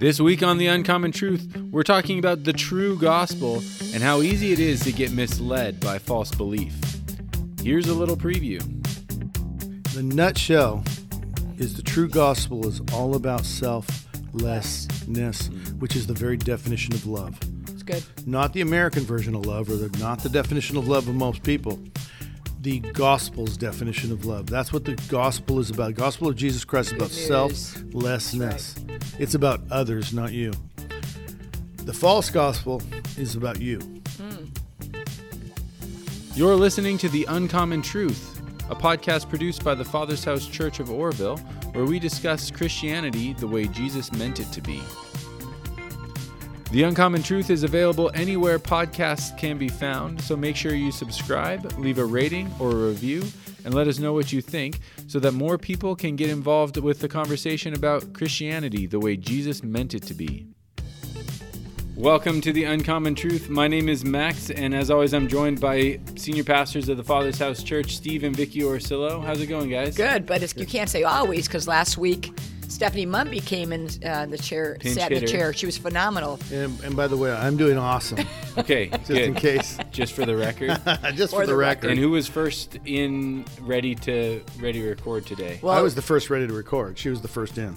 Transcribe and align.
This 0.00 0.18
week 0.18 0.42
on 0.42 0.56
The 0.56 0.66
Uncommon 0.66 1.12
Truth, 1.12 1.54
we're 1.70 1.82
talking 1.82 2.18
about 2.18 2.44
the 2.44 2.54
true 2.54 2.96
gospel 2.96 3.62
and 3.92 4.02
how 4.02 4.22
easy 4.22 4.50
it 4.50 4.58
is 4.58 4.80
to 4.84 4.92
get 4.92 5.12
misled 5.12 5.78
by 5.78 5.98
false 5.98 6.34
belief. 6.34 6.72
Here's 7.62 7.86
a 7.86 7.92
little 7.92 8.16
preview. 8.16 8.62
The 9.92 10.02
nutshell 10.02 10.82
is 11.58 11.76
the 11.76 11.82
true 11.82 12.08
gospel 12.08 12.66
is 12.66 12.80
all 12.94 13.14
about 13.14 13.44
selflessness, 13.44 15.48
which 15.80 15.94
is 15.94 16.06
the 16.06 16.14
very 16.14 16.38
definition 16.38 16.94
of 16.94 17.04
love. 17.04 17.38
It's 17.68 17.82
good. 17.82 18.02
Not 18.24 18.54
the 18.54 18.62
American 18.62 19.02
version 19.02 19.34
of 19.34 19.44
love, 19.44 19.68
or 19.68 19.76
the, 19.76 19.94
not 19.98 20.22
the 20.22 20.30
definition 20.30 20.78
of 20.78 20.88
love 20.88 21.08
of 21.08 21.14
most 21.14 21.42
people. 21.42 21.78
The 22.62 22.80
gospel's 22.80 23.58
definition 23.58 24.12
of 24.12 24.24
love. 24.24 24.46
That's 24.46 24.72
what 24.72 24.86
the 24.86 24.94
gospel 25.10 25.58
is 25.58 25.68
about. 25.68 25.88
The 25.88 26.00
gospel 26.00 26.28
of 26.28 26.36
Jesus 26.36 26.64
Christ 26.64 26.92
is 26.92 26.96
about 26.96 27.10
news. 27.10 27.26
selflessness. 27.26 28.76
It's 29.20 29.34
about 29.34 29.60
others, 29.70 30.14
not 30.14 30.32
you. 30.32 30.50
The 31.84 31.92
false 31.92 32.30
gospel 32.30 32.80
is 33.18 33.36
about 33.36 33.60
you. 33.60 33.78
Hmm. 34.16 34.46
You're 36.34 36.56
listening 36.56 36.96
to 36.96 37.08
The 37.10 37.26
Uncommon 37.28 37.82
Truth, 37.82 38.40
a 38.70 38.74
podcast 38.74 39.28
produced 39.28 39.62
by 39.62 39.74
the 39.74 39.84
Father's 39.84 40.24
House 40.24 40.46
Church 40.46 40.80
of 40.80 40.90
Oroville, 40.90 41.36
where 41.72 41.84
we 41.84 41.98
discuss 41.98 42.50
Christianity 42.50 43.34
the 43.34 43.46
way 43.46 43.66
Jesus 43.66 44.10
meant 44.10 44.40
it 44.40 44.50
to 44.52 44.62
be. 44.62 44.80
The 46.70 46.84
Uncommon 46.84 47.22
Truth 47.22 47.50
is 47.50 47.62
available 47.62 48.10
anywhere 48.14 48.58
podcasts 48.58 49.36
can 49.36 49.58
be 49.58 49.68
found, 49.68 50.18
so 50.22 50.34
make 50.34 50.56
sure 50.56 50.72
you 50.72 50.90
subscribe, 50.90 51.70
leave 51.78 51.98
a 51.98 52.04
rating 52.06 52.50
or 52.58 52.70
a 52.70 52.88
review, 52.88 53.24
and 53.64 53.74
let 53.74 53.88
us 53.88 53.98
know 53.98 54.12
what 54.12 54.32
you 54.32 54.40
think 54.40 54.80
so 55.06 55.18
that 55.20 55.32
more 55.32 55.58
people 55.58 55.96
can 55.96 56.16
get 56.16 56.30
involved 56.30 56.76
with 56.76 57.00
the 57.00 57.08
conversation 57.08 57.74
about 57.74 58.12
Christianity 58.12 58.86
the 58.86 59.00
way 59.00 59.16
Jesus 59.16 59.62
meant 59.62 59.94
it 59.94 60.02
to 60.04 60.14
be. 60.14 60.46
Welcome 62.00 62.40
to 62.40 62.52
the 62.52 62.64
Uncommon 62.64 63.14
Truth. 63.14 63.50
My 63.50 63.68
name 63.68 63.88
is 63.88 64.06
Max, 64.06 64.50
and 64.50 64.74
as 64.74 64.90
always, 64.90 65.12
I'm 65.12 65.28
joined 65.28 65.60
by 65.60 66.00
senior 66.16 66.44
pastors 66.44 66.88
of 66.88 66.96
the 66.96 67.04
Father's 67.04 67.38
House 67.38 67.62
Church, 67.62 67.94
Steve 67.94 68.24
and 68.24 68.34
Vicki 68.34 68.60
Orsillo. 68.60 69.22
How's 69.22 69.42
it 69.42 69.48
going, 69.48 69.68
guys? 69.68 69.98
Good, 69.98 70.24
but 70.24 70.42
it's, 70.42 70.56
you 70.56 70.64
can't 70.64 70.88
say 70.88 71.02
always 71.02 71.46
because 71.46 71.68
last 71.68 71.98
week 71.98 72.32
Stephanie 72.70 73.06
Mumby 73.06 73.44
came 73.44 73.72
in 73.72 73.88
uh, 74.04 74.26
the 74.26 74.38
chair, 74.38 74.76
Pinch 74.80 74.94
sat 74.94 75.10
in 75.12 75.20
the 75.20 75.26
chair. 75.26 75.52
She 75.52 75.66
was 75.66 75.76
phenomenal. 75.76 76.38
And, 76.52 76.78
and 76.84 76.96
by 76.96 77.08
the 77.08 77.16
way, 77.16 77.32
I'm 77.32 77.56
doing 77.56 77.76
awesome, 77.76 78.24
Okay, 78.58 78.86
just 78.90 79.06
good. 79.08 79.18
in 79.18 79.34
case. 79.34 79.76
Just 79.90 80.12
for 80.12 80.24
the 80.24 80.36
record. 80.36 80.80
just 81.14 81.32
For 81.32 81.40
for 81.40 81.46
the 81.46 81.52
the 81.52 81.56
record. 81.56 81.90
and 81.90 81.98
who 81.98 82.10
was 82.10 82.28
first 82.28 82.78
in, 82.84 83.44
ready 83.60 83.94
to 83.96 84.42
ready 84.60 84.80
to 84.82 84.88
record 84.88 85.26
today? 85.26 85.58
Well, 85.62 85.76
I 85.76 85.82
was 85.82 85.94
the 85.94 86.02
first 86.02 86.30
ready 86.30 86.46
to 86.46 86.52
record. 86.52 86.96
She 86.96 87.10
was 87.10 87.20
the 87.20 87.28
first 87.28 87.58
in. 87.58 87.76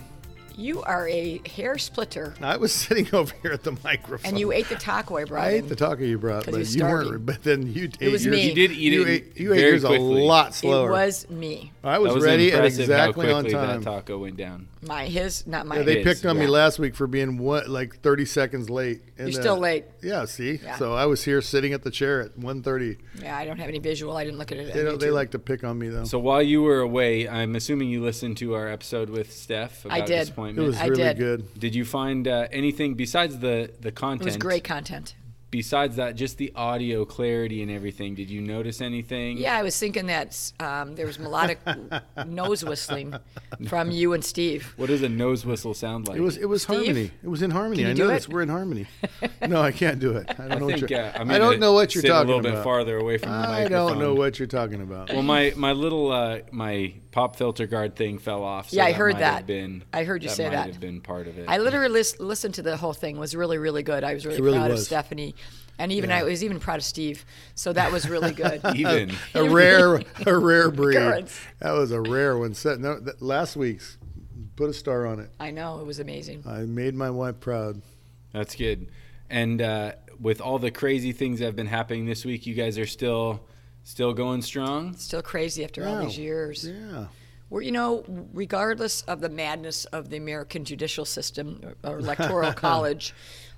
You 0.55 0.81
are 0.83 1.07
a 1.07 1.41
hair 1.47 1.77
splitter, 1.77 2.33
I 2.41 2.57
was 2.57 2.73
sitting 2.83 3.13
over 3.13 3.33
here 3.41 3.51
at 3.51 3.63
the 3.63 3.77
microphone. 3.83 4.29
and 4.29 4.39
you 4.39 4.51
ate 4.51 4.69
the 4.69 4.75
taco 4.75 5.17
I 5.17 5.25
brought 5.25 5.43
I 5.45 5.49
ate 5.51 5.69
the 5.69 5.75
taco 5.75 6.03
you 6.03 6.17
brought, 6.17 6.45
but 6.45 6.55
you 6.55 6.63
you 6.63 6.83
weren't. 6.83 7.25
But 7.25 7.43
then 7.43 7.71
you 7.71 7.89
ate 7.99 8.11
was 8.11 8.25
yours. 8.25 8.35
me. 8.35 8.49
You 8.49 8.55
did 8.55 8.71
eat 8.71 8.93
You 8.93 9.01
it 9.03 9.09
ate, 9.09 9.39
you 9.39 9.53
ate 9.53 9.57
very 9.57 9.71
yours 9.71 9.83
quickly. 9.83 10.21
a 10.21 10.25
lot 10.25 10.63
It 10.63 10.67
was 10.67 11.29
me. 11.29 11.71
I 11.83 11.99
was, 11.99 12.13
was 12.13 12.23
ready 12.23 12.51
and 12.51 12.65
exactly 12.65 13.27
how 13.27 13.35
on 13.35 13.45
time. 13.45 13.83
that 13.83 13.83
taco 13.83 14.17
went 14.19 14.37
down. 14.37 14.67
My 14.81 15.05
his, 15.05 15.45
not 15.47 15.65
my. 15.65 15.77
Yeah, 15.77 15.83
they 15.83 15.99
It 15.99 16.03
picked 16.03 16.19
is, 16.21 16.25
on 16.25 16.37
me 16.37 16.47
last 16.47 16.79
week 16.79 16.95
for 16.95 17.07
being 17.07 17.37
what, 17.37 17.69
like 17.69 17.99
30 18.01 18.25
seconds 18.25 18.69
late. 18.69 19.01
And, 19.17 19.31
You're 19.31 19.41
still 19.41 19.55
uh, 19.55 19.59
late. 19.59 19.85
Yeah, 20.01 20.25
see? 20.25 20.59
Yeah. 20.63 20.77
So 20.77 20.93
I 20.93 21.05
was 21.05 21.23
here 21.23 21.41
sitting 21.41 21.71
at 21.73 21.83
the 21.83 21.91
chair 21.91 22.21
at 22.21 22.37
1.30. 22.37 22.97
Yeah, 23.21 23.37
I 23.37 23.45
don't 23.45 23.59
have 23.59 23.69
any 23.69 23.79
visual. 23.79 24.17
I 24.17 24.23
didn't 24.25 24.39
look 24.39 24.51
at 24.51 24.57
it. 24.57 24.73
They, 24.73 24.83
don't, 24.83 24.99
they 24.99 25.11
like 25.11 25.31
to 25.31 25.39
pick 25.39 25.63
on 25.63 25.77
me, 25.77 25.89
though. 25.89 26.03
So 26.05 26.19
while 26.19 26.41
you 26.41 26.63
were 26.63 26.79
away, 26.79 27.27
I'm 27.29 27.55
assuming 27.55 27.89
you 27.89 28.01
listened 28.01 28.37
to 28.37 28.55
our 28.55 28.67
episode 28.67 29.09
with 29.09 29.31
Steph 29.31 29.85
about 29.85 29.97
I 29.97 30.01
did. 30.01 30.27
It 30.45 30.55
disappointment. 30.55 30.67
was 30.67 30.77
I 30.77 30.86
really 30.88 31.03
did. 31.03 31.17
good. 31.17 31.59
Did 31.59 31.75
you 31.75 31.86
find 31.86 32.27
uh, 32.27 32.47
anything 32.52 32.95
besides 32.95 33.39
the 33.39 33.72
the 33.80 33.91
content? 33.91 33.94
It 33.94 33.94
content? 33.94 34.25
was 34.25 34.38
great 34.38 34.63
content. 34.63 35.16
Besides 35.52 35.97
that, 35.97 36.16
just 36.16 36.39
the 36.39 36.52
audio 36.55 37.05
clarity 37.05 37.61
and 37.61 37.70
everything. 37.70 38.15
Did 38.15 38.27
you 38.31 38.42
notice 38.42 38.81
anything? 38.81 39.37
Yeah, 39.37 39.55
I 39.55 39.61
was 39.61 39.77
thinking 39.77 40.08
that 40.08 40.52
um, 40.59 40.95
there 40.95 41.05
was 41.05 41.20
melodic 41.20 41.59
nose 42.26 42.65
whistling 42.65 43.14
from 43.67 43.92
you 43.92 44.14
and 44.14 44.26
Steve. 44.26 44.73
What 44.77 44.87
does 44.87 45.04
a 45.04 45.09
nose 45.09 45.45
whistle 45.45 45.76
sound 45.76 46.08
like? 46.08 46.17
It 46.17 46.21
was 46.21 46.37
it 46.37 46.45
was 46.45 46.64
Steve? 46.64 46.77
harmony. 46.87 47.11
It 47.21 47.27
was 47.27 47.43
in 47.43 47.52
harmony. 47.52 47.83
Can 47.83 47.86
you 47.86 47.92
I 47.92 47.93
do 47.93 48.08
noticed 48.08 48.30
it? 48.30 48.33
we're 48.33 48.42
in 48.42 48.49
harmony. 48.49 48.87
no, 49.48 49.61
I 49.61 49.71
can't 49.71 49.99
do 49.99 50.17
it. 50.17 50.27
I 50.31 50.33
don't 50.33 50.52
I 50.54 50.55
know 50.55 50.67
think 50.70 50.81
what 50.81 50.89
you're. 50.89 50.99
uh, 51.02 51.11
I'm 51.20 51.30
I 51.30 51.37
don't 51.37 51.60
know 51.60 51.73
what 51.73 51.93
you're 51.93 52.02
sit 52.02 52.08
talking 52.08 52.31
a 52.31 52.36
little 52.36 52.39
about. 52.52 52.58
bit 52.60 52.64
farther 52.64 52.98
away 52.98 53.20
from 53.20 53.30
the 53.30 53.36
I 53.37 53.42
microphone. 53.64 53.70
don't 53.89 53.99
know 53.99 54.15
what 54.15 54.39
you're 54.39 54.48
talking 54.48 54.81
about. 54.81 55.14
Well, 55.14 55.21
my 55.21 55.54
my 55.55 55.73
little 55.73 56.11
uh, 56.11 56.39
my 56.52 56.95
pop 57.13 57.35
filter 57.35 57.67
guard 57.67 57.95
thing 57.95 58.17
fell 58.17 58.43
off. 58.43 58.71
So 58.71 58.77
Yeah, 58.77 58.85
I 58.85 58.91
that 58.91 58.97
heard 58.97 59.17
that. 59.19 59.45
Been, 59.45 59.83
I 59.93 60.03
heard 60.03 60.23
you 60.23 60.29
that 60.29 60.35
say 60.35 60.45
might 60.45 60.55
that. 60.55 60.67
Have 60.67 60.79
been 60.79 60.99
part 60.99 61.27
of 61.27 61.37
it. 61.37 61.45
I 61.47 61.59
literally 61.59 61.87
lis- 61.89 62.19
listened 62.19 62.55
to 62.55 62.63
the 62.63 62.75
whole 62.75 62.91
thing. 62.93 63.15
It 63.15 63.19
was 63.19 63.35
really, 63.35 63.59
really 63.59 63.83
good. 63.83 64.03
I 64.03 64.15
was 64.15 64.25
really, 64.25 64.41
really 64.41 64.57
proud 64.57 64.71
of. 64.71 64.79
Stephanie, 64.79 65.35
and 65.77 65.91
even 65.91 66.11
I 66.11 66.23
was 66.23 66.43
even 66.43 66.59
proud 66.59 66.77
of 66.77 66.83
Steve. 66.83 67.23
So 67.53 67.71
that 67.71 67.91
was 67.91 68.09
really 68.09 68.33
good. 68.33 68.61
even 68.75 69.13
a 69.35 69.47
rare, 69.47 70.01
a 70.25 70.37
rare 70.37 70.71
breed. 70.71 70.97
Occurrence. 70.97 71.39
That 71.59 71.73
was 71.73 71.91
a 71.91 72.01
rare 72.01 72.35
one. 72.37 72.55
Set 72.55 72.79
no, 72.79 72.99
that, 72.99 73.21
last 73.21 73.55
week's. 73.55 73.97
Put 74.55 74.69
a 74.69 74.73
star 74.73 75.05
on 75.05 75.19
it. 75.19 75.30
I 75.39 75.51
know 75.51 75.80
it 75.80 75.85
was 75.85 75.99
amazing. 75.99 76.43
I 76.47 76.59
made 76.61 76.93
my 76.95 77.09
wife 77.09 77.39
proud. 77.39 77.81
that's 78.31 78.55
good. 78.55 78.91
And 79.30 79.61
uh, 79.61 79.93
with 80.19 80.41
all 80.41 80.59
the 80.59 80.69
crazy 80.69 81.11
things 81.11 81.39
that 81.39 81.45
have 81.45 81.55
been 81.55 81.65
happening 81.67 82.05
this 82.05 82.23
week, 82.23 82.45
you 82.45 82.53
guys 82.53 82.77
are 82.77 82.85
still 82.85 83.41
still 83.83 84.14
going 84.14 84.42
strong. 84.42 84.95
Still 84.95 85.21
crazy 85.21 85.64
after 85.64 85.88
all 85.88 86.02
these 86.04 86.17
years. 86.17 86.67
Yeah. 86.67 87.08
We're, 87.49 87.61
you 87.61 87.71
know, 87.71 88.04
regardless 88.33 89.04
of 89.04 89.21
the 89.21 89.30
madness 89.30 89.86
of 89.86 90.10
the 90.10 90.17
American 90.17 90.66
judicial 90.66 91.05
system 91.05 91.61
or, 91.83 91.92
or 91.92 91.99
electoral 91.99 92.52
college, 92.67 93.14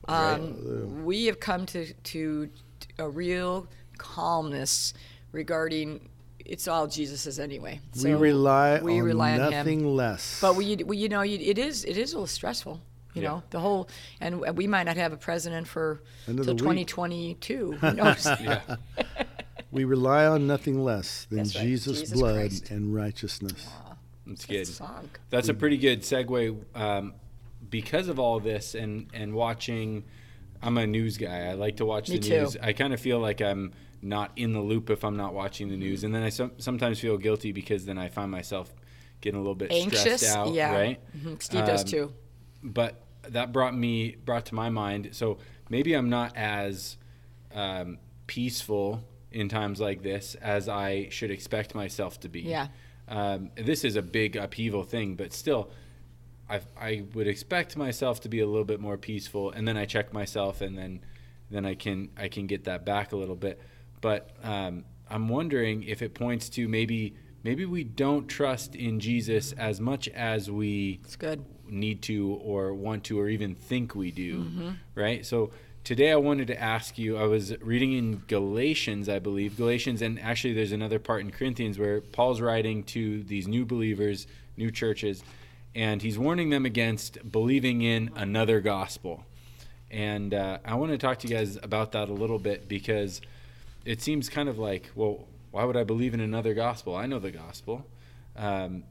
um, 0.08 1.06
we 1.06 1.26
have 1.28 1.40
come 1.40 1.66
to, 1.68 1.94
to 1.94 2.50
a 3.00 3.10
real 3.10 3.68
calmness 3.98 4.94
regarding 5.32 6.10
it's 6.40 6.68
all 6.68 6.86
Jesus's 6.88 7.40
anyway. 7.40 7.80
we 8.04 8.14
rely 8.14 8.80
we 8.80 9.00
on 9.00 9.06
rely 9.06 9.32
on 9.40 9.50
nothing 9.50 9.80
him. 9.80 9.96
less. 9.96 10.40
But 10.42 10.56
we, 10.56 10.76
we 10.76 10.98
you 10.98 11.10
know, 11.10 11.22
it 11.22 11.58
is 11.58 11.86
it 11.86 11.98
is 11.98 12.14
a 12.14 12.18
little 12.18 12.28
stressful. 12.28 12.80
You 13.16 13.22
Yeah. 13.22 13.28
know, 13.30 13.44
the 13.50 13.60
whole, 13.62 13.88
and 14.20 14.42
we 14.58 14.68
might 14.68 14.84
not 14.84 14.98
have 14.98 15.14
a 15.14 15.18
president 15.18 15.68
for 15.70 16.02
End 16.28 16.38
of 16.40 16.46
till 16.46 16.56
the 16.56 16.64
week. 16.66 16.88
2022. 16.88 17.72
Who 17.72 17.94
knows? 17.94 18.26
Yeah. 18.42 18.62
we 19.76 19.84
rely 19.84 20.26
on 20.26 20.48
nothing 20.48 20.84
less 20.84 21.26
than 21.30 21.40
right. 21.40 21.48
Jesus' 21.50 22.00
Jesus 22.00 22.20
blood 22.20 22.36
Christ. 22.50 22.72
and 22.72 22.96
righteousness. 22.96 23.68
That's 24.26 24.46
good. 24.46 24.66
Song. 24.68 25.10
That's 25.30 25.50
a 25.50 25.54
pretty 25.54 25.78
good 25.78 26.02
segue. 26.02 26.58
Um, 26.74 27.14
because 27.70 28.08
of 28.08 28.18
all 28.20 28.40
this 28.40 28.74
and 28.74 29.08
and 29.14 29.34
watching, 29.34 30.04
I'm 30.64 30.78
a 30.78 30.88
news 30.88 31.18
guy. 31.18 31.48
I 31.50 31.54
like 31.54 31.78
to 31.78 31.86
watch 31.86 32.10
Me 32.10 32.18
the 32.18 32.28
too. 32.30 32.40
news. 32.42 32.58
I 32.62 32.74
kind 32.74 32.94
of 32.94 33.00
feel 33.00 33.20
like 33.20 33.42
I'm 33.42 33.74
not 34.02 34.32
in 34.36 34.54
the 34.54 34.62
loop 34.62 34.90
if 34.90 35.04
I'm 35.04 35.18
not 35.18 35.34
watching 35.34 35.70
the 35.70 35.78
news, 35.78 36.04
and 36.04 36.14
then 36.16 36.24
I 36.24 36.30
some, 36.30 36.52
sometimes 36.58 37.00
feel 37.00 37.18
guilty 37.18 37.52
because 37.52 37.86
then 37.86 37.98
I 37.98 38.08
find 38.10 38.32
myself 38.32 38.74
getting 39.22 39.38
a 39.40 39.42
little 39.42 39.56
bit 39.56 39.72
Anxious, 39.72 40.02
stressed 40.02 40.36
out. 40.36 40.54
yeah. 40.54 40.74
Right. 40.76 41.00
Mhm. 41.18 41.42
Steve 41.42 41.66
does 41.66 41.82
Um, 41.84 41.88
too. 41.90 42.14
But 42.64 43.02
that 43.30 43.52
brought 43.52 43.76
me 43.76 44.16
brought 44.26 44.46
to 44.48 44.56
my 44.56 44.70
mind. 44.70 45.10
So 45.14 45.38
maybe 45.70 45.94
I'm 45.94 46.10
not 46.10 46.36
as 46.38 46.98
um, 47.54 47.98
peaceful 48.28 49.04
in 49.36 49.50
times 49.50 49.80
like 49.80 50.02
this 50.02 50.36
as 50.36 50.68
I 50.70 51.10
should 51.10 51.30
expect 51.30 51.76
myself 51.76 52.20
to 52.22 52.30
be. 52.30 52.42
Yeah. 52.42 52.68
Um, 53.08 53.52
this 53.56 53.84
is 53.84 53.96
a 53.98 54.02
big 54.02 54.36
upheaval 54.36 54.84
thing, 54.84 55.16
but 55.16 55.34
still, 55.34 55.70
I 56.50 56.62
I 56.80 57.04
would 57.14 57.28
expect 57.28 57.78
myself 57.78 58.22
to 58.22 58.30
be 58.30 58.40
a 58.40 58.48
little 58.48 58.66
bit 58.66 58.80
more 58.80 58.98
peaceful, 58.98 59.52
and 59.52 59.68
then 59.68 59.78
I 59.78 59.86
check 59.86 60.14
myself, 60.14 60.62
and 60.62 60.76
then 60.78 61.02
then 61.52 61.66
I 61.66 61.76
can 61.76 62.10
I 62.18 62.28
can 62.30 62.48
get 62.48 62.64
that 62.64 62.86
back 62.86 63.12
a 63.12 63.16
little 63.18 63.36
bit. 63.36 63.60
But 64.02 64.30
um, 64.44 64.86
I'm 65.10 65.28
wondering 65.30 65.84
if 65.84 66.02
it 66.02 66.14
points 66.16 66.50
to 66.50 66.68
maybe 66.68 67.16
maybe 67.44 67.66
we 67.66 67.84
don't 67.84 68.28
trust 68.28 68.76
in 68.76 69.00
Jesus 69.00 69.52
as 69.54 69.80
much 69.80 70.08
as 70.10 70.50
we 70.50 71.00
need 71.68 72.02
to 72.04 72.40
or 72.44 72.74
want 72.74 73.04
to 73.04 73.20
or 73.20 73.28
even 73.30 73.54
think 73.56 73.94
we 73.96 74.12
do 74.12 74.40
Mm-hmm. 74.40 74.70
right 74.96 75.26
so 75.26 75.52
today 75.86 76.12
i 76.12 76.16
wanted 76.16 76.48
to 76.48 76.60
ask 76.60 76.98
you 76.98 77.16
i 77.16 77.26
was 77.26 77.56
reading 77.62 77.94
in 77.94 78.24
galatians 78.28 79.08
i 79.08 79.20
believe. 79.20 79.56
Galatians 79.56 80.02
and 80.02 80.20
actually 80.20 80.52
there's 80.52 80.72
another 80.72 80.98
part 80.98 81.22
in 81.22 81.30
corinthians 81.30 81.78
where 81.78 82.02
paul's 82.02 82.42
writing 82.42 82.84
to 82.84 83.22
these 83.24 83.48
new 83.48 83.64
believers 83.64 84.26
new 84.58 84.72
churches 84.72 85.24
and 85.76 86.02
he's 86.02 86.18
warning 86.18 86.50
them 86.50 86.66
against 86.66 87.32
believing 87.32 87.82
in 87.82 88.10
another 88.16 88.62
gospel. 88.62 89.26
And 89.92 90.34
uh, 90.34 90.58
i 90.66 90.74
want 90.74 90.92
to 90.92 90.98
talk 90.98 91.20
to 91.20 91.28
you 91.28 91.36
guys 91.36 91.60
about 91.62 91.92
that 91.92 92.10
a 92.10 92.14
little 92.14 92.40
bit 92.40 92.68
because 92.68 93.22
it 93.86 94.02
seems 94.02 94.28
kind 94.28 94.50
of 94.50 94.58
like 94.58 94.90
well 94.96 95.28
why 95.52 95.66
would 95.66 95.78
i 95.78 95.84
believe 95.84 96.16
in 96.16 96.20
another 96.20 96.56
gospel? 96.56 96.96
I 96.96 97.06
know 97.06 97.20
the 97.20 97.30
gospel 97.30 97.86
um, 98.36 98.86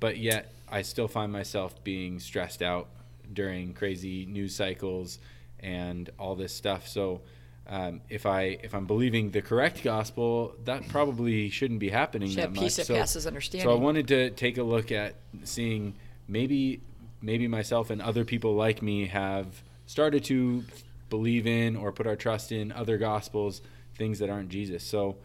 but 0.00 0.18
yet 0.18 0.52
I 0.68 0.82
still 0.82 1.08
find 1.08 1.32
myself 1.32 1.82
being 1.82 2.20
stressed 2.20 2.60
out 2.60 2.88
during 3.32 3.72
crazy 3.72 4.26
news 4.26 4.54
cycles 4.54 5.18
and 5.60 6.10
all 6.18 6.34
this 6.34 6.54
stuff. 6.54 6.88
So 6.88 7.22
um, 7.68 8.00
if 8.08 8.26
I 8.26 8.58
if 8.62 8.74
I'm 8.74 8.86
believing 8.86 9.30
the 9.30 9.42
correct 9.42 9.82
gospel, 9.82 10.54
that 10.64 10.88
probably 10.88 11.50
shouldn't 11.50 11.80
be 11.80 11.88
happening 11.90 12.28
Should 12.28 12.38
that 12.38 12.42
have 12.42 12.54
much. 12.54 12.64
peace 12.64 12.76
that 12.76 12.86
so, 12.86 12.94
passes 12.94 13.26
so 13.62 13.72
I 13.72 13.74
wanted 13.74 14.08
to 14.08 14.30
take 14.30 14.58
a 14.58 14.62
look 14.62 14.92
at 14.92 15.16
seeing 15.42 15.94
maybe 16.28 16.80
maybe 17.20 17.48
myself 17.48 17.90
and 17.90 18.00
other 18.00 18.24
people 18.24 18.54
like 18.54 18.82
me 18.82 19.06
have 19.06 19.62
started 19.86 20.22
to 20.24 20.64
believe 21.10 21.46
in 21.46 21.76
or 21.76 21.92
put 21.92 22.06
our 22.06 22.16
trust 22.16 22.52
in 22.52 22.70
other 22.72 22.98
gospels, 22.98 23.62
things 23.96 24.18
that 24.20 24.30
aren't 24.30 24.48
Jesus. 24.48 24.84
So, 24.84 25.16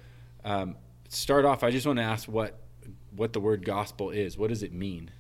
um, 0.44 0.76
start 1.10 1.46
off, 1.46 1.64
I 1.64 1.70
just 1.70 1.86
want 1.86 2.00
to 2.00 2.04
ask 2.04 2.28
what 2.28 2.58
what 3.16 3.34
the 3.34 3.40
word 3.40 3.64
gospel 3.66 4.10
is. 4.10 4.38
What 4.38 4.50
does 4.50 4.64
it 4.64 4.74
mean? 4.74 5.12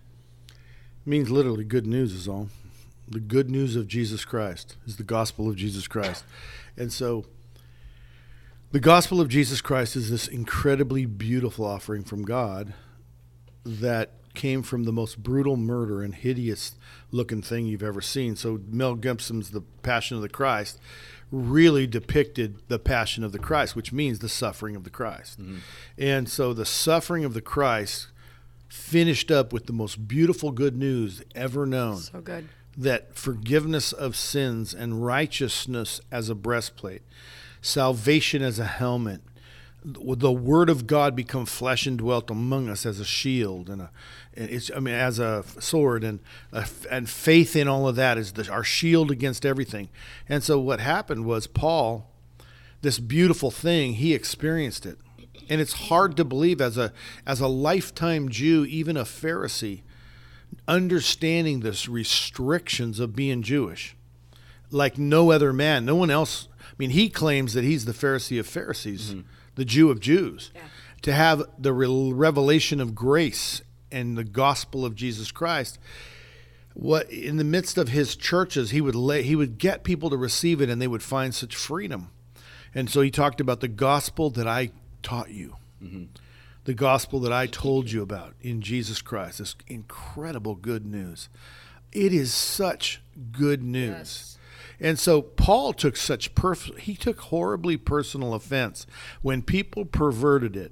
It 0.49 1.09
means 1.09 1.29
literally 1.29 1.63
good 1.63 1.85
news 1.85 2.13
is 2.13 2.27
all. 2.27 2.49
The 3.11 3.19
good 3.19 3.49
news 3.49 3.75
of 3.75 3.87
Jesus 3.87 4.23
Christ 4.23 4.77
is 4.87 4.95
the 4.95 5.03
gospel 5.03 5.49
of 5.49 5.57
Jesus 5.57 5.85
Christ. 5.85 6.23
And 6.77 6.93
so 6.93 7.25
the 8.71 8.79
gospel 8.79 9.19
of 9.19 9.27
Jesus 9.27 9.59
Christ 9.59 9.97
is 9.97 10.09
this 10.09 10.29
incredibly 10.29 11.05
beautiful 11.05 11.65
offering 11.65 12.03
from 12.03 12.23
God 12.23 12.73
that 13.65 14.11
came 14.33 14.63
from 14.63 14.85
the 14.85 14.93
most 14.93 15.21
brutal 15.21 15.57
murder 15.57 16.01
and 16.01 16.15
hideous 16.15 16.75
looking 17.11 17.41
thing 17.41 17.65
you've 17.65 17.83
ever 17.83 17.99
seen. 17.99 18.37
So 18.37 18.61
Mel 18.65 18.95
Gibson's 18.95 19.51
The 19.51 19.61
Passion 19.83 20.15
of 20.15 20.23
the 20.23 20.29
Christ 20.29 20.79
really 21.31 21.85
depicted 21.85 22.59
the 22.69 22.79
passion 22.79 23.25
of 23.25 23.33
the 23.33 23.39
Christ, 23.39 23.75
which 23.75 23.91
means 23.91 24.19
the 24.19 24.29
suffering 24.29 24.77
of 24.77 24.85
the 24.85 24.89
Christ. 24.89 25.41
Mm-hmm. 25.41 25.57
And 25.97 26.29
so 26.29 26.53
the 26.53 26.65
suffering 26.65 27.25
of 27.25 27.33
the 27.33 27.41
Christ 27.41 28.07
finished 28.69 29.31
up 29.31 29.51
with 29.51 29.65
the 29.65 29.73
most 29.73 30.07
beautiful 30.07 30.51
good 30.51 30.77
news 30.77 31.21
ever 31.35 31.65
known. 31.65 31.97
So 31.97 32.21
good. 32.21 32.47
That 32.77 33.15
forgiveness 33.15 33.91
of 33.91 34.15
sins 34.15 34.73
and 34.73 35.03
righteousness 35.03 35.99
as 36.11 36.29
a 36.29 36.35
breastplate, 36.35 37.01
salvation 37.61 38.41
as 38.41 38.59
a 38.59 38.65
helmet, 38.65 39.21
the 39.83 40.31
word 40.31 40.69
of 40.69 40.85
God 40.85 41.15
become 41.15 41.45
flesh 41.45 41.87
and 41.87 41.97
dwelt 41.97 42.29
among 42.29 42.69
us 42.69 42.85
as 42.85 42.99
a 42.99 43.05
shield 43.05 43.69
and 43.69 43.81
a, 43.81 43.91
it's 44.33 44.69
I 44.75 44.79
mean 44.79 44.93
as 44.93 45.17
a 45.17 45.43
sword 45.59 46.03
and 46.03 46.19
a, 46.51 46.67
and 46.89 47.09
faith 47.09 47.55
in 47.55 47.67
all 47.67 47.87
of 47.87 47.95
that 47.95 48.17
is 48.17 48.33
the, 48.33 48.49
our 48.51 48.63
shield 48.63 49.09
against 49.09 49.45
everything. 49.45 49.89
And 50.29 50.43
so 50.43 50.59
what 50.59 50.79
happened 50.79 51.25
was 51.25 51.47
Paul, 51.47 52.09
this 52.81 52.99
beautiful 52.99 53.49
thing, 53.49 53.95
he 53.95 54.13
experienced 54.13 54.85
it, 54.85 54.99
and 55.49 55.59
it's 55.59 55.73
hard 55.73 56.15
to 56.17 56.23
believe 56.23 56.61
as 56.61 56.77
a 56.77 56.93
as 57.25 57.39
a 57.39 57.47
lifetime 57.47 58.29
Jew, 58.29 58.65
even 58.65 58.95
a 58.95 59.03
Pharisee, 59.03 59.81
understanding 60.67 61.59
this 61.59 61.87
restrictions 61.87 62.99
of 62.99 63.15
being 63.15 63.41
Jewish, 63.41 63.95
like 64.69 64.97
no 64.97 65.31
other 65.31 65.53
man, 65.53 65.85
no 65.85 65.95
one 65.95 66.09
else. 66.09 66.47
I 66.61 66.73
mean, 66.77 66.91
he 66.91 67.09
claims 67.09 67.53
that 67.53 67.63
he's 67.63 67.85
the 67.85 67.91
Pharisee 67.91 68.39
of 68.39 68.47
Pharisees. 68.47 69.11
Mm-hmm 69.11 69.21
the 69.55 69.65
Jew 69.65 69.89
of 69.89 69.99
Jews, 69.99 70.51
yeah. 70.55 70.61
to 71.01 71.13
have 71.13 71.43
the 71.57 71.73
revelation 71.73 72.79
of 72.79 72.95
grace 72.95 73.61
and 73.91 74.17
the 74.17 74.23
gospel 74.23 74.85
of 74.85 74.95
Jesus 74.95 75.31
Christ. 75.31 75.77
What 76.73 77.11
in 77.11 77.37
the 77.37 77.43
midst 77.43 77.77
of 77.77 77.89
his 77.89 78.15
churches, 78.15 78.71
he 78.71 78.79
would 78.79 78.95
lay, 78.95 79.23
he 79.23 79.35
would 79.35 79.57
get 79.57 79.83
people 79.83 80.09
to 80.09 80.17
receive 80.17 80.61
it, 80.61 80.69
and 80.69 80.81
they 80.81 80.87
would 80.87 81.03
find 81.03 81.35
such 81.35 81.55
freedom. 81.55 82.09
And 82.73 82.89
so 82.89 83.01
he 83.01 83.11
talked 83.11 83.41
about 83.41 83.59
the 83.59 83.67
gospel 83.67 84.29
that 84.31 84.47
I 84.47 84.71
taught 85.03 85.31
you, 85.31 85.57
mm-hmm. 85.83 86.05
The 86.63 86.73
gospel 86.73 87.19
that 87.21 87.33
I 87.33 87.47
told 87.47 87.91
you 87.91 88.01
about 88.01 88.35
in 88.41 88.61
Jesus 88.61 89.01
Christ. 89.01 89.39
This 89.39 89.55
incredible 89.67 90.55
good 90.55 90.85
news. 90.85 91.29
It 91.91 92.13
is 92.13 92.33
such 92.33 93.01
good 93.31 93.63
news. 93.63 93.89
Yes. 93.89 94.37
And 94.79 94.97
so 94.97 95.21
Paul 95.21 95.73
took 95.73 95.95
such 95.95 96.33
perf- 96.33 96.77
he 96.79 96.95
took 96.95 97.19
horribly 97.21 97.77
personal 97.77 98.33
offense 98.33 98.87
when 99.21 99.41
people 99.43 99.85
perverted 99.85 100.55
it. 100.55 100.71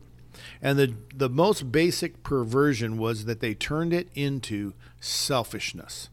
And 0.62 0.80
the 0.80 0.96
the 1.14 1.30
most 1.30 1.72
basic 1.72 2.24
perversion 2.24 2.98
was 2.98 3.26
that 3.26 3.40
they 3.40 3.54
turned 3.54 3.94
it 3.94 4.10
into 4.16 4.74
selfishness. 5.00 6.10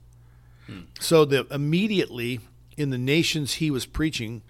Hmm. 0.67 0.81
So 0.99 1.25
that 1.27 1.51
immediately 1.51 2.41
in 2.77 2.91
the 2.91 2.99
nations 2.99 3.55
he 3.55 3.71
was 3.71 3.87
preaching, 3.87 4.43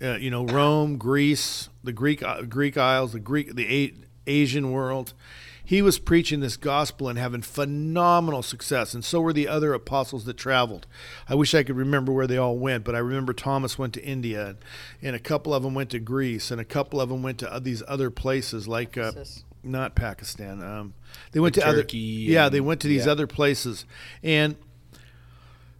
uh, 0.00 0.14
you 0.14 0.30
know, 0.30 0.46
Rome, 0.46 0.96
Greece, 0.96 1.68
the 1.82 1.92
Greek 1.92 2.22
uh, 2.22 2.42
Greek 2.42 2.78
Isles, 2.78 3.12
the 3.12 3.20
Greek 3.20 3.54
the 3.54 3.66
A- 3.66 3.94
Asian 4.26 4.72
world, 4.72 5.12
he 5.64 5.80
was 5.80 5.98
preaching 5.98 6.40
this 6.40 6.56
gospel 6.56 7.08
and 7.08 7.18
having 7.18 7.40
phenomenal 7.40 8.42
success, 8.42 8.92
and 8.92 9.04
so 9.04 9.20
were 9.20 9.32
the 9.32 9.48
other 9.48 9.72
apostles 9.72 10.24
that 10.26 10.36
traveled. 10.36 10.86
I 11.28 11.34
wish 11.34 11.54
I 11.54 11.62
could 11.62 11.76
remember 11.76 12.12
where 12.12 12.26
they 12.26 12.36
all 12.36 12.58
went, 12.58 12.84
but 12.84 12.94
I 12.94 12.98
remember 12.98 13.32
Thomas 13.32 13.78
went 13.78 13.94
to 13.94 14.04
India, 14.04 14.56
and 15.00 15.16
a 15.16 15.20
couple 15.20 15.54
of 15.54 15.62
them 15.62 15.74
went 15.74 15.90
to 15.90 15.98
Greece, 15.98 16.50
and 16.50 16.60
a 16.60 16.64
couple 16.66 17.00
of 17.00 17.08
them 17.08 17.22
went 17.22 17.38
to 17.38 17.60
these 17.62 17.82
other 17.88 18.10
places 18.10 18.68
like. 18.68 18.98
Uh, 18.98 19.12
not 19.66 19.94
Pakistan. 19.94 20.62
Um, 20.62 20.92
they 21.32 21.40
went 21.40 21.56
like 21.56 21.64
to 21.64 21.72
Turkey 21.72 22.26
other, 22.26 22.32
yeah, 22.32 22.48
they 22.50 22.60
went 22.60 22.82
to 22.82 22.88
these 22.88 23.06
yeah. 23.06 23.12
other 23.12 23.26
places, 23.26 23.86
and 24.22 24.56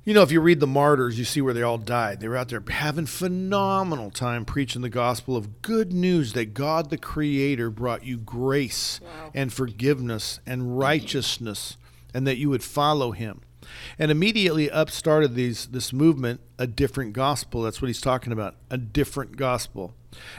you 0.05 0.13
know, 0.13 0.23
if 0.23 0.31
you 0.31 0.41
read 0.41 0.61
the 0.61 0.67
martyrs, 0.67 1.19
you 1.19 1.25
see 1.25 1.41
where 1.41 1.55
they 1.55 1.63
all 1.63 1.79
died. 1.79 2.21
They 2.21 2.29
were 2.29 2.37
out 2.37 2.49
there 2.49 2.63
having 2.69 3.07
phenomenal 3.07 4.11
time 4.11 4.45
preaching 4.45 4.83
the 4.83 4.91
gospel 4.91 5.35
of 5.35 5.63
good 5.63 5.93
news 5.93 6.35
that 6.35 6.53
God 6.53 6.91
the 6.91 6.99
Creator 6.99 7.71
brought 7.71 8.05
you 8.05 8.19
grace 8.19 9.01
wow. 9.03 9.31
and 9.33 9.51
forgiveness 9.51 10.41
and 10.47 10.79
righteousness, 10.79 11.79
and 12.13 12.27
that 12.27 12.37
you 12.37 12.51
would 12.51 12.63
follow 12.63 13.13
Him. 13.13 13.41
And 13.99 14.11
immediately 14.11 14.71
up 14.71 14.91
started 14.91 15.35
these 15.35 15.69
this 15.69 15.91
movement, 15.91 16.41
a 16.59 16.67
different 16.67 17.15
gospel. 17.15 17.63
That's 17.63 17.81
what 17.81 17.89
he's 17.89 18.01
talking 18.01 18.33
about. 18.33 18.57
A 18.71 18.77
different 18.77 19.39
gospel 19.39 19.95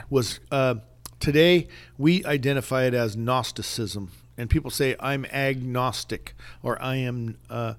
was 0.08 0.38
uh, 0.52 0.76
today 1.18 1.66
we 1.98 2.24
identify 2.24 2.84
it 2.84 2.94
as 2.94 3.16
Gnosticism, 3.16 4.12
and 4.38 4.48
people 4.48 4.70
say 4.70 4.94
I'm 5.00 5.24
agnostic 5.26 6.34
or 6.62 6.80
I 6.80 6.96
am. 6.96 7.38
Uh, 7.50 7.74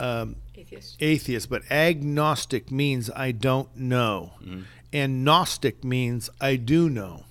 um, 0.00 0.36
atheist. 0.58 0.96
Atheist, 1.00 1.50
but 1.50 1.70
agnostic 1.70 2.70
means 2.70 3.10
I 3.14 3.32
don't 3.32 3.74
know, 3.76 4.32
mm-hmm. 4.42 4.62
and 4.92 5.24
Gnostic 5.24 5.84
means 5.84 6.30
I 6.40 6.56
do 6.56 6.88
know. 6.90 7.24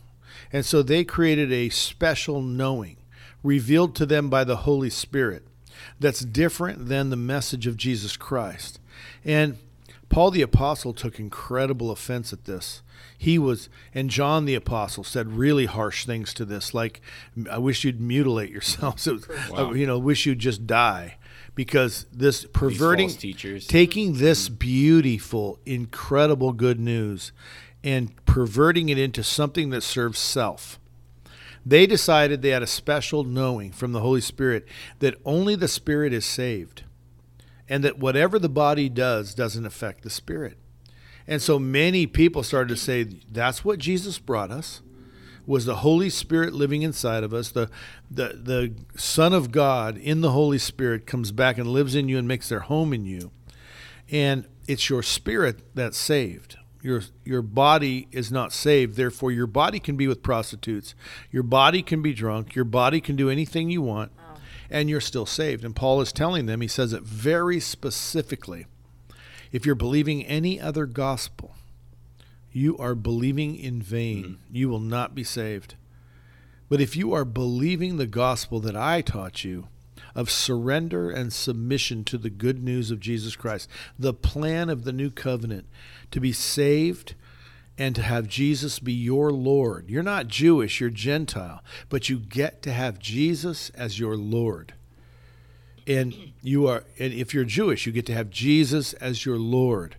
And 0.51 0.65
so 0.65 0.81
they 0.81 1.03
created 1.03 1.51
a 1.51 1.69
special 1.69 2.41
knowing 2.41 2.97
revealed 3.43 3.95
to 3.95 4.05
them 4.05 4.29
by 4.29 4.43
the 4.43 4.57
Holy 4.57 4.89
Spirit 4.89 5.47
that's 5.99 6.21
different 6.21 6.87
than 6.87 7.09
the 7.09 7.15
message 7.15 7.67
of 7.67 7.77
Jesus 7.77 8.17
Christ. 8.17 8.79
And 9.25 9.57
Paul 10.09 10.31
the 10.31 10.41
Apostle 10.41 10.93
took 10.93 11.19
incredible 11.19 11.91
offense 11.91 12.31
at 12.31 12.45
this. 12.45 12.81
He 13.17 13.37
was, 13.39 13.67
and 13.93 14.09
John 14.09 14.45
the 14.45 14.55
Apostle 14.55 15.03
said 15.03 15.33
really 15.33 15.65
harsh 15.65 16.05
things 16.05 16.33
to 16.35 16.45
this, 16.45 16.73
like, 16.73 17.01
I 17.49 17.57
wish 17.57 17.83
you'd 17.83 17.99
mutilate 17.99 18.51
yourselves. 18.51 19.07
wow. 19.49 19.73
you 19.73 19.87
know, 19.87 19.97
wish 19.97 20.25
you'd 20.25 20.39
just 20.39 20.67
die 20.67 21.16
because 21.57 22.05
this 22.13 22.45
perverting 22.45 23.09
teachers. 23.09 23.65
taking 23.65 24.19
this 24.19 24.47
mm-hmm. 24.47 24.59
beautiful 24.59 25.59
incredible 25.65 26.53
good 26.53 26.79
news 26.79 27.31
and 27.83 28.15
perverting 28.27 28.89
it 28.89 28.99
into 28.99 29.23
something 29.23 29.71
that 29.71 29.81
serves 29.81 30.19
self. 30.19 30.79
They 31.65 31.87
decided 31.87 32.41
they 32.41 32.49
had 32.49 32.61
a 32.61 32.67
special 32.67 33.23
knowing 33.23 33.71
from 33.71 33.91
the 33.91 34.01
holy 34.01 34.21
spirit 34.21 34.67
that 34.99 35.15
only 35.25 35.55
the 35.55 35.67
spirit 35.67 36.13
is 36.13 36.25
saved 36.25 36.83
and 37.67 37.83
that 37.83 37.97
whatever 37.97 38.37
the 38.37 38.47
body 38.47 38.87
does 38.87 39.33
doesn't 39.33 39.65
affect 39.65 40.03
the 40.03 40.11
spirit. 40.11 40.57
And 41.27 41.41
so 41.41 41.57
many 41.57 42.05
people 42.05 42.43
started 42.43 42.69
to 42.69 42.77
say 42.77 43.03
that's 43.31 43.65
what 43.65 43.79
jesus 43.79 44.19
brought 44.19 44.51
us 44.51 44.81
was 45.47 45.65
the 45.65 45.77
Holy 45.77 46.09
Spirit 46.09 46.53
living 46.53 46.81
inside 46.83 47.23
of 47.23 47.33
us. 47.33 47.49
The, 47.49 47.69
the, 48.11 48.39
the 48.39 48.73
Son 48.99 49.33
of 49.33 49.51
God 49.51 49.97
in 49.97 50.21
the 50.21 50.31
Holy 50.31 50.57
Spirit 50.57 51.07
comes 51.07 51.31
back 51.31 51.57
and 51.57 51.69
lives 51.69 51.95
in 51.95 52.09
you 52.09 52.19
and 52.19 52.27
makes 52.27 52.49
their 52.49 52.59
home 52.59 52.93
in 52.93 53.05
you. 53.05 53.31
And 54.11 54.45
it's 54.67 54.89
your 54.89 55.01
spirit 55.01 55.73
that's 55.73 55.97
saved. 55.97 56.57
Your, 56.81 57.01
your 57.23 57.41
body 57.41 58.07
is 58.11 58.31
not 58.31 58.53
saved. 58.53 58.97
Therefore, 58.97 59.31
your 59.31 59.47
body 59.47 59.79
can 59.79 59.95
be 59.95 60.07
with 60.07 60.21
prostitutes. 60.21 60.93
Your 61.31 61.43
body 61.43 61.81
can 61.81 62.01
be 62.01 62.13
drunk. 62.13 62.53
Your 62.53 62.65
body 62.65 63.01
can 63.01 63.15
do 63.15 63.29
anything 63.29 63.69
you 63.69 63.81
want. 63.81 64.11
Oh. 64.19 64.37
And 64.69 64.89
you're 64.89 65.01
still 65.01 65.25
saved. 65.25 65.63
And 65.63 65.75
Paul 65.75 66.01
is 66.01 66.11
telling 66.11 66.45
them, 66.45 66.61
he 66.61 66.67
says 66.67 66.91
it 66.91 67.03
very 67.03 67.59
specifically. 67.61 68.67
If 69.51 69.65
you're 69.65 69.75
believing 69.75 70.25
any 70.25 70.59
other 70.59 70.85
gospel, 70.85 71.46
you 72.51 72.77
are 72.77 72.95
believing 72.95 73.55
in 73.55 73.81
vain. 73.81 74.23
Mm-hmm. 74.23 74.55
You 74.55 74.69
will 74.69 74.79
not 74.79 75.15
be 75.15 75.23
saved. 75.23 75.75
But 76.69 76.81
if 76.81 76.95
you 76.95 77.13
are 77.13 77.25
believing 77.25 77.97
the 77.97 78.07
gospel 78.07 78.59
that 78.61 78.75
I 78.75 79.01
taught 79.01 79.43
you, 79.43 79.67
of 80.17 80.31
surrender 80.31 81.11
and 81.11 81.31
submission 81.31 82.03
to 82.03 82.17
the 82.17 82.31
good 82.31 82.63
news 82.63 82.89
of 82.89 82.99
Jesus 82.99 83.35
Christ, 83.35 83.69
the 83.99 84.15
plan 84.15 84.67
of 84.67 84.83
the 84.83 84.91
new 84.91 85.11
covenant 85.11 85.67
to 86.09 86.19
be 86.19 86.33
saved 86.33 87.13
and 87.77 87.95
to 87.95 88.01
have 88.01 88.27
Jesus 88.27 88.79
be 88.79 88.93
your 88.93 89.31
Lord. 89.31 89.91
You're 89.91 90.01
not 90.01 90.27
Jewish, 90.27 90.81
you're 90.81 90.89
Gentile, 90.89 91.63
but 91.87 92.09
you 92.09 92.17
get 92.17 92.63
to 92.63 92.73
have 92.73 92.97
Jesus 92.97 93.69
as 93.71 93.99
your 93.99 94.17
Lord. 94.17 94.73
And 95.85 96.33
you 96.41 96.67
are 96.67 96.83
and 96.97 97.13
if 97.13 97.33
you're 97.33 97.45
Jewish, 97.45 97.85
you 97.85 97.91
get 97.91 98.07
to 98.07 98.13
have 98.13 98.31
Jesus 98.31 98.93
as 98.93 99.23
your 99.23 99.37
Lord 99.37 99.97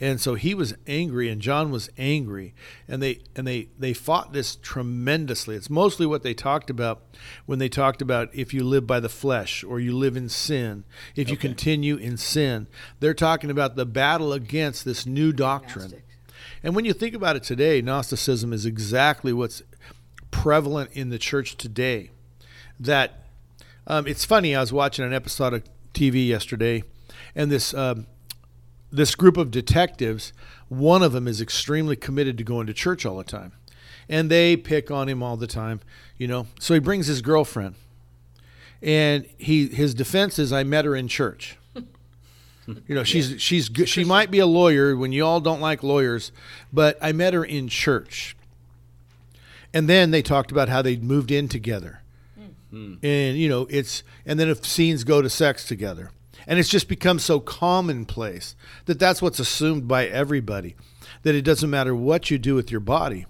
and 0.00 0.20
so 0.20 0.34
he 0.34 0.54
was 0.54 0.74
angry 0.86 1.28
and 1.28 1.40
John 1.40 1.70
was 1.70 1.88
angry. 1.96 2.54
And 2.88 3.02
they 3.02 3.20
and 3.36 3.46
they 3.46 3.68
they 3.78 3.92
fought 3.92 4.32
this 4.32 4.56
tremendously. 4.56 5.54
It's 5.54 5.70
mostly 5.70 6.04
what 6.04 6.22
they 6.22 6.34
talked 6.34 6.68
about 6.68 7.02
when 7.46 7.58
they 7.58 7.68
talked 7.68 8.02
about 8.02 8.28
if 8.34 8.52
you 8.52 8.64
live 8.64 8.86
by 8.86 9.00
the 9.00 9.08
flesh 9.08 9.62
or 9.62 9.78
you 9.78 9.96
live 9.96 10.16
in 10.16 10.28
sin 10.28 10.84
if 11.14 11.30
you 11.30 11.36
continue 11.36 11.96
in 11.96 12.16
sin. 12.16 12.66
They're 13.00 13.14
talking 13.14 13.50
about 13.50 13.76
the 13.76 13.86
battle 13.86 14.32
against 14.32 14.84
this 14.84 15.06
new 15.06 15.32
doctrine. 15.32 15.90
Gnostics. 15.90 16.16
and 16.62 16.74
when 16.74 16.84
you 16.84 16.92
think 16.92 17.14
about 17.14 17.36
it 17.36 17.44
today 17.44 17.80
gnosticism 17.80 18.52
is 18.52 18.66
exactly 18.66 19.32
what's 19.32 19.62
prevalent 20.30 20.90
in 20.92 21.10
the 21.10 21.18
church 21.18 21.56
today. 21.56 22.10
That 22.80 23.26
um, 23.86 24.06
it's 24.08 24.24
funny 24.24 24.56
i 24.56 24.60
was 24.60 24.72
watching 24.72 25.04
an 25.04 25.12
episode 25.12 25.52
of 25.52 25.62
tv 25.92 26.26
yesterday 26.26 26.82
and 27.36 27.50
this 27.50 27.72
um, 27.74 28.06
this 28.94 29.14
group 29.14 29.36
of 29.36 29.50
detectives, 29.50 30.32
one 30.68 31.02
of 31.02 31.12
them 31.12 31.26
is 31.26 31.40
extremely 31.40 31.96
committed 31.96 32.38
to 32.38 32.44
going 32.44 32.66
to 32.66 32.74
church 32.74 33.04
all 33.04 33.16
the 33.16 33.24
time. 33.24 33.52
And 34.08 34.30
they 34.30 34.56
pick 34.56 34.90
on 34.90 35.08
him 35.08 35.22
all 35.22 35.36
the 35.36 35.46
time, 35.46 35.80
you 36.18 36.28
know. 36.28 36.46
So 36.60 36.74
he 36.74 36.80
brings 36.80 37.06
his 37.06 37.22
girlfriend. 37.22 37.74
And 38.82 39.26
he 39.38 39.68
his 39.68 39.94
defense 39.94 40.38
is 40.38 40.52
I 40.52 40.62
met 40.62 40.84
her 40.84 40.94
in 40.94 41.08
church. 41.08 41.56
You 42.88 42.94
know, 42.94 43.04
she's 43.04 43.42
she's 43.42 43.68
good. 43.68 43.90
She 43.90 44.04
might 44.04 44.30
be 44.30 44.38
a 44.38 44.46
lawyer 44.46 44.96
when 44.96 45.12
you 45.12 45.22
all 45.22 45.38
don't 45.38 45.60
like 45.60 45.82
lawyers, 45.82 46.32
but 46.72 46.96
I 47.02 47.12
met 47.12 47.34
her 47.34 47.44
in 47.44 47.68
church. 47.68 48.34
And 49.74 49.86
then 49.86 50.12
they 50.12 50.22
talked 50.22 50.50
about 50.50 50.70
how 50.70 50.80
they 50.80 50.96
moved 50.96 51.30
in 51.30 51.46
together. 51.46 52.00
Hmm. 52.70 52.94
And 53.02 53.36
you 53.36 53.50
know, 53.50 53.66
it's 53.68 54.02
and 54.24 54.40
then 54.40 54.48
if 54.48 54.64
scenes 54.64 55.04
go 55.04 55.20
to 55.20 55.28
sex 55.28 55.66
together. 55.66 56.10
And 56.46 56.58
it's 56.58 56.68
just 56.68 56.88
become 56.88 57.18
so 57.18 57.40
commonplace 57.40 58.54
that 58.86 58.98
that's 58.98 59.22
what's 59.22 59.38
assumed 59.38 59.88
by 59.88 60.06
everybody 60.06 60.76
that 61.22 61.34
it 61.34 61.42
doesn't 61.42 61.70
matter 61.70 61.94
what 61.94 62.30
you 62.30 62.38
do 62.38 62.54
with 62.54 62.70
your 62.70 62.80
body. 62.80 63.26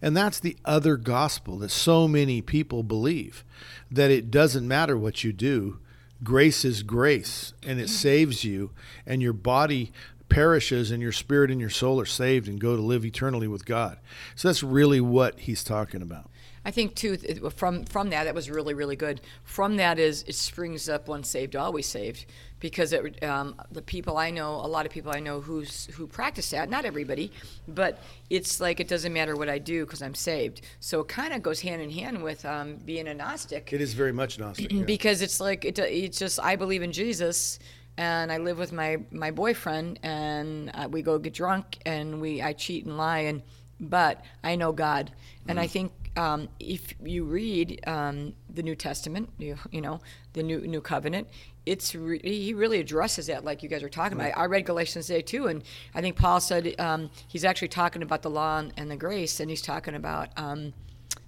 And 0.00 0.16
that's 0.16 0.40
the 0.40 0.56
other 0.64 0.96
gospel 0.96 1.58
that 1.58 1.70
so 1.70 2.06
many 2.06 2.40
people 2.40 2.82
believe 2.82 3.44
that 3.90 4.10
it 4.10 4.30
doesn't 4.30 4.66
matter 4.66 4.96
what 4.96 5.24
you 5.24 5.32
do. 5.32 5.78
Grace 6.22 6.64
is 6.64 6.82
grace 6.82 7.52
and 7.66 7.80
it 7.80 7.88
saves 7.88 8.44
you, 8.44 8.70
and 9.06 9.22
your 9.22 9.32
body 9.32 9.92
perishes, 10.28 10.90
and 10.90 11.00
your 11.00 11.12
spirit 11.12 11.50
and 11.50 11.60
your 11.60 11.70
soul 11.70 12.00
are 12.00 12.06
saved 12.06 12.48
and 12.48 12.60
go 12.60 12.76
to 12.76 12.82
live 12.82 13.04
eternally 13.04 13.48
with 13.48 13.64
God. 13.64 13.98
So 14.36 14.48
that's 14.48 14.62
really 14.62 15.00
what 15.00 15.40
he's 15.40 15.64
talking 15.64 16.02
about. 16.02 16.30
I 16.68 16.70
think 16.70 16.94
too 16.96 17.16
from 17.56 17.86
from 17.86 18.10
that 18.10 18.24
that 18.24 18.34
was 18.34 18.50
really 18.50 18.74
really 18.74 18.94
good. 18.94 19.22
From 19.42 19.78
that 19.78 19.98
is 19.98 20.22
it 20.24 20.34
springs 20.34 20.86
up 20.86 21.08
once 21.08 21.30
saved 21.30 21.56
always 21.56 21.86
saved 21.86 22.26
because 22.60 22.92
it, 22.92 23.24
um, 23.24 23.54
the 23.72 23.80
people 23.80 24.18
I 24.18 24.28
know, 24.30 24.56
a 24.56 24.68
lot 24.68 24.84
of 24.84 24.92
people 24.92 25.10
I 25.10 25.18
know 25.18 25.40
who's 25.40 25.86
who 25.94 26.06
practice 26.06 26.50
that. 26.50 26.68
Not 26.68 26.84
everybody, 26.84 27.32
but 27.68 28.02
it's 28.28 28.60
like 28.60 28.80
it 28.80 28.88
doesn't 28.88 29.14
matter 29.14 29.34
what 29.34 29.48
I 29.48 29.56
do 29.56 29.86
because 29.86 30.02
I'm 30.02 30.14
saved. 30.14 30.60
So 30.80 31.00
it 31.00 31.08
kind 31.08 31.32
of 31.32 31.42
goes 31.42 31.58
hand 31.62 31.80
in 31.80 31.88
hand 31.88 32.22
with 32.22 32.44
um, 32.44 32.76
being 32.84 33.08
a 33.08 33.14
Gnostic 33.14 33.72
It 33.72 33.80
is 33.80 33.94
very 33.94 34.12
much 34.12 34.38
Gnostic. 34.38 34.70
yeah. 34.70 34.82
because 34.82 35.22
it's 35.22 35.40
like 35.40 35.64
it, 35.64 35.78
it's 35.78 36.18
just 36.18 36.38
I 36.38 36.56
believe 36.56 36.82
in 36.82 36.92
Jesus 36.92 37.58
and 37.96 38.30
I 38.30 38.36
live 38.36 38.58
with 38.58 38.72
my 38.72 38.98
my 39.10 39.30
boyfriend 39.30 40.00
and 40.02 40.70
uh, 40.74 40.86
we 40.90 41.00
go 41.00 41.18
get 41.18 41.32
drunk 41.32 41.78
and 41.86 42.20
we 42.20 42.42
I 42.42 42.52
cheat 42.52 42.84
and 42.84 42.98
lie 42.98 43.20
and 43.20 43.40
but 43.80 44.22
I 44.44 44.56
know 44.56 44.72
God 44.72 45.12
and 45.48 45.58
I 45.58 45.66
think 45.66 45.92
um, 46.18 46.48
if 46.58 46.94
you 47.02 47.24
read 47.24 47.80
um, 47.86 48.34
the 48.52 48.62
New 48.62 48.74
Testament 48.74 49.30
you, 49.38 49.56
you 49.70 49.80
know 49.80 50.00
the 50.32 50.42
new 50.42 50.60
New 50.60 50.80
Covenant 50.80 51.28
it's 51.64 51.94
re- 51.94 52.20
he 52.22 52.54
really 52.54 52.80
addresses 52.80 53.26
that 53.26 53.44
like 53.44 53.62
you 53.62 53.68
guys 53.68 53.82
are 53.82 53.88
talking 53.88 54.18
about 54.18 54.36
I 54.36 54.46
read 54.46 54.66
Galatians 54.66 55.06
today 55.06 55.22
too 55.22 55.46
and 55.46 55.62
I 55.94 56.00
think 56.00 56.16
Paul 56.16 56.40
said 56.40 56.74
um, 56.78 57.10
he's 57.28 57.44
actually 57.44 57.68
talking 57.68 58.02
about 58.02 58.22
the 58.22 58.30
law 58.30 58.58
and, 58.58 58.72
and 58.76 58.90
the 58.90 58.96
grace 58.96 59.40
and 59.40 59.48
he's 59.48 59.62
talking 59.62 59.94
about 59.94 60.28
um, 60.36 60.72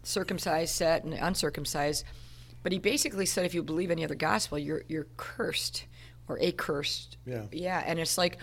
circumcised 0.02 0.74
set 0.74 1.04
and 1.04 1.14
uncircumcised 1.14 2.04
but 2.62 2.72
he 2.72 2.78
basically 2.78 3.26
said 3.26 3.46
if 3.46 3.54
you 3.54 3.62
believe 3.62 3.90
any 3.90 4.04
other 4.04 4.14
gospel, 4.14 4.58
you're 4.58 4.82
you're 4.88 5.06
cursed 5.16 5.86
or 6.28 6.38
accursed. 6.42 7.16
Yeah. 7.26 7.44
Yeah, 7.52 7.82
and 7.84 7.98
it's 7.98 8.18
like 8.18 8.38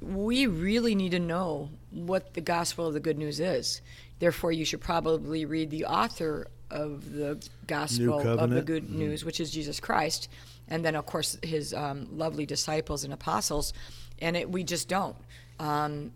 we 0.00 0.46
really 0.46 0.94
need 0.94 1.12
to 1.12 1.20
know 1.20 1.70
what 1.90 2.34
the 2.34 2.40
gospel 2.40 2.88
of 2.88 2.94
the 2.94 3.00
good 3.00 3.18
news 3.18 3.38
is. 3.38 3.80
Therefore, 4.22 4.52
you 4.52 4.64
should 4.64 4.80
probably 4.80 5.44
read 5.46 5.68
the 5.70 5.84
author 5.84 6.46
of 6.70 7.12
the 7.12 7.44
gospel 7.66 8.20
of 8.20 8.22
the 8.22 8.36
Covenant. 8.36 8.66
good 8.66 8.88
news, 8.88 9.24
which 9.24 9.40
is 9.40 9.50
Jesus 9.50 9.80
Christ, 9.80 10.28
and 10.68 10.84
then 10.84 10.94
of 10.94 11.06
course 11.06 11.36
his 11.42 11.74
um, 11.74 12.06
lovely 12.16 12.46
disciples 12.46 13.02
and 13.02 13.12
apostles. 13.12 13.72
And 14.20 14.36
it, 14.36 14.48
we 14.48 14.62
just 14.62 14.88
don't. 14.88 15.16
Um, 15.58 16.12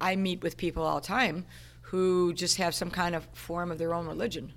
I 0.00 0.16
meet 0.16 0.42
with 0.42 0.56
people 0.56 0.82
all 0.82 0.98
the 1.00 1.06
time 1.06 1.46
who 1.82 2.32
just 2.32 2.56
have 2.56 2.74
some 2.74 2.90
kind 2.90 3.14
of 3.14 3.24
form 3.34 3.70
of 3.70 3.78
their 3.78 3.94
own 3.94 4.08
religion. 4.08 4.52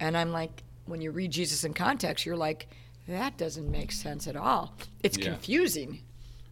And 0.00 0.16
I'm 0.16 0.32
like, 0.32 0.64
when 0.86 1.00
you 1.00 1.12
read 1.12 1.30
Jesus 1.30 1.62
in 1.62 1.72
context, 1.72 2.26
you're 2.26 2.36
like, 2.36 2.66
that 3.06 3.38
doesn't 3.38 3.70
make 3.70 3.92
sense 3.92 4.26
at 4.26 4.34
all. 4.34 4.74
It's 5.04 5.16
Yeah. 5.16 5.26
confusing. 5.26 6.00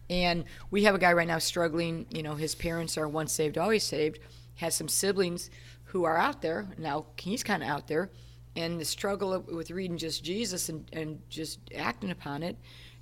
And 0.09 0.45
we 0.71 0.85
have 0.85 0.95
a 0.95 0.97
guy 0.97 1.11
right 1.11 1.27
now 1.27 1.39
struggling. 1.39 2.05
You 2.09 2.23
know, 2.23 2.35
his 2.35 2.55
parents 2.55 2.97
are 2.97 3.09
once 3.09 3.33
saved, 3.33 3.57
always 3.57 3.83
saved. 3.83 4.19
Has 4.57 4.75
some 4.75 4.87
siblings 4.87 5.49
who 5.85 6.03
are 6.03 6.17
out 6.17 6.41
there 6.41 6.67
now. 6.77 7.05
He's 7.17 7.43
kind 7.43 7.63
of 7.63 7.69
out 7.69 7.87
there, 7.87 8.11
and 8.55 8.79
the 8.79 8.85
struggle 8.85 9.39
with 9.47 9.71
reading 9.71 9.97
just 9.97 10.23
Jesus 10.23 10.69
and, 10.69 10.87
and 10.93 11.19
just 11.29 11.59
acting 11.75 12.11
upon 12.11 12.43
it, 12.43 12.57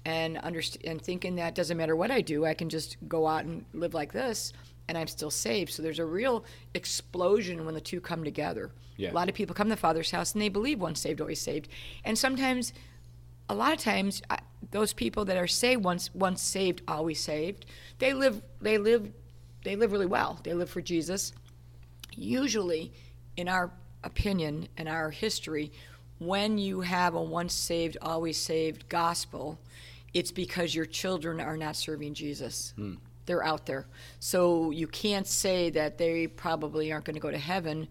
and 0.06 0.38
underst- 0.38 0.90
and 0.90 1.02
thinking 1.02 1.36
that 1.36 1.56
doesn't 1.56 1.78
matter 1.78 1.96
what 1.96 2.12
I 2.12 2.22
do, 2.22 2.46
I 2.46 2.54
can 2.54 2.70
just 2.70 2.98
go 3.08 3.28
out 3.28 3.46
and 3.46 3.66
live 3.74 3.94
like 3.94 4.14
this, 4.14 4.54
and 4.88 4.98
I'm 4.98 5.08
still 5.08 5.32
saved. 5.32 5.74
So 5.74 5.82
there's 5.82 6.00
a 6.00 6.06
real 6.06 6.46
explosion 6.74 7.66
when 7.66 7.74
the 7.74 7.82
two 7.82 8.00
come 8.00 8.24
together. 8.24 8.72
Yeah. 8.98 9.12
A 9.12 9.14
lot 9.14 9.28
of 9.28 9.36
people 9.36 9.56
come 9.56 9.68
to 9.68 9.76
the 9.76 9.82
Father's 9.82 10.12
house 10.12 10.34
and 10.34 10.42
they 10.42 10.50
believe 10.50 10.80
once 10.80 11.02
saved, 11.02 11.20
always 11.20 11.42
saved, 11.42 11.68
and 12.06 12.18
sometimes 12.18 12.72
a 13.50 13.56
lot 13.56 13.74
of 13.74 13.80
times 13.80 14.22
I, 14.30 14.40
those 14.72 14.94
people 14.94 15.26
that 15.26 15.38
are 15.38 15.48
say 15.48 15.76
once 15.76 16.14
once 16.14 16.42
saved 16.42 16.82
always 16.88 17.20
saved 17.20 17.66
they 18.00 18.14
live 18.14 18.42
they 18.62 18.78
live 18.78 19.12
they 19.64 19.76
live 19.76 19.92
really 19.92 20.06
well 20.06 20.40
they 20.44 20.54
live 20.54 20.70
for 20.70 20.82
jesus 20.82 21.34
usually 22.18 22.92
in 23.38 23.48
our 23.48 23.72
opinion 24.04 24.68
and 24.78 24.88
our 24.88 25.10
history 25.10 25.72
when 26.20 26.58
you 26.58 26.82
have 26.82 27.16
a 27.16 27.22
once 27.22 27.54
saved 27.54 27.98
always 28.02 28.38
saved 28.38 28.88
gospel 28.88 29.60
it's 30.14 30.32
because 30.32 30.74
your 30.74 30.86
children 30.86 31.42
are 31.42 31.58
not 31.58 31.76
serving 31.76 32.14
jesus 32.14 32.74
hmm. 32.76 32.94
they're 33.26 33.44
out 33.44 33.66
there 33.66 33.86
so 34.20 34.72
you 34.72 34.88
can't 34.88 35.28
say 35.28 35.70
that 35.70 35.98
they 35.98 36.28
probably 36.28 36.92
aren't 36.92 37.06
going 37.06 37.16
to 37.16 37.20
go 37.20 37.32
to 37.32 37.38
heaven 37.38 37.84
It 37.84 37.90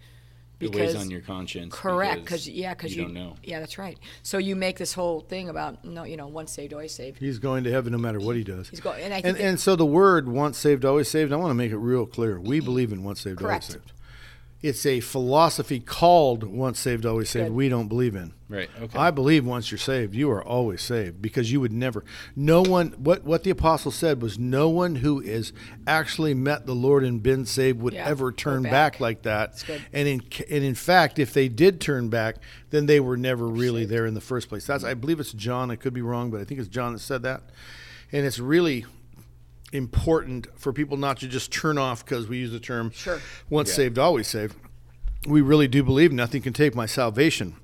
because 0.70 0.94
weighs 0.94 0.96
on 0.96 1.10
your 1.10 1.20
conscience. 1.20 1.74
Correct, 1.74 2.22
because 2.22 2.48
yeah, 2.48 2.72
because 2.72 2.94
you, 2.94 3.02
you, 3.02 3.08
don't 3.08 3.14
know. 3.14 3.36
Yeah, 3.42 3.58
that's 3.58 3.76
right. 3.76 3.98
So 4.22 4.38
you 4.38 4.54
make 4.56 4.78
this 4.78 4.92
whole 4.94 5.20
thing 5.20 5.48
about 5.48 5.84
no, 5.84 6.04
you 6.04 6.16
know, 6.16 6.28
once 6.28 6.52
saved, 6.52 6.72
always 6.72 6.94
saved. 6.94 7.18
He's 7.18 7.38
going 7.38 7.64
to 7.64 7.70
heaven 7.72 7.92
no 7.92 7.98
matter 7.98 8.20
what 8.20 8.36
he 8.36 8.44
does. 8.44 8.68
He's 8.68 8.80
going, 8.80 9.02
and 9.02 9.12
I 9.12 9.16
think 9.16 9.26
And, 9.26 9.36
that- 9.36 9.44
and 9.44 9.60
so 9.60 9.74
the 9.76 9.84
word 9.84 10.28
once 10.28 10.56
saved, 10.56 10.84
always 10.84 11.08
saved, 11.08 11.32
I 11.32 11.36
want 11.36 11.50
to 11.50 11.54
make 11.54 11.72
it 11.72 11.76
real 11.76 12.06
clear. 12.06 12.40
We 12.40 12.58
mm-hmm. 12.58 12.64
believe 12.64 12.92
in 12.92 13.02
once 13.02 13.20
saved, 13.20 13.40
Correct. 13.40 13.64
always 13.64 13.74
saved. 13.74 13.92
It's 14.66 14.86
a 14.86 15.00
philosophy 15.00 15.78
called 15.78 16.42
once 16.42 16.78
saved, 16.80 17.04
always 17.04 17.28
saved. 17.28 17.48
Good. 17.48 17.54
We 17.54 17.68
don't 17.68 17.86
believe 17.86 18.14
in. 18.14 18.32
Right. 18.48 18.70
Okay. 18.80 18.98
I 18.98 19.10
believe 19.10 19.44
once 19.44 19.70
you're 19.70 19.76
saved, 19.76 20.14
you 20.14 20.30
are 20.30 20.42
always 20.42 20.80
saved 20.80 21.20
because 21.20 21.52
you 21.52 21.60
would 21.60 21.70
never. 21.72 22.02
No 22.34 22.62
one. 22.62 22.92
What 22.92 23.24
what 23.24 23.42
the 23.44 23.50
apostle 23.50 23.90
said 23.90 24.22
was, 24.22 24.38
no 24.38 24.70
one 24.70 24.94
who 24.96 25.20
is 25.20 25.52
actually 25.86 26.32
met 26.32 26.64
the 26.64 26.74
Lord 26.74 27.04
and 27.04 27.22
been 27.22 27.44
saved 27.44 27.78
would 27.82 27.92
Yeah, 27.92 28.06
ever 28.06 28.32
turn 28.32 28.62
back. 28.62 28.70
back. 28.94 29.00
like 29.00 29.22
that. 29.24 29.50
That's 29.50 29.62
good. 29.64 29.82
And 29.92 30.08
in 30.08 30.22
and 30.48 30.64
in 30.64 30.74
fact, 30.74 31.18
if 31.18 31.34
they 31.34 31.48
did 31.48 31.78
turn 31.78 32.08
back, 32.08 32.36
then 32.70 32.86
they 32.86 33.00
were 33.00 33.18
never 33.18 33.46
really 33.46 33.84
there 33.84 34.06
in 34.06 34.14
the 34.14 34.20
first 34.22 34.48
place. 34.48 34.66
That's 34.66 34.82
I 34.82 34.94
believe 34.94 35.20
it's 35.20 35.32
John. 35.34 35.70
I 35.70 35.76
could 35.76 35.92
be 35.92 36.00
wrong, 36.00 36.30
but 36.30 36.40
I 36.40 36.44
think 36.44 36.58
it's 36.58 36.70
John 36.70 36.94
that 36.94 37.00
said 37.00 37.22
that. 37.24 37.42
And 38.12 38.24
it's 38.24 38.38
really 38.38 38.86
important 39.74 40.46
for 40.58 40.72
people 40.72 40.96
not 40.96 41.18
to 41.18 41.28
just 41.28 41.52
turn 41.52 41.76
off 41.76 42.04
because 42.04 42.28
we 42.28 42.38
use 42.38 42.52
the 42.52 42.60
term 42.60 42.90
Sure. 42.92 43.20
once 43.50 43.68
Yeah. 43.70 43.74
saved, 43.76 43.98
always 43.98 44.28
saved. 44.28 44.56
We 45.26 45.40
really 45.40 45.68
do 45.68 45.82
believe 45.82 46.12
nothing 46.12 46.42
can 46.42 46.52
take 46.52 46.74
my 46.74 46.86
salvation 46.86 47.56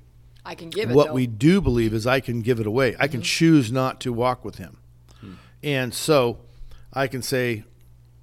I 0.45 0.55
can 0.55 0.71
give 0.71 0.91
it. 0.91 0.95
what 0.95 1.09
though. 1.09 1.15
we 1.15 1.27
do 1.27 1.61
believe 1.61 1.95
is 1.95 2.07
I 2.07 2.21
can 2.21 2.41
give 2.43 2.59
it 2.59 2.67
away. 2.67 2.97
I 2.99 3.07
can 3.07 3.21
mm-hmm. 3.21 3.25
choose 3.25 3.71
not 3.71 4.01
to 4.01 4.13
walk 4.13 4.45
with 4.45 4.57
him. 4.57 4.79
Hmm. 5.21 5.33
And 5.63 5.95
so 5.95 6.39
I 6.93 7.07
can 7.07 7.23
say, 7.23 7.65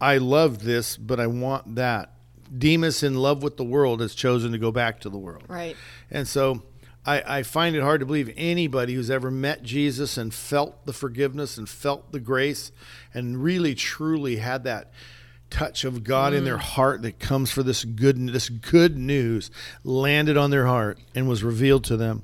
I 0.01 0.17
love 0.17 0.63
this, 0.63 0.97
but 0.97 1.19
I 1.19 1.27
want 1.27 1.75
that. 1.75 2.13
Demas, 2.55 3.03
in 3.03 3.15
love 3.15 3.43
with 3.43 3.57
the 3.57 3.63
world, 3.63 4.01
has 4.01 4.15
chosen 4.15 4.51
to 4.51 4.57
go 4.57 4.71
back 4.71 4.99
to 5.01 5.09
the 5.09 5.17
world. 5.17 5.43
Right. 5.47 5.75
And 6.11 6.27
so 6.27 6.63
I, 7.07 7.39
I 7.39 7.43
find 7.43 7.73
it 7.73 7.81
hard 7.81 8.01
to 8.01 8.05
believe 8.05 8.33
anybody 8.35 8.93
who's 8.93 9.09
ever 9.09 9.31
met 9.31 9.63
Jesus 9.63 10.17
and 10.17 10.33
felt 10.33 10.85
the 10.85 10.91
forgiveness 10.91 11.57
and 11.57 11.67
felt 11.67 12.11
the 12.11 12.19
grace 12.19 12.73
and 13.13 13.41
really 13.41 13.73
truly 13.73 14.35
had 14.35 14.65
that 14.65 14.91
touch 15.49 15.85
of 15.85 16.03
God 16.03 16.33
in 16.33 16.43
their 16.43 16.57
mm. 16.57 16.61
heart 16.61 17.01
that 17.03 17.19
comes 17.19 17.49
for 17.49 17.63
this 17.63 17.85
good 17.85 18.27
this 18.27 18.49
good 18.49 18.97
news 18.97 19.49
landed 19.85 20.35
on 20.35 20.51
their 20.51 20.65
heart 20.65 20.99
and 21.15 21.29
was 21.29 21.45
revealed 21.45 21.85
to 21.85 21.95
them. 21.95 22.23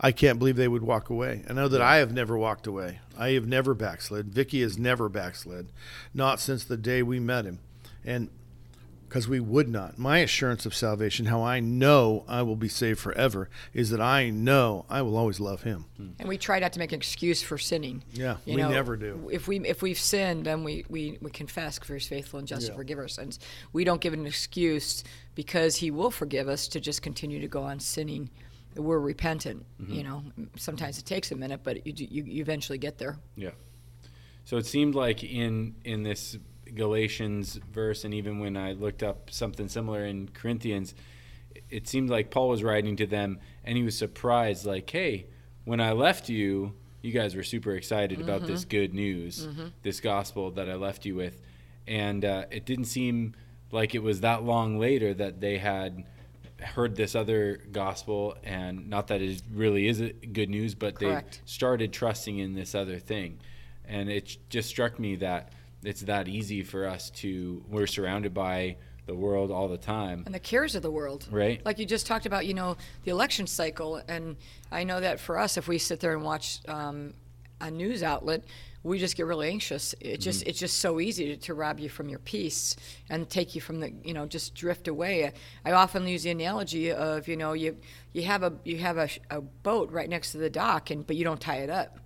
I 0.00 0.10
can't 0.10 0.40
believe 0.40 0.56
they 0.56 0.66
would 0.66 0.82
walk 0.82 1.08
away. 1.08 1.44
I 1.48 1.52
know 1.52 1.68
that 1.68 1.80
I 1.80 1.98
have 1.98 2.12
never 2.12 2.36
walked 2.36 2.66
away. 2.66 2.98
I 3.16 3.30
have 3.30 3.46
never 3.46 3.72
backslid. 3.74 4.26
Vicki 4.26 4.60
has 4.60 4.76
never 4.76 5.08
backslid, 5.08 5.70
not 6.12 6.40
since 6.40 6.64
the 6.64 6.76
day 6.76 7.02
we 7.02 7.20
met 7.20 7.44
him, 7.44 7.60
and 8.04 8.28
because 9.16 9.28
we 9.28 9.40
would 9.40 9.66
not. 9.66 9.98
My 9.98 10.18
assurance 10.18 10.66
of 10.66 10.74
salvation, 10.74 11.24
how 11.24 11.42
I 11.42 11.58
know 11.58 12.26
I 12.28 12.42
will 12.42 12.54
be 12.54 12.68
saved 12.68 12.98
forever, 12.98 13.48
is 13.72 13.88
that 13.88 14.00
I 14.00 14.28
know 14.28 14.84
I 14.90 15.00
will 15.00 15.16
always 15.16 15.40
love 15.40 15.62
Him. 15.62 15.86
And 16.18 16.28
we 16.28 16.36
try 16.36 16.58
not 16.58 16.74
to 16.74 16.78
make 16.78 16.92
an 16.92 16.98
excuse 16.98 17.40
for 17.40 17.56
sinning. 17.56 18.04
Yeah, 18.12 18.36
You 18.44 18.56
we 18.56 18.62
never 18.62 18.94
do. 18.94 19.30
If 19.32 19.48
we 19.48 19.60
if 19.60 19.80
we've 19.80 19.98
sinned, 19.98 20.44
then 20.44 20.64
we 20.64 20.84
we, 20.90 21.16
we 21.22 21.30
confess, 21.30 21.78
for 21.78 21.94
He's 21.94 22.06
faithful 22.06 22.40
and 22.40 22.46
just 22.46 22.66
to 22.66 22.74
forgive 22.74 22.98
our 22.98 23.08
sins. 23.08 23.38
We 23.72 23.84
don't 23.84 24.02
give 24.02 24.12
an 24.12 24.26
excuse 24.26 25.02
because 25.34 25.76
He 25.76 25.90
will 25.90 26.10
forgive 26.10 26.46
us 26.46 26.68
to 26.68 26.78
just 26.78 27.00
continue 27.00 27.40
to 27.40 27.48
go 27.48 27.62
on 27.62 27.80
sinning. 27.80 28.28
We're 28.74 28.98
repentant. 28.98 29.64
Mm-hmm. 29.80 29.94
You 29.94 30.04
know, 30.04 30.24
sometimes 30.58 30.98
it 30.98 31.06
takes 31.06 31.32
a 31.32 31.36
minute, 31.36 31.60
but 31.62 31.86
you, 31.86 31.94
you 31.96 32.22
you 32.24 32.42
eventually 32.42 32.76
get 32.76 32.98
there. 32.98 33.16
Yeah. 33.34 33.52
So 34.44 34.58
it 34.58 34.66
seemed 34.66 34.94
like 34.94 35.24
in 35.24 35.76
in 35.84 36.02
this 36.02 36.36
Galatians 36.74 37.58
verse, 37.72 38.04
and 38.04 38.12
even 38.14 38.38
when 38.38 38.56
I 38.56 38.72
looked 38.72 39.02
up 39.02 39.30
something 39.30 39.68
similar 39.68 40.04
in 40.04 40.28
Corinthians, 40.28 40.94
it 41.70 41.88
seemed 41.88 42.10
like 42.10 42.30
Paul 42.30 42.48
was 42.48 42.62
writing 42.62 42.96
to 42.96 43.06
them, 43.06 43.38
and 43.64 43.76
he 43.76 43.82
was 43.82 43.96
surprised, 43.96 44.66
like, 44.66 44.88
"Hey, 44.90 45.26
when 45.64 45.80
I 45.80 45.92
left 45.92 46.28
you, 46.28 46.74
you 47.02 47.12
guys 47.12 47.34
were 47.34 47.42
super 47.42 47.72
excited 47.72 48.20
about 48.20 48.46
this 48.46 48.64
good 48.64 48.94
news, 48.94 49.46
this 49.82 50.00
gospel 50.00 50.50
that 50.52 50.68
I 50.68 50.74
left 50.74 51.04
you 51.06 51.14
with," 51.14 51.40
and 51.86 52.24
uh, 52.24 52.44
it 52.50 52.64
didn't 52.64 52.86
seem 52.86 53.34
like 53.72 53.94
it 53.94 54.02
was 54.02 54.20
that 54.20 54.44
long 54.44 54.78
later 54.78 55.12
that 55.14 55.40
they 55.40 55.58
had 55.58 56.04
heard 56.60 56.96
this 56.96 57.14
other 57.14 57.58
gospel 57.70 58.34
and 58.42 58.88
not 58.88 59.08
that 59.08 59.20
it 59.20 59.42
really 59.52 59.86
is 59.88 60.00
good 60.32 60.48
news 60.48 60.74
but 60.74 60.98
they 60.98 61.06
started 61.44 61.92
trusting 61.92 62.38
in 62.38 62.54
this 62.54 62.74
other 62.74 62.98
thing. 62.98 63.38
And 63.84 64.08
it 64.08 64.38
just 64.48 64.68
struck 64.68 64.98
me 64.98 65.16
that 65.16 65.52
it's 65.86 66.02
that 66.02 66.28
easy 66.28 66.62
for 66.62 66.86
us 66.86 67.10
to 67.10 67.62
we're 67.68 67.86
surrounded 67.86 68.34
by 68.34 68.76
the 69.06 69.14
world 69.14 69.50
all 69.52 69.68
the 69.68 69.78
time 69.78 70.24
and 70.26 70.34
the 70.34 70.40
cares 70.40 70.74
of 70.74 70.82
the 70.82 70.90
world. 70.90 71.28
Right. 71.30 71.64
Like 71.64 71.78
you 71.78 71.86
just 71.86 72.06
talked 72.06 72.26
about, 72.26 72.44
you 72.44 72.54
know, 72.54 72.76
the 73.04 73.12
election 73.12 73.46
cycle, 73.46 74.02
and 74.08 74.36
I 74.72 74.82
know 74.84 75.00
that 75.00 75.20
for 75.20 75.38
us, 75.38 75.56
if 75.56 75.68
we 75.68 75.78
sit 75.78 76.00
there 76.00 76.12
and 76.12 76.24
watch 76.24 76.58
um, 76.66 77.14
a 77.60 77.70
news 77.70 78.02
outlet, 78.02 78.42
we 78.82 78.98
just 78.98 79.16
get 79.16 79.26
really 79.26 79.48
anxious. 79.48 79.94
It 80.00 80.18
just 80.18 80.40
Mm-hmm. 80.40 80.48
it's 80.50 80.58
just 80.58 80.78
so 80.78 80.98
easy 81.00 81.26
to, 81.26 81.36
to 81.36 81.54
rob 81.54 81.78
you 81.78 81.88
from 81.88 82.08
your 82.08 82.18
peace 82.20 82.74
and 83.08 83.28
take 83.30 83.54
you 83.54 83.60
from 83.60 83.78
the 83.80 83.92
you 84.02 84.12
know 84.12 84.26
just 84.26 84.54
drift 84.56 84.88
away. 84.88 85.32
I 85.64 85.72
often 85.72 86.06
use 86.06 86.24
the 86.24 86.30
analogy 86.30 86.92
of 86.92 87.28
you 87.28 87.36
know 87.36 87.52
you 87.52 87.76
you 88.12 88.22
have 88.22 88.42
a 88.42 88.54
you 88.64 88.78
have 88.78 88.98
a, 88.98 89.08
a 89.30 89.40
boat 89.40 89.90
right 89.92 90.08
next 90.08 90.32
to 90.32 90.38
the 90.38 90.50
dock 90.50 90.90
and 90.90 91.06
but 91.06 91.14
you 91.16 91.24
don't 91.24 91.40
tie 91.40 91.58
it 91.58 91.70
up 91.70 91.98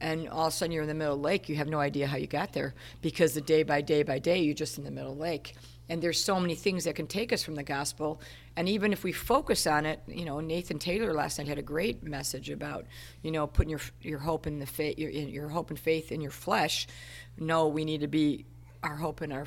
and 0.00 0.28
all 0.28 0.46
of 0.46 0.52
a 0.52 0.56
sudden 0.56 0.72
you're 0.72 0.82
in 0.82 0.88
the 0.88 0.94
middle 0.94 1.14
of 1.14 1.20
the 1.20 1.24
lake 1.24 1.48
you 1.48 1.56
have 1.56 1.68
no 1.68 1.80
idea 1.80 2.06
how 2.06 2.16
you 2.16 2.26
got 2.26 2.52
there 2.52 2.74
because 3.00 3.34
the 3.34 3.40
day 3.40 3.62
by 3.62 3.80
day 3.80 4.02
by 4.02 4.18
day 4.18 4.40
you're 4.40 4.54
just 4.54 4.78
in 4.78 4.84
the 4.84 4.90
middle 4.90 5.12
of 5.12 5.18
the 5.18 5.22
lake. 5.22 5.54
And 5.88 6.02
there's 6.02 6.22
so 6.22 6.40
many 6.40 6.54
things 6.54 6.84
that 6.84 6.94
can 6.94 7.06
take 7.06 7.30
us 7.30 7.42
from 7.42 7.56
the 7.56 7.62
gospel. 7.62 8.18
And 8.56 8.70
even 8.70 8.94
if 8.94 9.04
we 9.04 9.12
focus 9.12 9.66
on 9.66 9.86
it 9.86 10.00
you 10.06 10.24
know 10.24 10.40
nathan 10.40 10.78
taylor 10.78 11.12
last 11.12 11.38
night 11.38 11.48
had 11.48 11.58
a 11.58 11.62
great 11.62 12.02
message 12.02 12.50
about 12.50 12.86
you 13.22 13.30
know 13.30 13.46
putting 13.46 13.70
your 13.70 13.80
your 14.00 14.18
hope 14.18 14.46
in 14.46 14.58
the 14.58 14.66
faith 14.66 14.98
your, 14.98 15.10
your 15.10 15.48
hope 15.48 15.70
and 15.70 15.78
faith 15.78 16.12
in 16.12 16.20
your 16.20 16.30
flesh. 16.30 16.86
No 17.38 17.68
we 17.68 17.84
need 17.84 18.00
to 18.00 18.08
be 18.08 18.44
our 18.82 18.96
hope 18.96 19.22
and 19.22 19.32
our 19.32 19.46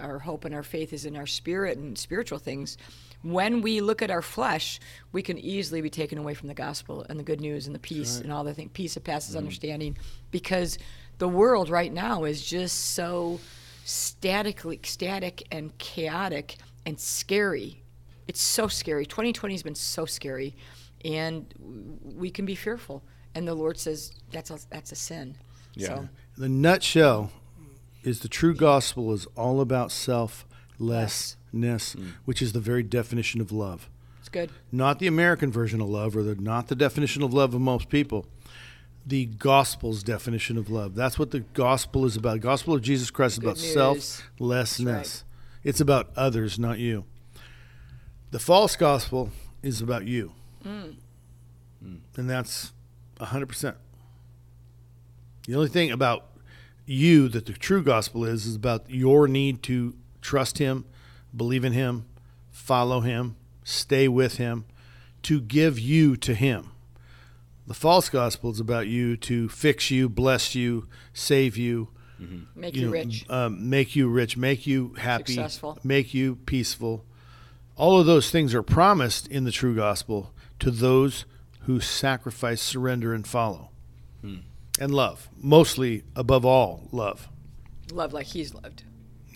our 0.00 0.18
hope 0.18 0.44
and 0.44 0.54
our 0.54 0.62
faith 0.62 0.92
is 0.92 1.04
in 1.04 1.16
our 1.16 1.26
spirit 1.26 1.78
and 1.78 1.96
spiritual 1.96 2.38
things 2.38 2.76
when 3.22 3.62
we 3.62 3.80
look 3.80 4.02
at 4.02 4.10
our 4.10 4.22
flesh, 4.22 4.78
we 5.12 5.22
can 5.22 5.38
easily 5.38 5.80
be 5.80 5.90
taken 5.90 6.18
away 6.18 6.34
from 6.34 6.48
the 6.48 6.54
gospel 6.54 7.04
and 7.08 7.18
the 7.18 7.24
good 7.24 7.40
news 7.40 7.66
and 7.66 7.74
the 7.74 7.80
peace 7.80 8.18
and 8.18 8.32
all 8.32 8.44
the 8.44 8.54
things, 8.54 8.70
peace 8.72 8.94
that 8.94 9.04
passes 9.04 9.34
mm. 9.34 9.38
understanding, 9.38 9.96
because 10.30 10.78
the 11.18 11.28
world 11.28 11.68
right 11.68 11.92
now 11.92 12.24
is 12.24 12.44
just 12.44 12.92
so 12.92 13.40
statically, 13.84 14.78
static 14.84 15.42
and 15.50 15.76
chaotic 15.78 16.56
and 16.86 16.98
scary. 17.00 17.82
It's 18.28 18.40
so 18.40 18.68
scary. 18.68 19.06
2020 19.06 19.54
has 19.54 19.62
been 19.62 19.74
so 19.74 20.04
scary, 20.04 20.54
and 21.04 21.52
we 22.02 22.30
can 22.30 22.44
be 22.44 22.54
fearful. 22.54 23.02
And 23.34 23.48
the 23.48 23.54
Lord 23.54 23.78
says 23.78 24.12
that's 24.30 24.50
a, 24.50 24.58
that's 24.70 24.92
a 24.92 24.96
sin. 24.96 25.36
Yeah. 25.74 25.86
So 25.86 26.08
The 26.36 26.48
nutshell 26.48 27.30
is 28.02 28.20
the 28.20 28.28
true 28.28 28.54
gospel 28.54 29.12
is 29.12 29.26
all 29.36 29.60
about 29.60 29.90
selflessness, 30.78 31.94
mm. 31.94 32.12
which 32.24 32.42
is 32.42 32.52
the 32.52 32.60
very 32.60 32.82
definition 32.82 33.40
of 33.40 33.52
love. 33.52 33.88
it's 34.20 34.28
good. 34.28 34.50
Not 34.72 34.98
the 34.98 35.06
American 35.06 35.50
version 35.50 35.80
of 35.80 35.88
love, 35.88 36.16
or 36.16 36.22
the, 36.22 36.34
not 36.34 36.68
the 36.68 36.74
definition 36.74 37.22
of 37.22 37.32
love 37.32 37.54
of 37.54 37.60
most 37.60 37.88
people. 37.88 38.26
The 39.06 39.26
gospel's 39.26 40.02
definition 40.02 40.58
of 40.58 40.68
love. 40.70 40.94
That's 40.94 41.18
what 41.18 41.30
the 41.30 41.40
gospel 41.40 42.04
is 42.04 42.16
about. 42.16 42.34
The 42.34 42.40
gospel 42.40 42.74
of 42.74 42.82
Jesus 42.82 43.10
Christ 43.10 43.34
is 43.34 43.38
about 43.38 43.56
news. 43.56 43.72
selflessness. 43.72 45.24
It's 45.64 45.80
about 45.80 46.10
others, 46.14 46.58
not 46.58 46.78
you. 46.78 47.04
The 48.30 48.38
false 48.38 48.76
gospel 48.76 49.30
is 49.62 49.80
about 49.80 50.06
you. 50.06 50.32
Mm. 50.64 50.96
And 52.16 52.28
that's 52.28 52.72
100%. 53.18 53.74
The 55.46 55.54
only 55.54 55.68
thing 55.68 55.90
about 55.90 56.26
you 56.84 57.28
that 57.28 57.46
the 57.46 57.52
true 57.52 57.82
gospel 57.82 58.24
is 58.24 58.44
is 58.44 58.56
about 58.56 58.90
your 58.90 59.28
need 59.28 59.62
to 59.62 59.94
trust 60.20 60.58
him, 60.58 60.84
believe 61.36 61.64
in 61.64 61.72
him, 61.72 62.06
follow 62.50 63.00
him, 63.00 63.36
stay 63.64 64.08
with 64.08 64.36
him, 64.38 64.64
to 65.24 65.40
give 65.40 65.78
you 65.78 66.16
to 66.16 66.34
him. 66.34 66.70
The 67.66 67.74
false 67.74 68.08
gospel 68.08 68.50
is 68.50 68.60
about 68.60 68.86
you 68.86 69.16
to 69.18 69.48
fix 69.48 69.90
you, 69.90 70.08
bless 70.08 70.54
you, 70.54 70.88
save 71.12 71.56
you, 71.56 71.88
Make 72.56 72.74
you, 72.74 72.86
know, 72.86 72.92
rich. 72.92 73.24
um, 73.30 73.68
make 73.70 73.94
you 73.94 74.08
rich, 74.08 74.36
make 74.36 74.66
you 74.66 74.94
happy, 74.98 75.34
Successful. 75.34 75.78
make 75.84 76.12
you 76.14 76.36
peaceful. 76.46 77.04
All 77.76 78.00
of 78.00 78.06
those 78.06 78.30
things 78.30 78.54
are 78.56 78.62
promised 78.62 79.28
in 79.28 79.44
the 79.44 79.52
true 79.52 79.76
gospel 79.76 80.32
to 80.58 80.70
those 80.72 81.26
who 81.62 81.78
sacrifice, 81.78 82.60
surrender, 82.60 83.12
and 83.14 83.24
follow. 83.26 83.70
And 84.80 84.94
love. 84.94 85.28
Mostly, 85.40 86.02
above 86.16 86.44
all, 86.44 86.88
love. 86.92 87.28
Love 87.92 88.12
like 88.12 88.26
He's 88.26 88.54
loved. 88.54 88.82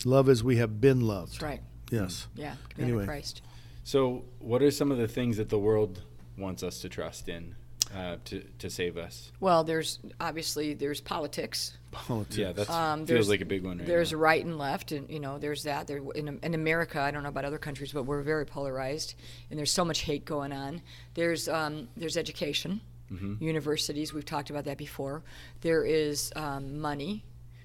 Love 0.05 0.29
as 0.29 0.43
we 0.45 0.57
have 0.57 0.81
been 0.81 1.01
loved. 1.01 1.33
That's 1.33 1.43
right. 1.43 1.61
Yes. 1.91 2.27
Yeah. 2.35 2.55
Command 2.71 2.91
Anyway. 2.91 3.05
Christ. 3.07 3.43
so 3.85 4.25
what 4.39 4.63
are 4.63 4.71
some 4.71 4.91
of 4.91 4.99
the 4.99 5.09
things 5.09 5.37
that 5.37 5.49
the 5.49 5.59
world 5.59 6.03
wants 6.39 6.63
us 6.63 6.81
to 6.81 6.89
trust 6.89 7.29
in 7.29 7.55
uh, 7.95 8.17
to, 8.25 8.43
to 8.59 8.71
save 8.71 8.97
us 8.97 9.31
Well, 9.41 9.65
there's 9.65 9.99
obviously 10.19 10.73
there's 10.75 11.01
politics. 11.03 11.77
Politics. 11.91 12.39
yeah 12.39 12.53
that 12.53 12.71
Um, 12.71 13.01
feels 13.01 13.09
there's- 13.09 13.29
like 13.29 13.43
a 13.43 13.45
big 13.45 13.65
one 13.65 13.79
right 13.79 13.87
there's 13.87 14.13
now. 14.13 14.19
right 14.19 14.43
and 14.45 14.57
left, 14.57 14.93
and 14.93 15.11
you 15.11 15.21
know 15.21 15.39
there's 15.39 15.65
that. 15.65 15.87
There 15.87 15.99
in, 16.15 16.39
in 16.43 16.55
America, 16.55 17.01
I 17.01 17.11
don't 17.11 17.23
know 17.23 17.29
about 17.29 17.45
other 17.45 17.59
countries, 17.59 17.93
but 17.93 18.05
we're 18.05 18.23
very 18.23 18.47
polarized, 18.47 19.15
and 19.51 19.59
there's 19.59 19.71
so 19.73 19.85
much 19.85 20.01
hate 20.01 20.25
going 20.25 20.53
on. 20.53 20.81
There's 21.15 21.49
um, 21.49 21.89
there's 21.97 22.17
education, 22.17 22.81
Mm-hmm. 23.13 23.45
universities. 23.45 24.15
We've 24.15 24.25
talked 24.25 24.49
about 24.49 24.65
that 24.65 24.79
before. 24.79 25.23
There 25.61 25.85
is 25.85 26.33
um, 26.35 26.79
money, 26.81 27.25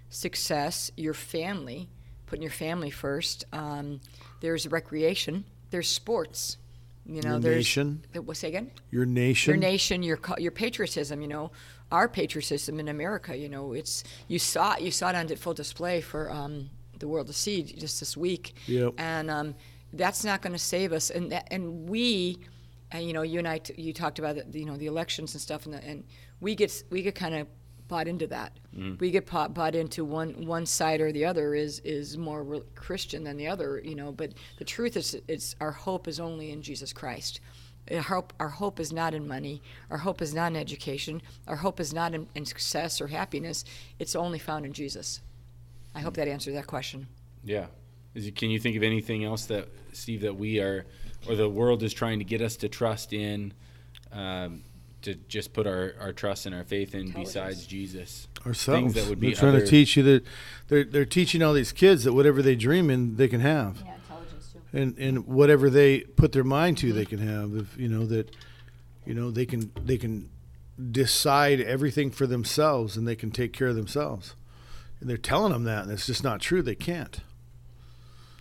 success, 0.10 0.92
your 0.98 1.14
family, 1.14 1.88
putting 2.28 2.44
your 2.44 2.52
family 2.52 2.92
first. 2.92 3.46
Um, 3.52 4.00
there's 4.42 4.68
recreation. 4.68 5.46
There's 5.72 5.90
sports. 5.90 6.58
You 7.06 7.22
know, 7.22 7.32
Your 7.32 7.40
there's 7.40 7.56
nation. 7.58 8.06
Uh, 8.16 8.22
What 8.22 8.38
say 8.38 8.50
again? 8.50 8.72
Your 8.92 9.06
nation. 9.06 9.54
your 9.54 9.60
nation, 9.60 10.04
your 10.04 10.20
your 10.38 10.52
patriotism. 10.52 11.22
You 11.22 11.28
know, 11.30 11.52
our 11.92 12.08
patriotism 12.08 12.80
in 12.80 12.90
America. 12.90 13.36
You 13.36 13.50
know, 13.50 13.74
it's 13.74 14.04
you 14.28 14.40
saw 14.40 14.78
you 14.78 14.92
saw 14.92 15.10
it 15.10 15.16
on 15.16 15.28
full 15.38 15.54
display 15.54 16.02
for 16.02 16.30
um, 16.30 16.70
the 17.00 17.08
world 17.08 17.28
to 17.28 17.34
see 17.34 17.64
just 17.64 18.00
this 18.00 18.18
week. 18.18 18.56
Yep. 18.68 18.96
And 18.98 19.32
um, 19.32 19.56
that's 19.94 20.26
not 20.26 20.42
going 20.42 20.54
to 20.54 20.60
save 20.60 20.92
us. 20.92 21.10
And 21.10 21.32
that, 21.32 21.48
and 21.50 21.90
we, 21.90 22.40
and 22.92 23.08
you 23.08 23.14
know, 23.14 23.22
you 23.22 23.40
and 23.40 23.48
I, 23.48 23.60
t- 23.60 23.82
you 23.82 23.94
talked 23.94 24.20
about 24.20 24.36
the, 24.52 24.60
you 24.60 24.66
know 24.66 24.76
the 24.76 24.88
elections 24.88 25.34
and 25.34 25.42
stuff, 25.42 25.66
and, 25.66 25.74
the, 25.74 25.84
and 25.84 26.04
we 26.42 26.56
get 26.56 26.84
we 26.90 27.02
get 27.04 27.16
kind 27.16 27.36
of 27.36 27.48
bought 27.88 28.08
into 28.08 28.28
that. 28.28 28.54
We 29.00 29.12
get 29.12 29.26
bought, 29.26 29.54
bought 29.54 29.76
into 29.76 30.06
one 30.06 30.46
one 30.46 30.66
side 30.66 31.02
or 31.02 31.12
the 31.12 31.26
other 31.26 31.56
is 31.56 31.80
is 31.80 32.18
more 32.18 32.44
re- 32.44 32.62
Christian 32.76 33.24
than 33.24 33.38
the 33.38 33.48
other, 33.48 33.82
you 33.84 33.96
know. 33.96 34.12
But 34.12 34.34
the 34.60 34.66
truth 34.66 34.96
is, 34.98 35.20
it's 35.28 35.56
our 35.60 35.72
hope 35.72 36.08
is 36.08 36.20
only 36.20 36.52
in 36.52 36.62
Jesus 36.62 36.94
Christ. 36.94 37.40
Our 37.92 38.02
hope, 38.02 38.34
our 38.40 38.50
hope 38.50 38.80
is 38.80 38.92
not 38.92 39.14
in 39.14 39.28
money. 39.28 39.62
Our 39.90 39.98
hope 39.98 40.22
is 40.22 40.34
not 40.34 40.52
in 40.52 40.58
education. 40.58 41.22
Our 41.48 41.56
hope 41.56 41.80
is 41.80 41.94
not 41.94 42.14
in, 42.14 42.28
in 42.36 42.46
success 42.46 43.00
or 43.00 43.08
happiness. 43.08 43.64
It's 43.98 44.16
only 44.16 44.40
found 44.40 44.66
in 44.66 44.74
Jesus. 44.74 45.22
I 45.96 46.02
hope 46.02 46.16
that 46.16 46.28
answers 46.28 46.54
that 46.54 46.68
question. 46.68 47.08
Yeah. 47.44 47.68
Is 48.14 48.28
it, 48.28 48.36
can 48.36 48.50
you 48.50 48.60
think 48.60 48.76
of 48.76 48.84
anything 48.84 49.24
else 49.24 49.46
that 49.46 49.70
Steve 49.94 50.22
that 50.22 50.36
we 50.36 50.60
are, 50.60 50.86
or 51.28 51.36
the 51.36 51.50
world 51.50 51.82
is 51.82 51.94
trying 51.94 52.20
to 52.20 52.26
get 52.26 52.42
us 52.42 52.58
to 52.58 52.70
trust 52.70 53.14
in, 53.14 53.54
um, 54.12 54.64
to 55.04 55.16
just 55.28 55.54
put 55.54 55.68
our, 55.68 55.94
our 56.00 56.12
trust 56.14 56.46
and 56.46 56.56
our 56.56 56.64
faith 56.64 56.94
in 56.96 57.12
besides 57.12 57.66
Jesus? 57.68 58.28
Ourselves. 58.46 58.94
Things 58.94 58.94
that 58.96 59.10
would 59.10 59.20
be 59.20 59.28
they're 59.28 59.36
trying 59.36 59.56
other- 59.56 59.66
to 59.66 59.70
teach 59.70 59.96
you 59.98 60.04
that 60.04 60.26
they're, 60.68 60.84
they're 60.84 61.06
teaching 61.06 61.42
all 61.44 61.54
these 61.54 61.72
kids 61.72 62.04
that 62.04 62.14
whatever 62.14 62.42
they 62.42 62.56
dream 62.56 62.90
in, 62.90 63.16
they 63.16 63.28
can 63.28 63.42
have. 63.42 63.84
Yeah, 63.86 63.96
intelligence 63.96 64.54
too. 64.54 64.78
and 64.78 64.98
and 64.98 65.28
whatever 65.28 65.70
they 65.70 66.00
put 66.02 66.32
their 66.32 66.44
mind 66.44 66.78
to, 66.80 66.92
they 66.94 67.06
can 67.06 67.20
have. 67.20 67.56
If 67.56 67.78
you 67.78 67.88
know 67.88 68.06
that 68.08 68.36
You 69.06 69.14
know, 69.14 69.32
they 69.32 69.46
can 69.46 69.72
they 69.86 69.98
can 69.98 70.30
decide 70.92 71.60
everything 71.62 72.12
for 72.12 72.28
themselves 72.28 72.98
and 72.98 73.08
they 73.08 73.16
can 73.16 73.32
take 73.32 73.52
care 73.54 73.68
of 73.68 73.76
themselves. 73.76 74.36
And 75.00 75.10
they're 75.10 75.18
telling 75.18 75.52
them 75.54 75.64
that, 75.64 75.84
and 75.84 75.92
it's 75.92 76.06
just 76.08 76.24
not 76.24 76.42
true. 76.42 76.62
They 76.62 76.76
can't. 76.76 77.20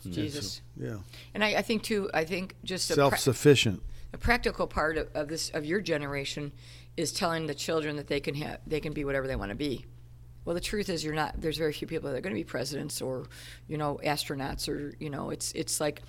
Jesus. 0.09 0.61
Yeah, 0.77 0.99
And 1.35 1.43
I, 1.43 1.57
I 1.57 1.63
think 1.63 1.83
too. 1.83 2.09
I 2.15 2.25
think 2.25 2.55
just 2.65 2.91
a 2.91 2.95
pra- 2.95 3.19
a 4.17 4.19
practical 4.19 4.67
part 4.67 4.97
of, 4.97 5.09
of 5.15 5.29
this 5.29 5.51
of 5.51 5.67
your 5.67 5.83
generation 5.83 6.51
is 6.97 7.13
telling 7.13 7.47
the 7.47 7.55
children 7.55 7.97
that 7.97 8.07
they 8.07 8.19
can 8.19 8.35
have 8.35 8.59
they 8.67 8.81
can 8.81 8.95
be 8.95 9.05
whatever 9.05 9.27
they 9.27 9.37
want 9.37 9.51
to 9.51 9.55
be. 9.55 9.85
Well, 10.47 10.55
the 10.55 10.61
truth 10.61 10.89
is, 10.89 11.05
you're 11.05 11.15
not. 11.15 11.39
There's 11.39 11.59
very 11.59 11.75
few 11.75 11.87
people 11.87 12.09
that 12.09 12.17
are 12.17 12.21
going 12.23 12.35
to 12.35 12.41
be 12.41 12.45
presidents 12.45 13.03
or, 13.03 13.27
you 13.69 13.77
know, 13.77 14.01
astronauts 14.03 14.71
or 14.71 14.95
you 14.99 15.11
know. 15.11 15.29
It's 15.29 15.53
it's 15.53 15.81
like 15.81 16.01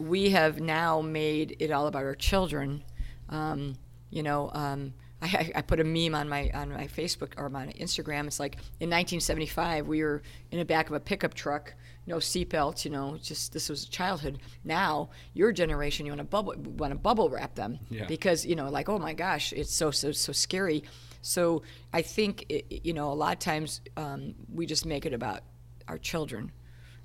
we 0.00 0.30
have 0.30 0.60
now 0.60 1.02
made 1.02 1.56
it 1.60 1.70
all 1.70 1.86
about 1.86 2.02
our 2.02 2.16
children. 2.16 2.82
Um, 3.28 3.76
you 4.10 4.24
know, 4.24 4.50
um, 4.54 4.92
I, 5.22 5.52
I 5.54 5.62
put 5.62 5.78
a 5.80 5.84
meme 5.84 6.14
on 6.14 6.28
my 6.28 6.50
on 6.52 6.70
my 6.70 6.86
Facebook 6.88 7.34
or 7.36 7.48
my 7.48 7.66
Instagram. 7.78 8.26
It's 8.26 8.40
like 8.40 8.56
in 8.80 8.90
1975 8.90 9.86
we 9.86 10.02
were 10.02 10.22
in 10.50 10.58
the 10.58 10.64
back 10.64 10.88
of 10.88 10.94
a 10.94 11.00
pickup 11.00 11.34
truck, 11.34 11.74
no 12.06 12.16
seatbelts. 12.16 12.84
You 12.84 12.90
know, 12.90 13.16
just 13.22 13.52
this 13.52 13.68
was 13.68 13.84
childhood. 13.86 14.40
Now 14.64 15.10
your 15.32 15.52
generation, 15.52 16.06
you 16.06 16.12
want 16.12 16.20
to 16.20 16.24
bubble 16.24 16.54
want 16.56 16.92
to 16.92 16.98
bubble 16.98 17.30
wrap 17.30 17.54
them 17.54 17.78
Yeah. 17.88 18.06
because 18.06 18.44
you 18.44 18.56
know, 18.56 18.68
like 18.68 18.88
oh 18.88 18.98
my 18.98 19.12
gosh, 19.12 19.52
it's 19.52 19.72
so 19.74 19.90
so 19.90 20.10
so 20.12 20.32
scary. 20.32 20.82
So 21.22 21.62
I 21.92 22.02
think 22.02 22.46
it, 22.48 22.84
you 22.84 22.92
know 22.92 23.12
a 23.12 23.14
lot 23.14 23.32
of 23.34 23.38
times 23.38 23.80
um, 23.96 24.34
we 24.52 24.66
just 24.66 24.84
make 24.84 25.06
it 25.06 25.14
about 25.14 25.42
our 25.88 25.98
children 25.98 26.50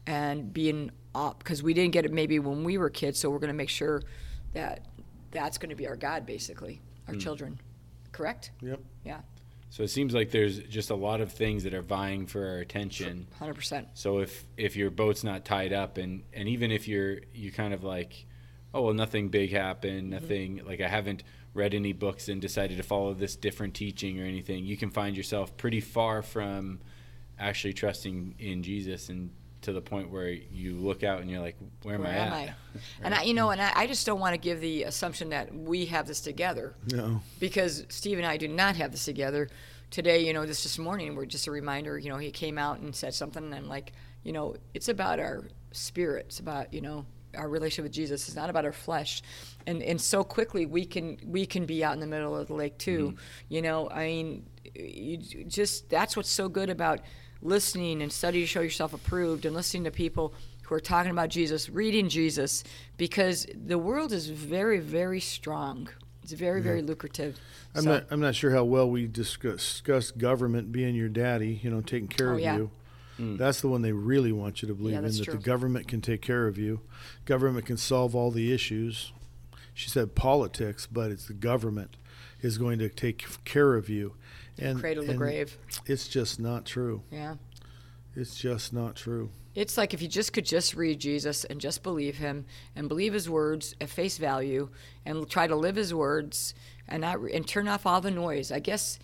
and 0.07 0.51
being 0.53 0.89
up 1.13 1.39
because 1.39 1.61
we 1.61 1.73
didn't 1.73 1.91
get 1.91 2.05
it 2.05 2.11
maybe 2.13 2.39
when 2.39 2.63
we 2.63 2.77
were 2.77 2.89
kids. 2.89 3.19
So 3.19 3.29
we're 3.29 3.39
going 3.39 3.49
to 3.49 3.53
make 3.57 3.69
sure 3.69 4.01
that 4.53 4.85
that's 5.31 5.57
going 5.57 5.69
to 5.69 5.75
be 5.75 5.87
our 5.87 5.95
God, 5.97 6.25
basically, 6.25 6.81
our 7.07 7.15
children. 7.15 7.59
Correct? 8.17 8.51
Yep. 8.61 8.79
Yeah, 9.05 9.21
So 9.69 9.83
it 9.83 9.89
seems 9.89 10.13
like 10.13 10.31
there's 10.31 10.57
just 10.59 10.89
a 10.89 10.95
lot 10.95 11.21
of 11.21 11.31
things 11.31 11.63
that 11.65 11.73
are 11.75 11.83
vying 11.83 12.25
for 12.25 12.45
our 12.47 12.57
attention. 12.57 13.27
hundred 13.37 13.53
percent. 13.53 13.89
So 13.93 14.19
if 14.19 14.45
if 14.57 14.75
your 14.75 14.89
boat's 14.89 15.23
not 15.23 15.45
tied 15.45 15.71
up, 15.71 15.97
and 15.97 16.23
and 16.33 16.49
even 16.49 16.71
if 16.71 16.87
you're 16.87 17.19
you 17.33 17.51
kind 17.51 17.73
of 17.73 17.83
like, 17.83 18.25
oh 18.73 18.81
well, 18.81 18.93
nothing 18.93 19.29
big 19.29 19.51
happened, 19.51 20.11
mm-hmm. 20.11 20.21
nothing 20.21 20.61
like 20.65 20.81
I 20.81 20.87
haven't 20.87 21.21
read 21.53 21.73
any 21.73 21.93
books 21.93 22.27
and 22.27 22.41
decided 22.41 22.77
to 22.77 22.83
follow 22.83 23.13
this 23.13 23.35
different 23.35 23.73
teaching 23.75 24.19
or 24.19 24.25
anything, 24.25 24.65
you 24.65 24.77
can 24.77 24.89
find 24.89 25.15
yourself 25.15 25.55
pretty 25.57 25.81
far 25.81 26.21
from 26.21 26.79
actually 27.39 27.73
trusting 27.73 28.35
in 28.39 28.63
Jesus 28.63 29.09
and 29.09 29.29
to 29.61 29.73
the 29.73 29.81
point 29.81 30.09
where 30.09 30.29
you 30.29 30.75
look 30.75 31.03
out 31.03 31.21
and 31.21 31.29
you're 31.29 31.41
like, 31.41 31.57
where 31.83 31.95
am 31.95 32.01
Where 32.03 32.11
I 32.11 32.15
am 32.15 32.33
at? 32.33 32.49
I? 32.49 32.53
And 33.03 33.15
I, 33.15 33.23
you 33.23 33.33
know, 33.33 33.49
and 33.49 33.61
I, 33.61 33.71
I 33.75 33.87
just 33.87 34.05
don't 34.05 34.19
want 34.19 34.33
to 34.33 34.37
give 34.39 34.61
the 34.61 34.83
assumption 34.83 35.29
that 35.29 35.53
we 35.53 35.85
have 35.87 36.07
this 36.07 36.21
together. 36.21 36.75
No. 36.91 37.21
because 37.39 37.85
Steve 37.89 38.17
and 38.17 38.27
I 38.27 38.37
do 38.37 38.47
not 38.47 38.75
have 38.75 38.91
this 38.91 39.05
together. 39.05 39.49
Today, 39.89 40.25
you 40.25 40.33
know, 40.33 40.45
this 40.45 40.63
this 40.63 40.77
morning, 40.77 41.15
we're 41.15 41.25
just 41.25 41.47
a 41.47 41.51
reminder. 41.51 41.97
You 41.97 42.09
know, 42.09 42.17
he 42.17 42.29
came 42.29 42.57
out 42.57 42.79
and 42.79 42.93
said 42.93 43.13
something, 43.13 43.43
and 43.43 43.55
I'm 43.55 43.69
like, 43.69 43.93
you 44.23 44.33
know, 44.33 44.57
it's 44.73 44.89
about 44.89 45.19
our 45.19 45.45
spirit. 45.71 46.25
It's 46.27 46.39
about 46.39 46.73
you 46.73 46.81
know 46.81 47.05
our 47.35 47.47
relationship 47.47 47.83
with 47.83 47.93
Jesus. 47.93 48.27
It's 48.27 48.35
not 48.35 48.49
about 48.49 48.65
our 48.65 48.73
flesh, 48.73 49.21
and 49.65 49.81
and 49.81 49.99
so 49.99 50.23
quickly 50.23 50.65
we 50.65 50.85
can 50.85 51.17
we 51.25 51.45
can 51.45 51.65
be 51.65 51.83
out 51.83 51.93
in 51.93 51.99
the 51.99 52.07
middle 52.07 52.35
of 52.35 52.47
the 52.47 52.53
lake 52.53 52.77
too. 52.77 53.09
Mm-hmm. 53.09 53.17
You 53.49 53.61
know, 53.61 53.89
I 53.89 54.05
mean, 54.07 54.45
you 54.75 55.17
just 55.17 55.89
that's 55.89 56.17
what's 56.17 56.29
so 56.29 56.49
good 56.49 56.69
about 56.69 56.99
listening 57.41 58.01
and 58.01 58.11
study 58.11 58.41
to 58.41 58.47
show 58.47 58.61
yourself 58.61 58.93
approved 58.93 59.45
and 59.45 59.55
listening 59.55 59.83
to 59.85 59.91
people 59.91 60.33
who 60.63 60.75
are 60.75 60.79
talking 60.79 61.11
about 61.11 61.29
Jesus, 61.29 61.69
reading 61.69 62.09
Jesus, 62.09 62.63
because 62.97 63.47
the 63.53 63.77
world 63.77 64.11
is 64.11 64.27
very, 64.29 64.79
very 64.79 65.19
strong. 65.21 65.87
It's 66.23 66.33
very, 66.33 66.61
very 66.61 66.81
lucrative. 66.81 67.39
I'm 67.73 67.83
So- 67.83 67.89
not. 67.93 68.07
I'm 68.11 68.19
not 68.19 68.35
sure 68.35 68.51
how 68.51 68.65
well 68.65 68.89
we 68.89 69.07
discuss, 69.07 69.55
discuss 69.61 70.11
government 70.11 70.73
being 70.73 70.93
your 70.93 71.07
daddy. 71.07 71.59
You 71.63 71.69
know, 71.69 71.79
taking 71.79 72.09
care 72.09 72.31
Oh, 72.31 72.33
of 72.35 72.39
yeah. 72.41 72.57
you. 72.57 72.71
Hmm. 73.15 73.37
That's 73.37 73.61
the 73.61 73.69
one 73.69 73.81
they 73.81 73.93
really 73.93 74.33
want 74.33 74.61
you 74.61 74.67
to 74.67 74.73
believe 74.75 74.95
in. 74.97 75.03
That 75.03 75.23
true. 75.23 75.33
the 75.35 75.39
government 75.39 75.87
can 75.87 76.01
take 76.01 76.21
care 76.21 76.45
of 76.47 76.57
you. 76.57 76.81
Government 77.25 77.65
can 77.65 77.77
solve 77.77 78.13
all 78.13 78.29
the 78.29 78.51
issues. 78.51 79.13
She 79.73 79.89
said 79.89 80.15
politics, 80.15 80.85
but 80.91 81.11
it's 81.11 81.27
the 81.27 81.33
government 81.33 81.95
is 82.41 82.57
going 82.57 82.77
to 82.79 82.89
take 82.89 83.25
care 83.45 83.75
of 83.75 83.87
you. 83.89 84.15
And 84.59 84.79
cradle 84.79 85.03
to 85.05 85.11
and 85.11 85.19
grave. 85.19 85.57
It's 85.85 86.07
just 86.07 86.39
not 86.39 86.65
true. 86.65 87.03
Yeah. 87.11 87.35
It's 88.15 88.35
just 88.35 88.73
not 88.73 88.95
true. 88.95 89.29
It's 89.53 89.77
like 89.77 89.93
if 89.93 90.01
you 90.01 90.07
just 90.07 90.33
could 90.33 90.45
just 90.45 90.75
read 90.75 90.99
Jesus 90.99 91.43
and 91.43 91.59
just 91.59 91.81
believe 91.81 92.17
him 92.17 92.45
and 92.75 92.87
believe 92.87 93.13
his 93.13 93.29
words 93.29 93.75
at 93.81 93.89
face 93.89 94.17
value 94.17 94.69
and 95.05 95.27
try 95.29 95.47
to 95.47 95.55
live 95.55 95.75
his 95.75 95.93
words 95.93 96.53
and 96.87 97.01
not 97.01 97.19
and 97.19 97.47
turn 97.47 97.67
off 97.67 97.85
all 97.85 98.01
the 98.01 98.11
noise. 98.11 98.51
I 98.51 98.59
guess 98.59 98.99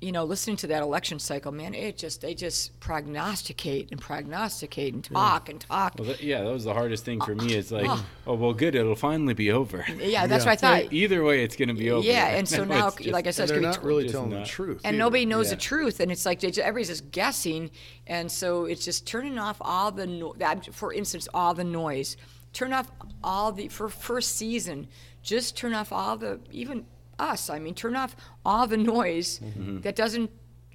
you 0.00 0.12
know, 0.12 0.24
listening 0.24 0.56
to 0.56 0.66
that 0.68 0.82
election 0.82 1.18
cycle, 1.18 1.52
man, 1.52 1.74
it 1.74 1.98
just 1.98 2.20
they 2.22 2.34
just 2.34 2.78
prognosticate 2.80 3.90
and 3.90 4.00
prognosticate 4.00 4.94
and 4.94 5.04
talk 5.04 5.48
and 5.48 5.60
talk. 5.60 5.94
Well, 5.98 6.08
that, 6.08 6.22
yeah, 6.22 6.42
that 6.42 6.50
was 6.52 6.64
the 6.64 6.72
hardest 6.72 7.04
thing 7.04 7.20
for 7.20 7.34
me. 7.34 7.54
It's 7.54 7.70
like, 7.70 7.86
oh. 7.88 8.04
oh 8.26 8.34
well, 8.34 8.54
good, 8.54 8.74
it'll 8.74 8.94
finally 8.94 9.34
be 9.34 9.50
over. 9.50 9.84
Yeah, 9.98 10.26
that's 10.26 10.44
Yeah. 10.44 10.50
what 10.50 10.64
I 10.64 10.80
thought. 10.84 10.92
Either 10.92 11.22
way, 11.22 11.42
it's 11.44 11.56
going 11.56 11.68
to 11.68 11.74
be 11.74 11.90
over. 11.90 12.06
Yeah, 12.06 12.26
and 12.36 12.48
so 12.48 12.64
now, 12.64 12.88
It's 12.88 12.96
just- 12.96 13.08
like 13.10 13.26
I 13.26 13.30
said, 13.30 13.50
And 13.50 13.50
it's 13.50 13.60
they're 13.60 13.72
not 13.72 13.80
be 13.82 13.86
really 13.86 14.08
telling 14.08 14.30
not. 14.30 14.44
the 14.44 14.50
truth. 14.50 14.80
and 14.84 14.94
either. 14.94 14.98
nobody 14.98 15.26
knows 15.26 15.48
Yeah. 15.48 15.54
the 15.56 15.60
truth 15.60 16.00
and 16.00 16.10
it's 16.10 16.24
like 16.24 16.40
just, 16.40 16.58
everybody's 16.58 16.88
just 16.88 17.10
guessing 17.10 17.70
and 18.06 18.30
so 18.30 18.64
it's 18.64 18.84
just 18.84 19.06
turning 19.06 19.38
off 19.38 19.56
all 19.60 19.90
the 19.92 20.06
no- 20.06 20.34
that 20.38 20.72
for 20.74 20.92
instance 20.94 21.28
all 21.34 21.52
the 21.54 21.64
noise 21.64 22.16
turn 22.52 22.72
off 22.72 22.90
all 23.22 23.52
the 23.52 23.68
for 23.68 23.88
first 23.88 24.36
season 24.36 24.88
just 25.22 25.56
turn 25.56 25.74
off 25.74 25.92
all 25.92 26.16
the 26.16 26.40
even 26.50 26.84
us 27.20 27.50
i 27.50 27.58
mean 27.58 27.74
turn 27.74 27.94
off 27.96 28.16
all 28.44 28.66
the 28.66 28.76
noise 28.76 29.40
Mm-hmm. 29.40 29.80
that 29.80 29.96
doesn't 29.96 30.30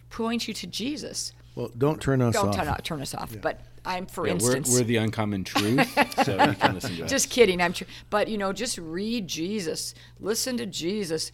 point 0.09 0.47
you 0.47 0.53
to 0.53 0.67
jesus 0.67 1.33
Well, 1.55 1.71
don't 1.77 2.01
turn 2.01 2.21
us 2.21 2.33
don't 2.35 2.49
off. 2.49 2.55
turn, 2.55 2.75
turn 2.83 3.01
us 3.01 3.13
off 3.15 3.35
but 3.41 3.61
i'm 3.85 4.05
for 4.05 4.25
Yeah, 4.27 4.33
we're, 4.33 4.55
instance 4.57 4.71
we're 4.71 4.83
the 4.85 4.97
uncommon 4.97 5.43
truth, 5.43 5.87
so 6.25 6.31
you 6.45 6.53
can 6.55 6.73
listen 6.75 6.95
to 6.97 7.03
us. 7.05 7.09
just 7.09 7.29
kidding. 7.29 7.61
I'm 7.61 7.73
tr- 7.73 7.83
but 8.09 8.27
you 8.27 8.37
know, 8.37 8.51
just 8.51 8.77
read 8.79 9.27
Jesus. 9.27 9.93
Listen 10.19 10.57
to 10.57 10.65
Jesus. 10.65 11.31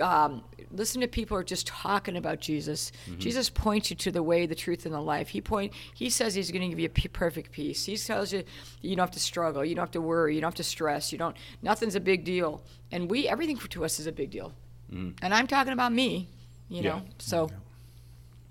Um, 0.00 0.42
listen 0.70 1.00
to 1.02 1.08
people 1.08 1.36
who 1.36 1.40
are 1.40 1.44
just 1.44 1.66
talking 1.66 2.16
about 2.16 2.40
Jesus. 2.40 2.90
Jesus 3.18 3.50
points 3.50 3.90
you 3.90 3.96
to 3.96 4.10
the 4.10 4.22
way, 4.22 4.46
the 4.46 4.54
truth, 4.54 4.86
and 4.86 4.94
the 4.94 5.00
life. 5.00 5.28
He 5.28 5.40
point. 5.40 5.72
He 5.94 6.08
says 6.10 6.34
he's 6.34 6.50
going 6.50 6.62
to 6.62 6.68
give 6.68 6.78
you 6.80 6.86
a 6.86 6.90
p- 6.90 7.08
perfect 7.08 7.52
peace. 7.52 7.84
He 7.84 7.96
tells 7.96 8.32
you 8.32 8.44
you 8.80 8.96
don't 8.96 9.02
have 9.04 9.10
to 9.12 9.20
struggle. 9.20 9.64
You 9.64 9.74
don't 9.74 9.82
have 9.82 9.90
to 9.92 10.00
worry. 10.00 10.34
You 10.34 10.40
don't 10.40 10.48
have 10.48 10.54
to 10.56 10.64
stress. 10.64 11.12
You 11.12 11.18
don't. 11.18 11.36
Nothing's 11.62 11.94
a 11.94 12.00
big 12.00 12.24
deal. 12.24 12.62
And 12.92 13.10
we 13.10 13.28
everything 13.28 13.58
to 13.58 13.84
us 13.84 14.00
is 14.00 14.06
a 14.06 14.12
big 14.12 14.30
deal. 14.30 14.52
And 14.90 15.14
I'm 15.34 15.46
talking 15.46 15.72
about 15.72 15.92
me. 15.92 16.28
You 16.68 16.82
Yeah. 16.82 16.88
know. 16.90 17.02
So 17.18 17.50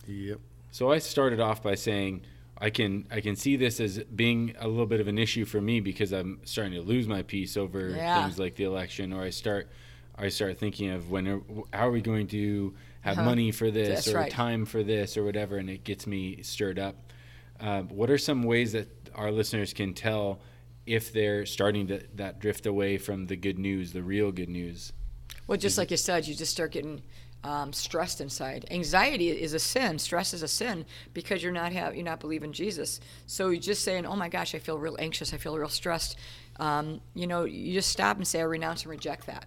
Yep. 0.07 0.39
So 0.71 0.91
I 0.91 0.97
started 0.99 1.39
off 1.39 1.63
by 1.63 1.75
saying 1.75 2.21
I 2.57 2.69
can 2.69 3.07
I 3.11 3.21
can 3.21 3.35
see 3.35 3.55
this 3.55 3.79
as 3.79 3.99
being 4.15 4.53
a 4.59 4.67
little 4.67 4.85
bit 4.85 4.99
of 4.99 5.07
an 5.07 5.17
issue 5.17 5.45
for 5.45 5.61
me 5.61 5.79
because 5.79 6.11
I'm 6.11 6.39
starting 6.43 6.73
to 6.73 6.81
lose 6.81 7.07
my 7.07 7.23
peace 7.23 7.57
over 7.57 7.89
Yeah. 7.89 8.21
things 8.23 8.37
like 8.39 8.55
the 8.55 8.63
election, 8.65 9.13
or 9.13 9.23
I 9.23 9.29
start 9.29 9.69
I 10.15 10.29
start 10.29 10.57
thinking 10.59 10.89
of 10.91 11.09
when 11.09 11.27
are, 11.27 11.41
how 11.73 11.87
are 11.87 11.91
we 11.91 12.01
going 12.01 12.27
to 12.27 12.73
have 13.01 13.17
Uh-huh. 13.17 13.25
money 13.29 13.51
for 13.51 13.71
this 13.71 14.05
That's 14.05 14.07
or 14.09 14.17
right. 14.17 14.31
time 14.31 14.65
for 14.65 14.83
this 14.83 15.17
or 15.17 15.23
whatever, 15.23 15.57
and 15.57 15.69
it 15.69 15.83
gets 15.83 16.05
me 16.07 16.41
stirred 16.43 16.79
up. 16.79 16.95
Uh, 17.59 17.81
what 17.83 18.09
are 18.09 18.17
some 18.17 18.43
ways 18.43 18.71
that 18.73 18.87
our 19.15 19.31
listeners 19.31 19.73
can 19.73 19.93
tell 19.93 20.39
if 20.85 21.11
they're 21.13 21.45
starting 21.45 21.87
to 21.87 22.03
that 22.15 22.39
drift 22.39 22.65
away 22.65 22.97
from 22.97 23.25
the 23.27 23.35
good 23.35 23.57
news, 23.57 23.93
the 23.93 24.03
real 24.03 24.31
good 24.31 24.49
news? 24.49 24.91
Well, 25.47 25.57
just 25.57 25.77
like 25.77 25.91
you 25.91 25.97
said, 25.97 26.27
you 26.27 26.35
just 26.35 26.51
start 26.51 26.71
getting 26.71 27.01
um, 27.43 27.73
stressed 27.73 28.21
inside. 28.21 28.65
Anxiety 28.71 29.29
is 29.29 29.53
a 29.53 29.59
sin. 29.59 29.99
Stress 29.99 30.33
is 30.33 30.43
a 30.43 30.47
sin 30.47 30.85
because 31.13 31.43
you're 31.43 31.51
not 31.51 31.73
have 31.73 31.95
you're 31.95 32.05
not 32.05 32.19
believing 32.21 32.53
Jesus. 32.53 33.01
So 33.25 33.49
you're 33.49 33.59
just 33.61 33.83
saying, 33.83 34.05
"Oh 34.05 34.15
my 34.15 34.29
gosh, 34.29 34.55
I 34.55 34.59
feel 34.59 34.77
real 34.77 34.95
anxious. 34.99 35.33
I 35.33 35.37
feel 35.37 35.57
real 35.57 35.67
stressed." 35.69 36.17
Um, 36.59 37.01
you 37.15 37.27
know, 37.27 37.43
you 37.43 37.73
just 37.73 37.89
stop 37.89 38.15
and 38.17 38.25
say, 38.27 38.39
"I 38.39 38.43
renounce 38.43 38.83
and 38.83 38.91
reject 38.91 39.25
that." 39.27 39.45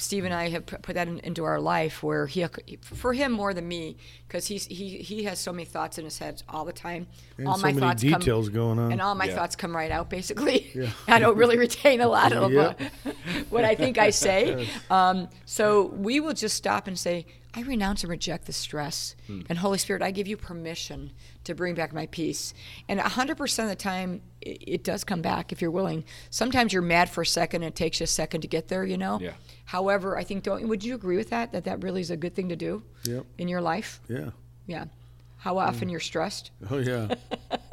Steve 0.00 0.24
and 0.24 0.32
I 0.34 0.48
have 0.48 0.66
put 0.66 0.94
that 0.94 1.08
in, 1.08 1.18
into 1.20 1.44
our 1.44 1.60
life 1.60 2.02
where 2.02 2.26
he, 2.26 2.46
for 2.82 3.12
him 3.12 3.32
more 3.32 3.52
than 3.54 3.68
me, 3.68 3.96
because 4.26 4.46
he's 4.46 4.66
he 4.66 4.98
he 4.98 5.24
has 5.24 5.38
so 5.38 5.52
many 5.52 5.64
thoughts 5.64 5.98
in 5.98 6.04
his 6.04 6.18
head 6.18 6.42
all 6.48 6.64
the 6.64 6.72
time. 6.72 7.06
And 7.38 7.46
all 7.48 7.56
so 7.56 7.62
my 7.62 7.72
many 7.72 7.80
thoughts 7.86 8.02
details 8.02 8.48
come, 8.48 8.54
going 8.54 8.78
on. 8.78 8.92
and 8.92 9.00
all 9.00 9.14
my 9.14 9.26
Yeah. 9.26 9.34
thoughts 9.36 9.56
come 9.56 9.74
right 9.76 9.90
out. 9.90 10.08
Basically, 10.10 10.70
Yeah. 10.74 10.90
I 11.08 11.18
don't 11.18 11.36
really 11.36 11.58
retain 11.58 12.00
a 12.00 12.08
lot 12.08 12.32
of 12.32 12.50
Yep. 12.60 12.80
uh, 13.06 13.10
what 13.50 13.64
I 13.64 13.74
think 13.74 13.98
I 13.98 14.10
say. 14.10 14.68
Um, 14.90 15.28
so 15.44 15.86
we 15.86 16.20
will 16.20 16.34
just 16.34 16.56
stop 16.56 16.86
and 16.86 16.98
say, 16.98 17.26
I 17.54 17.62
renounce 17.62 18.02
and 18.04 18.10
reject 18.10 18.46
the 18.46 18.52
stress. 18.52 19.16
And 19.28 19.58
Holy 19.58 19.78
Spirit, 19.78 20.02
I 20.02 20.10
give 20.12 20.28
you 20.28 20.36
permission 20.36 21.10
to 21.44 21.54
bring 21.54 21.74
back 21.74 21.92
my 21.92 22.06
peace. 22.06 22.54
And 22.88 23.00
100% 23.00 23.62
of 23.62 23.68
the 23.68 23.74
time, 23.76 24.22
it, 24.40 24.62
it 24.66 24.84
does 24.84 25.02
come 25.02 25.20
back 25.20 25.50
if 25.52 25.60
you're 25.60 25.70
willing. 25.72 26.04
Sometimes 26.30 26.72
you're 26.72 26.82
mad 26.82 27.10
for 27.10 27.22
a 27.22 27.26
second 27.26 27.62
and 27.62 27.72
it 27.72 27.74
takes 27.76 27.98
you 27.98 28.04
a 28.04 28.06
second 28.06 28.42
to 28.42 28.48
get 28.48 28.68
there, 28.68 28.84
you 28.84 28.96
know? 28.96 29.18
Yeah. 29.20 29.32
However, 29.64 30.16
I 30.16 30.22
think, 30.24 30.44
don't, 30.44 30.68
would 30.68 30.84
you 30.84 30.94
agree 30.94 31.16
with 31.16 31.30
that? 31.30 31.50
That 31.52 31.64
that 31.64 31.82
really 31.82 32.00
is 32.00 32.10
a 32.10 32.16
good 32.16 32.34
thing 32.36 32.48
to 32.50 32.56
do 32.56 32.82
Yep. 33.04 33.26
in 33.38 33.48
your 33.48 33.60
life? 33.60 34.00
Yeah. 34.08 34.30
Yeah. 34.66 34.84
How 35.38 35.58
often 35.58 35.88
you're 35.88 36.00
stressed? 36.00 36.50
Oh 36.70 36.78
yeah. 36.78 37.14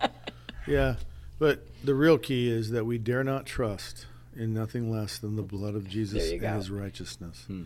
yeah. 0.67 0.95
But 1.39 1.67
the 1.83 1.93
real 1.93 2.17
key 2.17 2.49
is 2.49 2.71
that 2.71 2.85
we 2.85 2.97
dare 2.97 3.23
not 3.23 3.45
trust 3.45 4.05
in 4.35 4.53
nothing 4.53 4.91
less 4.91 5.17
than 5.19 5.35
the 5.35 5.43
blood 5.43 5.75
of 5.75 5.87
Jesus 5.87 6.23
There 6.23 6.33
and 6.33 6.41
go. 6.41 6.53
his 6.55 6.71
righteousness. 6.71 7.43
Hmm. 7.47 7.63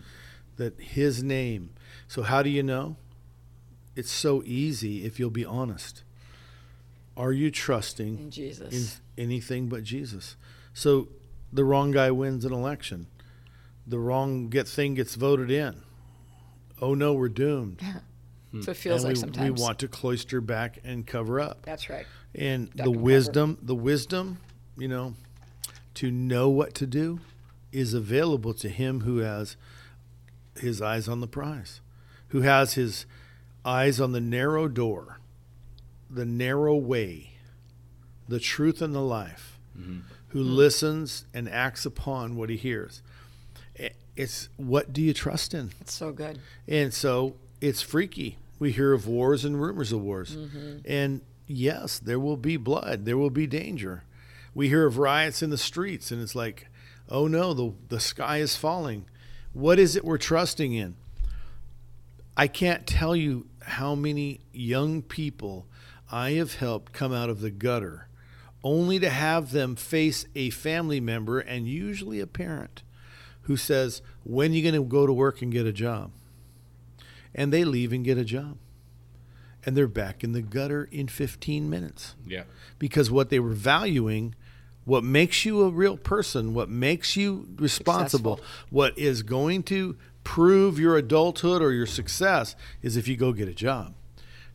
That 0.58 0.80
his 0.80 1.24
name. 1.24 1.70
So, 2.12 2.24
how 2.24 2.44
do 2.44 2.50
you 2.50 2.62
know? 2.62 2.98
It's 3.96 4.12
so 4.12 4.44
easy 4.46 5.06
if 5.06 5.18
you'll 5.18 5.30
be 5.30 5.46
honest. 5.46 6.04
Are 7.16 7.32
you 7.32 7.50
trusting 7.50 8.34
In 8.36 8.68
in 8.70 8.88
anything 9.18 9.70
but 9.70 9.86
Jesus? 9.86 10.36
So, 10.74 11.08
the 11.54 11.64
wrong 11.64 11.92
guy 11.92 12.12
wins 12.12 12.44
an 12.44 12.52
election, 12.52 13.08
the 13.88 13.98
wrong 13.98 14.50
get 14.50 14.68
thing 14.68 14.96
gets 14.96 15.16
voted 15.16 15.50
in. 15.50 15.84
Oh 16.82 16.94
no, 16.94 17.14
we're 17.14 17.30
doomed. 17.30 17.82
Hmm. 18.52 18.62
So 18.64 18.72
it 18.72 18.76
feels 18.76 19.06
and 19.06 19.14
like 19.14 19.16
we, 19.16 19.22
sometimes. 19.22 19.62
we 19.62 19.64
want 19.64 19.80
to 19.80 19.88
cloister 19.88 20.42
back 20.42 20.80
and 20.84 21.08
cover 21.08 21.40
up. 21.40 21.62
That's 21.62 21.90
right. 21.90 22.06
And 22.36 22.68
Duck 22.68 22.76
the 22.76 22.84
and 22.84 22.96
cover. 22.96 23.06
wisdom, 23.06 23.58
the 23.62 23.76
wisdom, 23.76 24.40
you 24.76 24.90
know, 24.90 25.14
to 25.94 26.12
know 26.12 26.50
what 26.50 26.74
to 26.74 26.86
do 26.86 27.22
is 27.72 27.94
available 27.94 28.54
to 28.56 28.68
him 28.68 29.02
who 29.02 29.20
has 29.20 29.56
his 30.58 30.82
eyes 30.82 31.08
on 31.08 31.22
the 31.22 31.30
prize, 31.30 31.80
who 32.32 32.42
has 32.42 32.74
his 32.74 33.06
eyes 33.64 34.00
on 34.00 34.14
the 34.14 34.22
narrow 34.22 34.68
door, 34.68 35.20
the 36.10 36.26
narrow 36.26 36.76
way, 36.76 37.34
the 38.28 38.40
truth 38.40 38.82
and 38.82 38.96
the 38.96 39.02
life, 39.02 39.60
who 40.30 40.40
mm-hmm. 40.40 40.56
listens 40.56 41.26
and 41.34 41.50
acts 41.50 41.86
upon 41.86 42.36
what 42.36 42.50
he 42.50 42.56
hears. 42.56 43.02
It's 44.16 44.50
what 44.58 44.94
do 44.94 45.02
you 45.02 45.14
trust 45.14 45.54
in? 45.54 45.72
It's 45.82 45.94
so 45.94 46.12
good. 46.12 46.40
And 46.68 46.94
so 46.94 47.36
it's 47.60 47.82
freaky. 47.82 48.38
We 48.60 48.72
hear 48.72 48.94
of 48.94 49.08
wars 49.08 49.44
and 49.46 49.62
rumors 49.62 49.92
of 49.92 50.02
wars. 50.02 50.36
Mm-hmm. 50.36 50.80
And 50.86 51.22
yes, 51.48 52.00
there 52.00 52.20
will 52.20 52.38
be 52.38 52.58
blood, 52.58 53.06
there 53.06 53.18
will 53.18 53.30
be 53.30 53.48
danger. 53.48 54.04
We 54.54 54.68
hear 54.68 54.86
of 54.86 54.98
riots 54.98 55.42
in 55.42 55.50
the 55.50 55.58
streets, 55.58 56.12
and 56.12 56.22
it's 56.22 56.36
like, 56.36 56.68
oh 57.10 57.28
no, 57.28 57.54
the, 57.54 57.74
the 57.90 58.00
sky 58.00 58.38
is 58.38 58.56
falling. 58.56 59.06
What 59.54 59.80
is 59.80 59.96
it 59.96 60.06
we're 60.06 60.18
trusting 60.18 60.74
in? 60.74 60.96
I 62.38 62.48
can't 62.48 62.88
tell 62.88 63.16
you 63.16 63.48
how 63.62 63.96
many 63.96 64.42
young 64.54 65.02
people 65.02 65.68
I 66.12 66.32
have 66.32 66.56
helped 66.56 66.94
come 66.94 67.14
out 67.14 67.30
of 67.30 67.42
the 67.42 67.52
gutter 67.52 68.08
only 68.64 69.00
to 69.00 69.10
have 69.10 69.52
them 69.52 69.76
face 69.76 70.26
a 70.36 70.50
family 70.52 71.00
member 71.00 71.40
and 71.40 71.68
usually 71.68 72.20
a 72.20 72.28
parent 72.28 72.84
who 73.44 73.58
says, 73.58 74.02
When 74.24 74.52
are 74.52 74.56
you 74.56 74.62
going 74.62 74.82
to 74.82 74.88
go 74.88 75.06
to 75.08 75.14
work 75.14 75.42
and 75.42 75.52
get 75.52 75.66
a 75.66 75.72
job? 75.74 76.12
And 77.34 77.52
they 77.52 77.64
leave 77.64 77.92
and 77.94 78.04
get 78.06 78.18
a 78.18 78.26
job. 78.26 78.58
And 79.66 79.76
they're 79.78 79.88
back 79.88 80.24
in 80.24 80.34
the 80.34 80.42
gutter 80.42 80.88
in 80.92 81.08
15 81.08 81.70
minutes 81.70 82.16
Yeah. 82.26 82.44
because 82.80 83.10
what 83.12 83.30
they 83.30 83.40
were 83.40 83.54
valuing, 83.54 84.36
what 84.86 85.04
makes 85.04 85.46
you 85.46 85.62
a 85.64 85.70
real 85.70 85.98
person, 85.98 86.54
what 86.54 86.68
makes 86.70 87.16
you 87.16 87.48
responsible, 87.58 88.38
Successful. 88.38 88.68
what 88.72 88.98
is 88.98 89.22
going 89.24 89.64
to 89.64 89.98
prove 90.24 90.80
your 90.80 90.98
adulthood 90.98 91.62
or 91.62 91.72
your 91.72 91.86
success 91.86 92.56
is 92.82 92.98
if 92.98 93.08
you 93.08 93.18
go 93.18 93.34
get 93.34 93.48
a 93.48 93.54
job. 93.54 93.94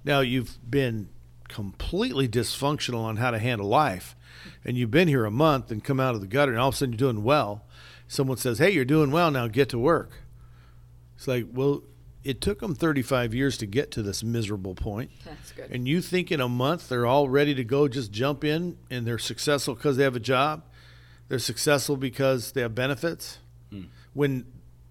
Now, 0.04 0.20
you've 0.20 0.58
been 0.68 1.08
completely 1.48 2.28
dysfunctional 2.28 3.02
on 3.02 3.16
how 3.16 3.30
to 3.30 3.38
handle 3.38 3.68
life, 3.68 4.14
and 4.64 4.76
you've 4.76 4.90
been 4.90 5.08
here 5.08 5.24
a 5.24 5.30
month 5.30 5.70
and 5.70 5.82
come 5.82 6.00
out 6.00 6.14
of 6.14 6.20
the 6.20 6.26
gutter, 6.26 6.52
and 6.52 6.60
all 6.60 6.68
of 6.68 6.74
a 6.74 6.76
sudden 6.76 6.92
you're 6.92 7.12
doing 7.12 7.24
well. 7.24 7.64
Someone 8.08 8.36
says, 8.36 8.58
Hey, 8.58 8.70
you're 8.70 8.84
doing 8.84 9.10
well 9.10 9.30
now, 9.30 9.48
get 9.48 9.68
to 9.70 9.78
work. 9.78 10.10
It's 11.16 11.26
like, 11.26 11.46
well, 11.52 11.82
it 12.22 12.40
took 12.40 12.60
them 12.60 12.74
35 12.74 13.34
years 13.34 13.56
to 13.58 13.66
get 13.66 13.90
to 13.92 14.02
this 14.02 14.22
miserable 14.22 14.74
point. 14.74 15.10
That's 15.24 15.52
good. 15.52 15.70
And 15.70 15.86
you 15.88 16.00
think 16.00 16.30
in 16.32 16.40
a 16.40 16.48
month 16.48 16.88
they're 16.88 17.06
all 17.06 17.28
ready 17.28 17.54
to 17.54 17.64
go 17.64 17.88
just 17.88 18.12
jump 18.12 18.44
in 18.44 18.78
and 18.90 19.06
they're 19.06 19.18
successful 19.18 19.74
because 19.74 19.96
they 19.96 20.04
have 20.04 20.16
a 20.16 20.20
job? 20.20 20.64
They're 21.28 21.38
successful 21.38 21.96
because 21.96 22.52
they 22.52 22.60
have 22.60 22.74
benefits? 22.74 23.38
Hmm. 23.70 23.84
When 24.12 24.44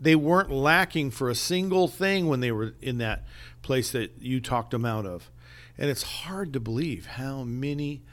they 0.05 0.15
weren't 0.15 0.51
lacking 0.51 1.09
for 1.09 1.29
a 1.31 1.35
single 1.35 1.87
thing 1.87 2.27
when 2.27 2.39
they 2.39 2.51
were 2.51 2.75
in 2.79 2.99
that 2.99 3.25
place 3.63 3.91
that 3.91 4.21
you 4.21 4.39
talked 4.39 4.69
them 4.69 4.85
out 4.85 5.05
of. 5.05 5.31
And 5.79 5.89
it's 5.89 6.03
hard 6.03 6.53
to 6.53 6.59
believe 6.59 7.07
how 7.07 7.43
many 7.43 8.03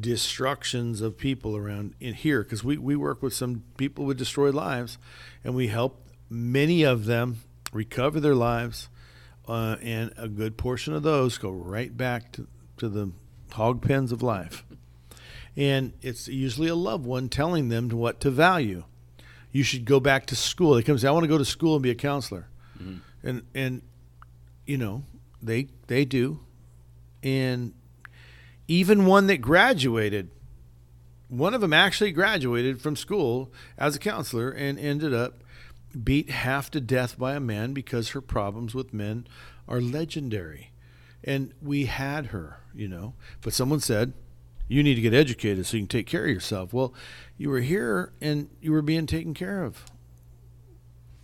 destructions 0.00 1.00
of 1.00 1.18
people 1.18 1.56
around 1.56 1.94
in 1.98 2.14
here 2.14 2.42
because 2.42 2.62
we, 2.62 2.78
we 2.78 2.94
work 2.94 3.20
with 3.20 3.32
some 3.34 3.64
people 3.76 4.04
with 4.04 4.16
destroyed 4.16 4.54
lives 4.54 4.98
and 5.42 5.54
we 5.54 5.68
help 5.68 6.06
many 6.30 6.82
of 6.82 7.06
them 7.06 7.38
recover 7.72 8.20
their 8.20 8.34
lives 8.34 8.88
uh, 9.48 9.76
and 9.82 10.12
a 10.16 10.28
good 10.28 10.56
portion 10.56 10.92
of 10.92 11.02
those 11.02 11.38
go 11.38 11.50
right 11.50 11.96
back 11.96 12.30
to, 12.30 12.46
to 12.76 12.88
the 12.88 13.10
hog 13.52 13.80
pens 13.80 14.12
of 14.12 14.22
life 14.22 14.62
and 15.56 15.94
it's 16.02 16.28
usually 16.28 16.68
a 16.68 16.74
loved 16.74 17.06
one 17.06 17.30
telling 17.30 17.70
them 17.70 17.88
what 17.88 18.20
to 18.20 18.30
value 18.30 18.84
you 19.52 19.62
should 19.62 19.84
go 19.84 20.00
back 20.00 20.26
to 20.26 20.36
school. 20.36 20.74
They 20.74 20.82
come 20.82 20.94
and 20.94 21.00
say 21.00 21.08
i 21.08 21.10
want 21.10 21.24
to 21.24 21.28
go 21.28 21.38
to 21.38 21.44
school 21.44 21.74
and 21.74 21.82
be 21.82 21.90
a 21.90 21.94
counselor. 21.94 22.48
Mm-hmm. 22.80 22.98
And 23.26 23.42
and 23.54 23.82
you 24.66 24.78
know 24.78 25.04
they 25.42 25.68
they 25.86 26.04
do. 26.04 26.40
And 27.22 27.74
even 28.66 29.06
one 29.06 29.26
that 29.26 29.38
graduated 29.38 30.30
one 31.28 31.52
of 31.52 31.60
them 31.60 31.74
actually 31.74 32.10
graduated 32.12 32.80
from 32.80 32.96
school 32.96 33.52
as 33.76 33.94
a 33.94 33.98
counselor 33.98 34.50
and 34.50 34.78
ended 34.78 35.12
up 35.12 35.42
beat 36.02 36.30
half 36.30 36.70
to 36.70 36.80
death 36.80 37.18
by 37.18 37.34
a 37.34 37.40
man 37.40 37.74
because 37.74 38.10
her 38.10 38.20
problems 38.22 38.74
with 38.74 38.94
men 38.94 39.26
are 39.66 39.80
legendary. 39.80 40.72
And 41.22 41.52
we 41.60 41.86
had 41.86 42.26
her 42.26 42.60
you 42.74 42.88
know. 42.88 43.14
But 43.42 43.52
someone 43.52 43.80
said 43.80 44.12
you 44.68 44.82
need 44.82 44.94
to 44.94 45.00
get 45.00 45.14
educated 45.14 45.66
so 45.66 45.76
you 45.76 45.82
can 45.82 45.88
take 45.88 46.06
care 46.06 46.24
of 46.24 46.30
yourself. 46.30 46.72
Well 46.72 46.94
you 47.38 47.48
were 47.48 47.60
here 47.60 48.12
and 48.20 48.50
you 48.60 48.72
were 48.72 48.82
being 48.82 49.06
taken 49.06 49.32
care 49.32 49.64
of 49.64 49.84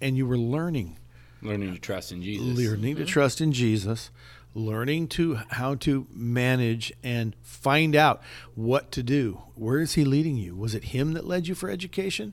and 0.01 0.17
you 0.17 0.27
were 0.27 0.39
learning 0.39 0.97
Learning 1.43 1.75
to 1.75 1.81
trust 1.81 2.13
in 2.13 2.23
Jesus. 2.23 2.57
learning 2.59 2.97
to 2.97 3.03
mm-hmm. 3.03 3.11
trust 3.11 3.41
in 3.41 3.53
Jesus, 3.53 4.11
learning 4.55 5.09
to 5.09 5.35
how 5.35 5.75
to 5.75 6.07
manage 6.11 6.93
and 7.03 7.37
find 7.43 7.95
out 7.95 8.23
what 8.55 8.91
to 8.93 9.03
do. 9.03 9.43
Where 9.55 9.81
is 9.81 9.95
he 9.95 10.05
leading 10.05 10.37
you? 10.37 10.57
Was 10.57 10.75
it 10.75 10.85
him 10.85 11.13
that 11.13 11.27
led 11.27 11.47
you 11.47 11.55
for 11.55 11.69
education? 11.69 12.33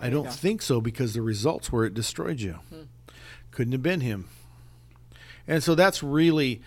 I 0.00 0.10
don't 0.10 0.32
think 0.32 0.60
so 0.60 0.80
because 0.80 1.14
the 1.14 1.22
results 1.22 1.70
were 1.70 1.84
it 1.84 1.94
destroyed 1.94 2.40
you. 2.40 2.54
Hmm. 2.70 2.82
Couldn't 3.52 3.72
have 3.72 3.82
been 3.82 4.00
him. 4.00 4.28
And 5.46 5.62
so 5.62 5.76
that's 5.76 6.02
really 6.02 6.60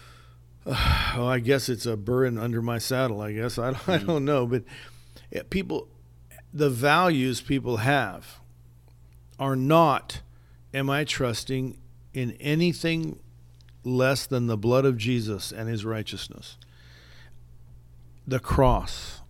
oh, 0.66 1.26
I 1.26 1.40
guess 1.40 1.68
it's 1.68 1.86
a 1.86 1.96
burden 1.96 2.38
under 2.38 2.62
my 2.62 2.78
saddle, 2.78 3.20
I 3.20 3.32
guess. 3.32 3.58
I 3.58 3.72
don't, 3.72 3.88
I 3.88 3.98
hmm. 3.98 4.06
don't 4.06 4.24
know, 4.24 4.46
but 4.46 4.62
yeah, 4.62 4.95
people 5.50 5.88
the 6.52 6.70
values 6.70 7.40
people 7.40 7.78
have 7.78 8.38
are 9.38 9.56
not 9.56 10.22
am 10.72 10.88
I 10.90 11.04
trusting 11.04 11.78
in 12.12 12.32
anything 12.40 13.18
less 13.84 14.26
than 14.26 14.46
the 14.46 14.56
blood 14.56 14.84
of 14.84 14.96
Jesus 14.96 15.52
and 15.52 15.68
his 15.68 15.84
righteousness? 15.84 16.56
The 18.26 18.40
cross, 18.40 19.20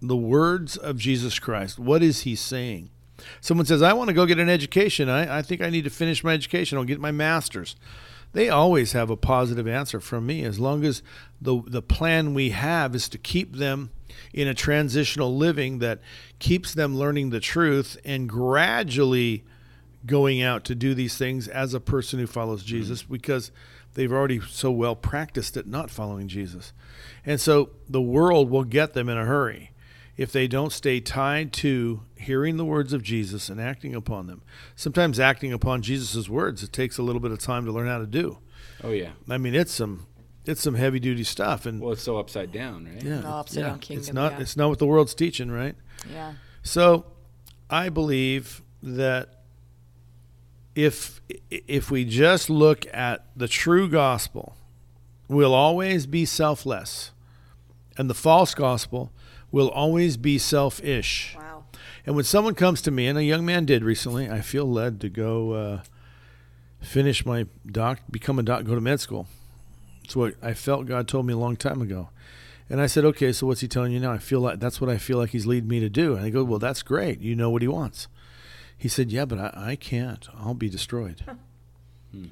the 0.00 0.16
words 0.16 0.76
of 0.76 0.96
Jesus 0.98 1.38
Christ. 1.38 1.78
What 1.78 2.02
is 2.02 2.20
he 2.20 2.36
saying? 2.36 2.90
Someone 3.40 3.66
says, 3.66 3.82
I 3.82 3.92
want 3.92 4.08
to 4.08 4.14
go 4.14 4.26
get 4.26 4.38
an 4.38 4.48
education. 4.48 5.08
I, 5.08 5.38
I 5.38 5.42
think 5.42 5.60
I 5.60 5.70
need 5.70 5.84
to 5.84 5.90
finish 5.90 6.22
my 6.22 6.34
education. 6.34 6.78
I'll 6.78 6.84
get 6.84 7.00
my 7.00 7.10
master's. 7.10 7.74
They 8.32 8.48
always 8.48 8.92
have 8.92 9.10
a 9.10 9.16
positive 9.16 9.66
answer 9.66 10.00
from 10.00 10.26
me. 10.26 10.44
As 10.44 10.60
long 10.60 10.84
as 10.84 11.02
the, 11.40 11.62
the 11.66 11.82
plan 11.82 12.34
we 12.34 12.50
have 12.50 12.94
is 12.94 13.08
to 13.10 13.18
keep 13.18 13.56
them 13.56 13.90
in 14.32 14.48
a 14.48 14.54
transitional 14.54 15.36
living 15.36 15.78
that 15.78 16.00
keeps 16.38 16.74
them 16.74 16.96
learning 16.96 17.30
the 17.30 17.40
truth 17.40 17.96
and 18.04 18.28
gradually 18.28 19.44
going 20.06 20.42
out 20.42 20.64
to 20.64 20.74
do 20.74 20.94
these 20.94 21.16
things 21.16 21.48
as 21.48 21.74
a 21.74 21.80
person 21.80 22.18
who 22.18 22.26
follows 22.26 22.60
mm-hmm. 22.60 22.68
Jesus 22.68 23.02
because 23.02 23.50
they've 23.94 24.12
already 24.12 24.40
so 24.40 24.70
well 24.70 24.94
practiced 24.94 25.56
at 25.56 25.66
not 25.66 25.90
following 25.90 26.28
Jesus. 26.28 26.72
And 27.24 27.40
so 27.40 27.70
the 27.88 28.02
world 28.02 28.50
will 28.50 28.64
get 28.64 28.92
them 28.92 29.08
in 29.08 29.16
a 29.16 29.24
hurry 29.24 29.72
if 30.18 30.30
they 30.32 30.46
don't 30.46 30.72
stay 30.72 31.00
tied 31.00 31.52
to 31.54 32.02
hearing 32.16 32.56
the 32.58 32.64
words 32.64 32.92
of 32.92 33.02
Jesus 33.02 33.48
and 33.48 33.58
acting 33.60 33.94
upon 33.94 34.26
them. 34.26 34.42
Sometimes 34.76 35.18
acting 35.20 35.52
upon 35.52 35.80
Jesus' 35.80 36.28
words 36.28 36.62
it 36.62 36.72
takes 36.72 36.98
a 36.98 37.02
little 37.02 37.20
bit 37.20 37.30
of 37.30 37.38
time 37.38 37.64
to 37.64 37.72
learn 37.72 37.86
how 37.86 37.98
to 37.98 38.06
do. 38.06 38.38
Oh 38.84 38.90
yeah. 38.90 39.12
I 39.30 39.38
mean, 39.38 39.54
it's 39.54 39.72
some 39.72 40.06
it's 40.44 40.60
some 40.60 40.74
heavy 40.74 40.98
duty 40.98 41.24
stuff 41.24 41.64
and 41.66 41.80
Well, 41.80 41.92
it's 41.92 42.02
so 42.02 42.18
upside 42.18 42.52
down, 42.52 42.86
right? 42.86 43.02
yeah, 43.02 43.22
Oh, 43.24 43.38
upside 43.40 43.64
down 43.64 43.80
it's 43.96 44.12
not 44.12 44.32
yeah. 44.32 44.40
it's 44.40 44.56
not 44.56 44.68
what 44.68 44.78
the 44.78 44.86
world's 44.86 45.14
teaching, 45.14 45.50
right? 45.50 45.76
Yeah. 46.12 46.34
So, 46.62 47.06
I 47.70 47.88
believe 47.88 48.62
that 48.82 49.42
if 50.74 51.20
if 51.50 51.90
we 51.90 52.04
just 52.04 52.50
look 52.50 52.84
at 52.92 53.26
the 53.36 53.48
true 53.48 53.88
gospel, 53.88 54.56
we'll 55.28 55.54
always 55.54 56.06
be 56.06 56.24
selfless, 56.24 57.12
and 57.96 58.08
the 58.08 58.14
false 58.14 58.54
gospel 58.54 59.12
will 59.50 59.70
always 59.70 60.16
be 60.16 60.38
selfish. 60.38 61.34
Wow. 61.36 61.64
And 62.06 62.14
when 62.14 62.24
someone 62.24 62.54
comes 62.54 62.80
to 62.82 62.90
me, 62.90 63.06
and 63.06 63.18
a 63.18 63.24
young 63.24 63.44
man 63.44 63.66
did 63.66 63.84
recently, 63.84 64.30
I 64.30 64.40
feel 64.40 64.64
led 64.64 65.00
to 65.00 65.08
go 65.08 65.52
uh, 65.52 65.82
finish 66.80 67.26
my 67.26 67.46
doc, 67.66 68.00
become 68.10 68.38
a 68.38 68.42
doc, 68.42 68.64
go 68.64 68.74
to 68.74 68.80
med 68.80 69.00
school. 69.00 69.26
It's 70.04 70.16
what 70.16 70.34
I 70.42 70.54
felt 70.54 70.86
God 70.86 71.06
told 71.06 71.26
me 71.26 71.34
a 71.34 71.38
long 71.38 71.56
time 71.56 71.82
ago. 71.82 72.08
And 72.70 72.80
I 72.80 72.86
said, 72.86 73.04
okay, 73.04 73.32
so 73.32 73.46
what's 73.46 73.60
he 73.60 73.68
telling 73.68 73.92
you 73.92 74.00
now? 74.00 74.12
I 74.12 74.18
feel 74.18 74.40
like 74.40 74.60
that's 74.60 74.80
what 74.80 74.90
I 74.90 74.98
feel 74.98 75.18
like 75.18 75.30
he's 75.30 75.46
leading 75.46 75.68
me 75.68 75.80
to 75.80 75.88
do. 75.88 76.16
And 76.16 76.24
I 76.24 76.30
go, 76.30 76.44
well, 76.44 76.58
that's 76.58 76.82
great. 76.82 77.20
You 77.20 77.34
know 77.34 77.50
what 77.50 77.62
he 77.62 77.68
wants. 77.68 78.08
He 78.76 78.88
said, 78.88 79.10
yeah, 79.10 79.24
but 79.24 79.38
I, 79.38 79.52
I 79.72 79.76
can't. 79.76 80.28
I'll 80.38 80.54
be 80.54 80.68
destroyed. 80.68 81.24
Hmm. 82.12 82.26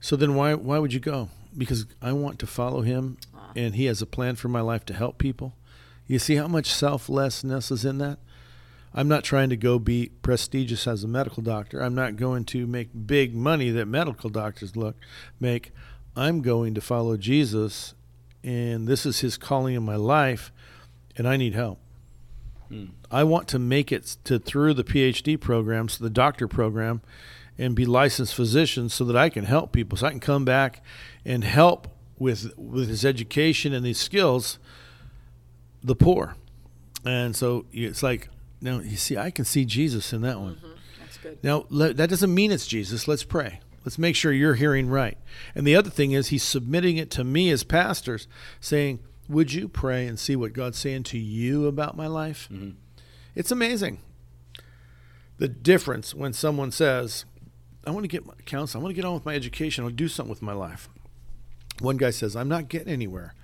So 0.00 0.16
then 0.16 0.34
why 0.34 0.54
why 0.54 0.78
would 0.78 0.92
you 0.92 1.00
go? 1.00 1.30
Because 1.56 1.86
I 2.00 2.12
want 2.12 2.38
to 2.40 2.46
follow 2.46 2.82
him, 2.82 3.18
and 3.56 3.74
he 3.74 3.86
has 3.86 4.00
a 4.00 4.06
plan 4.06 4.36
for 4.36 4.48
my 4.48 4.60
life 4.60 4.84
to 4.86 4.94
help 4.94 5.18
people. 5.18 5.54
You 6.10 6.18
see 6.18 6.34
how 6.34 6.48
much 6.48 6.72
selflessness 6.72 7.70
is 7.70 7.84
in 7.84 7.98
that? 7.98 8.18
I'm 8.92 9.06
not 9.06 9.22
trying 9.22 9.48
to 9.50 9.56
go 9.56 9.78
be 9.78 10.10
prestigious 10.22 10.88
as 10.88 11.04
a 11.04 11.08
medical 11.08 11.40
doctor. 11.40 11.80
I'm 11.80 11.94
not 11.94 12.16
going 12.16 12.46
to 12.46 12.66
make 12.66 12.88
big 13.06 13.32
money 13.32 13.70
that 13.70 13.86
medical 13.86 14.28
doctors 14.28 14.74
look 14.74 14.96
make. 15.38 15.70
I'm 16.16 16.42
going 16.42 16.74
to 16.74 16.80
follow 16.80 17.16
Jesus 17.16 17.94
and 18.42 18.88
this 18.88 19.06
is 19.06 19.20
his 19.20 19.38
calling 19.38 19.76
in 19.76 19.84
my 19.84 19.94
life 19.94 20.50
and 21.16 21.28
I 21.28 21.36
need 21.36 21.54
help. 21.54 21.78
Hmm. 22.66 22.86
I 23.08 23.22
want 23.22 23.46
to 23.46 23.60
make 23.60 23.92
it 23.92 24.16
to 24.24 24.40
through 24.40 24.74
the 24.74 24.82
PhD 24.82 25.38
program, 25.38 25.88
so 25.88 26.02
the 26.02 26.10
doctor 26.10 26.48
program 26.48 27.02
and 27.56 27.76
be 27.76 27.86
licensed 27.86 28.34
physician 28.34 28.88
so 28.88 29.04
that 29.04 29.16
I 29.16 29.28
can 29.28 29.44
help 29.44 29.70
people 29.70 29.96
so 29.96 30.08
I 30.08 30.10
can 30.10 30.18
come 30.18 30.44
back 30.44 30.82
and 31.24 31.44
help 31.44 31.86
with 32.18 32.52
with 32.58 32.88
his 32.88 33.04
education 33.04 33.72
and 33.72 33.86
these 33.86 34.00
skills 34.00 34.58
the 35.82 35.94
poor. 35.94 36.36
And 37.04 37.34
so 37.34 37.66
it's 37.72 38.02
like 38.02 38.28
now, 38.60 38.80
you 38.80 38.96
see, 38.96 39.16
I 39.16 39.30
can 39.30 39.44
see 39.44 39.64
Jesus 39.64 40.12
in 40.12 40.22
that 40.22 40.38
one. 40.38 40.56
Mm-hmm. 40.56 40.68
That's 41.00 41.16
good. 41.16 41.38
Now, 41.42 41.64
le- 41.70 41.94
that 41.94 42.10
doesn't 42.10 42.34
mean 42.34 42.52
it's 42.52 42.66
Jesus. 42.66 43.08
Let's 43.08 43.24
pray. 43.24 43.60
Let's 43.84 43.98
make 43.98 44.14
sure 44.14 44.32
you're 44.32 44.54
hearing 44.54 44.90
right. 44.90 45.16
And 45.54 45.66
the 45.66 45.74
other 45.74 45.88
thing 45.88 46.12
is, 46.12 46.28
he's 46.28 46.42
submitting 46.42 46.98
it 46.98 47.10
to 47.12 47.24
me 47.24 47.50
as 47.50 47.64
pastors, 47.64 48.28
saying, 48.60 49.00
Would 49.28 49.54
you 49.54 49.68
pray 49.68 50.06
and 50.06 50.18
see 50.18 50.36
what 50.36 50.52
God's 50.52 50.78
saying 50.78 51.04
to 51.04 51.18
you 51.18 51.66
about 51.66 51.96
my 51.96 52.06
life? 52.06 52.48
Mm-hmm. 52.52 52.72
It's 53.34 53.50
amazing 53.50 54.00
the 55.40 55.48
difference 55.48 56.14
when 56.14 56.34
someone 56.34 56.70
says, 56.70 57.24
I 57.86 57.90
want 57.90 58.04
to 58.04 58.08
get 58.08 58.26
my 58.26 58.34
counsel, 58.44 58.78
I 58.78 58.82
want 58.84 58.94
to 58.94 58.94
get 58.94 59.06
on 59.06 59.14
with 59.14 59.24
my 59.24 59.34
education, 59.34 59.84
I'll 59.84 59.90
do 59.90 60.06
something 60.06 60.28
with 60.28 60.42
my 60.42 60.52
life. 60.52 60.88
One 61.80 61.96
guy 61.96 62.10
says, 62.10 62.36
I'm 62.36 62.48
not 62.48 62.68
getting 62.68 62.92
anywhere. 62.92 63.34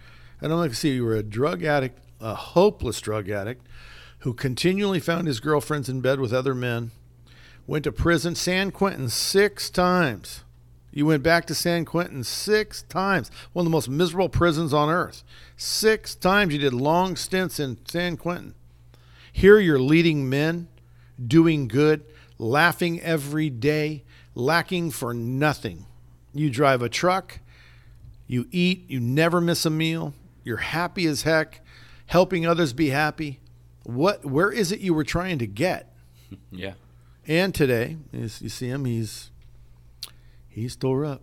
And 0.42 0.52
I'm 0.52 0.58
like, 0.58 0.70
to 0.70 0.76
see, 0.76 0.92
you 0.92 1.04
were 1.04 1.14
a 1.14 1.22
drug 1.22 1.64
addict, 1.64 1.98
a 2.20 2.34
hopeless 2.34 3.00
drug 3.00 3.28
addict 3.28 3.66
who 4.20 4.32
continually 4.32 5.00
found 5.00 5.26
his 5.26 5.40
girlfriends 5.40 5.88
in 5.88 6.00
bed 6.00 6.20
with 6.20 6.32
other 6.32 6.54
men, 6.54 6.90
went 7.66 7.84
to 7.84 7.92
prison, 7.92 8.34
San 8.34 8.70
Quentin, 8.70 9.08
six 9.08 9.70
times. 9.70 10.42
You 10.92 11.06
went 11.06 11.22
back 11.22 11.44
to 11.46 11.54
San 11.54 11.84
Quentin 11.84 12.24
six 12.24 12.82
times, 12.82 13.30
one 13.52 13.64
of 13.64 13.66
the 13.66 13.76
most 13.76 13.88
miserable 13.88 14.30
prisons 14.30 14.72
on 14.72 14.88
earth. 14.88 15.22
Six 15.56 16.14
times 16.14 16.54
you 16.54 16.58
did 16.58 16.72
long 16.72 17.16
stints 17.16 17.60
in 17.60 17.78
San 17.86 18.16
Quentin. 18.16 18.54
Here 19.30 19.58
you're 19.58 19.78
leading 19.78 20.30
men, 20.30 20.68
doing 21.22 21.68
good, 21.68 22.04
laughing 22.38 23.00
every 23.02 23.50
day, 23.50 24.04
lacking 24.34 24.90
for 24.90 25.12
nothing. 25.12 25.84
You 26.32 26.48
drive 26.48 26.80
a 26.80 26.88
truck, 26.88 27.40
you 28.26 28.46
eat, 28.50 28.88
you 28.88 28.98
never 28.98 29.40
miss 29.40 29.66
a 29.66 29.70
meal, 29.70 30.14
you're 30.44 30.56
happy 30.56 31.06
as 31.06 31.22
heck, 31.22 31.60
helping 32.06 32.46
others 32.46 32.72
be 32.72 32.90
happy 32.90 33.40
what 33.86 34.24
where 34.24 34.50
is 34.50 34.72
it 34.72 34.80
you 34.80 34.92
were 34.94 35.04
trying 35.04 35.38
to 35.38 35.46
get? 35.46 35.92
Yeah. 36.50 36.72
And 37.28 37.54
today, 37.54 37.98
you 38.12 38.28
see 38.28 38.68
him, 38.68 38.84
he's 38.84 39.30
he's 40.48 40.74
tore 40.74 41.04
up. 41.04 41.22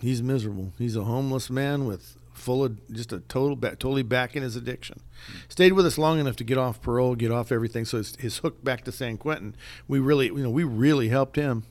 He's 0.00 0.22
miserable. 0.22 0.72
He's 0.78 0.96
a 0.96 1.04
homeless 1.04 1.48
man 1.50 1.84
with 1.86 2.16
full 2.32 2.64
of 2.64 2.92
just 2.92 3.12
a 3.12 3.20
total 3.20 3.56
back, 3.56 3.78
totally 3.78 4.02
back 4.02 4.34
in 4.34 4.42
his 4.42 4.56
addiction. 4.56 5.00
Stayed 5.48 5.72
with 5.72 5.86
us 5.86 5.98
long 5.98 6.18
enough 6.18 6.36
to 6.36 6.44
get 6.44 6.58
off 6.58 6.80
parole, 6.80 7.14
get 7.14 7.30
off 7.30 7.52
everything. 7.52 7.84
So 7.84 7.98
his, 7.98 8.16
his 8.16 8.38
hook 8.38 8.64
back 8.64 8.84
to 8.84 8.92
San 8.92 9.16
Quentin. 9.16 9.56
We 9.88 9.98
really, 10.00 10.26
you 10.26 10.42
know, 10.42 10.50
we 10.50 10.64
really 10.64 11.08
helped 11.08 11.36
him 11.36 11.64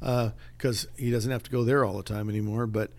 because 0.00 0.84
uh, 0.84 0.88
he 0.96 1.10
doesn't 1.10 1.30
have 1.30 1.42
to 1.44 1.50
go 1.50 1.64
there 1.64 1.84
all 1.84 1.96
the 1.96 2.02
time 2.02 2.28
anymore. 2.28 2.66
But 2.66 2.92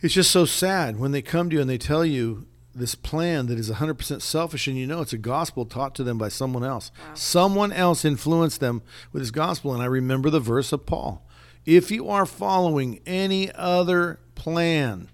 it's 0.00 0.14
just 0.14 0.30
so 0.30 0.44
sad 0.44 0.98
when 0.98 1.12
they 1.12 1.22
come 1.22 1.50
to 1.50 1.56
you 1.56 1.60
and 1.60 1.70
they 1.70 1.78
tell 1.78 2.04
you 2.04 2.46
this 2.74 2.94
plan 2.94 3.46
that 3.46 3.58
is 3.58 3.70
100% 3.70 4.20
selfish 4.20 4.66
and 4.66 4.76
you 4.76 4.86
know 4.86 5.00
it's 5.00 5.12
a 5.12 5.18
gospel 5.18 5.64
taught 5.64 5.94
to 5.94 6.04
them 6.04 6.18
by 6.18 6.28
someone 6.28 6.64
else 6.64 6.90
wow. 6.98 7.14
someone 7.14 7.72
else 7.72 8.04
influenced 8.04 8.60
them 8.60 8.82
with 9.12 9.20
his 9.20 9.30
gospel 9.30 9.72
and 9.72 9.82
i 9.82 9.86
remember 9.86 10.30
the 10.30 10.40
verse 10.40 10.72
of 10.72 10.84
paul 10.84 11.24
if 11.64 11.90
you 11.90 12.08
are 12.08 12.26
following 12.26 13.00
any 13.06 13.50
other 13.52 14.18
plan 14.34 15.08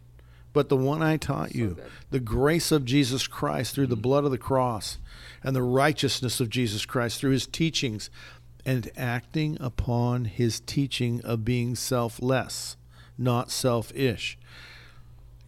but 0.53 0.69
the 0.69 0.77
one 0.77 1.03
i 1.03 1.17
taught 1.17 1.55
you 1.55 1.77
the 2.11 2.21
grace 2.21 2.73
of 2.73 2.85
jesus 2.85 3.27
christ 3.27 3.75
through 3.75 3.87
the 3.87 3.95
mm-hmm. 3.95 4.03
blood 4.03 4.25
of 4.25 4.31
the 4.31 4.39
cross 4.39 4.99
and 5.43 5.55
the 5.55 5.63
righteousness 5.63 6.41
of 6.41 6.49
jesus 6.49 6.87
christ 6.87 7.21
through 7.21 7.33
his 7.33 7.47
teachings 7.47 8.11
and 8.65 8.91
acting 8.97 9.57
upon 9.61 10.25
his 10.25 10.61
teaching 10.61 11.21
of 11.23 11.45
being 11.45 11.75
selfless 11.75 12.77
not 13.19 13.51
selfish 13.51 14.39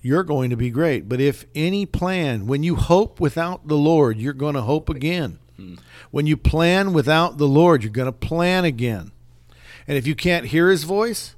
you're 0.02 0.24
going 0.24 0.50
to 0.50 0.56
be 0.56 0.70
great. 0.70 1.08
But 1.08 1.20
if 1.20 1.46
any 1.54 1.86
plan, 1.86 2.46
when 2.46 2.62
you 2.62 2.74
hope 2.74 3.20
without 3.20 3.68
the 3.68 3.76
Lord, 3.76 4.18
you're 4.18 4.32
going 4.32 4.54
to 4.54 4.62
hope 4.62 4.90
again. 4.90 5.38
Hmm. 5.56 5.76
When 6.10 6.26
you 6.26 6.36
plan 6.36 6.92
without 6.92 7.38
the 7.38 7.46
Lord, 7.46 7.82
you're 7.84 7.92
going 7.92 8.06
to 8.06 8.12
plan 8.12 8.64
again. 8.64 9.12
And 9.86 9.96
if 9.96 10.06
you 10.06 10.14
can't 10.14 10.46
hear 10.46 10.68
his 10.70 10.84
voice, 10.84 11.36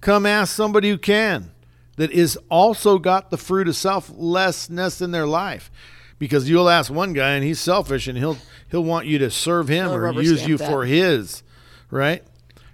come 0.00 0.26
ask 0.26 0.54
somebody 0.54 0.90
who 0.90 0.98
can, 0.98 1.52
that 1.96 2.10
is 2.10 2.38
also 2.50 2.98
got 2.98 3.30
the 3.30 3.36
fruit 3.38 3.68
of 3.68 3.76
selflessness 3.76 5.00
in 5.00 5.10
their 5.10 5.26
life. 5.26 5.70
Because 6.18 6.48
you'll 6.48 6.68
ask 6.68 6.92
one 6.92 7.14
guy 7.14 7.32
and 7.32 7.42
he's 7.42 7.58
selfish 7.58 8.06
and 8.06 8.16
he'll 8.16 8.38
he'll 8.70 8.84
want 8.84 9.06
you 9.06 9.18
to 9.18 9.30
serve 9.30 9.66
him 9.66 9.90
or 9.90 10.12
use 10.22 10.46
you 10.46 10.56
that. 10.56 10.70
for 10.70 10.84
his, 10.84 11.42
right? 11.90 12.22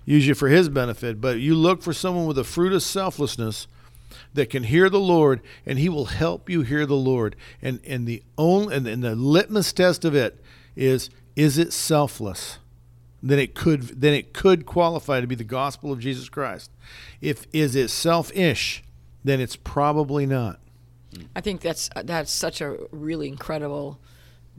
Use 0.04 0.26
you 0.26 0.34
for 0.34 0.48
his 0.48 0.68
benefit. 0.68 1.18
But 1.18 1.38
you 1.38 1.54
look 1.54 1.82
for 1.82 1.94
someone 1.94 2.26
with 2.26 2.38
a 2.38 2.44
fruit 2.44 2.74
of 2.74 2.82
selflessness 2.82 3.66
that 4.34 4.50
can 4.50 4.64
hear 4.64 4.88
the 4.88 5.00
Lord, 5.00 5.40
and 5.66 5.78
He 5.78 5.88
will 5.88 6.06
help 6.06 6.48
you 6.48 6.62
hear 6.62 6.86
the 6.86 6.96
Lord. 6.96 7.36
And 7.62 7.80
and 7.86 8.06
the 8.06 8.22
only 8.36 8.74
and, 8.74 8.86
and 8.86 9.02
the 9.02 9.14
litmus 9.14 9.72
test 9.72 10.04
of 10.04 10.14
it 10.14 10.42
is 10.76 11.10
is 11.36 11.58
it 11.58 11.72
selfless? 11.72 12.58
Then 13.22 13.38
it 13.38 13.54
could 13.54 13.82
then 14.00 14.14
it 14.14 14.32
could 14.32 14.66
qualify 14.66 15.20
to 15.20 15.26
be 15.26 15.34
the 15.34 15.44
gospel 15.44 15.92
of 15.92 16.00
Jesus 16.00 16.28
Christ. 16.28 16.70
If 17.20 17.46
is 17.52 17.74
it 17.74 17.88
selfish, 17.90 18.82
then 19.24 19.40
it's 19.40 19.56
probably 19.56 20.26
not. 20.26 20.60
I 21.34 21.40
think 21.40 21.60
that's 21.60 21.90
that's 22.04 22.30
such 22.30 22.60
a 22.60 22.76
really 22.90 23.28
incredible 23.28 23.98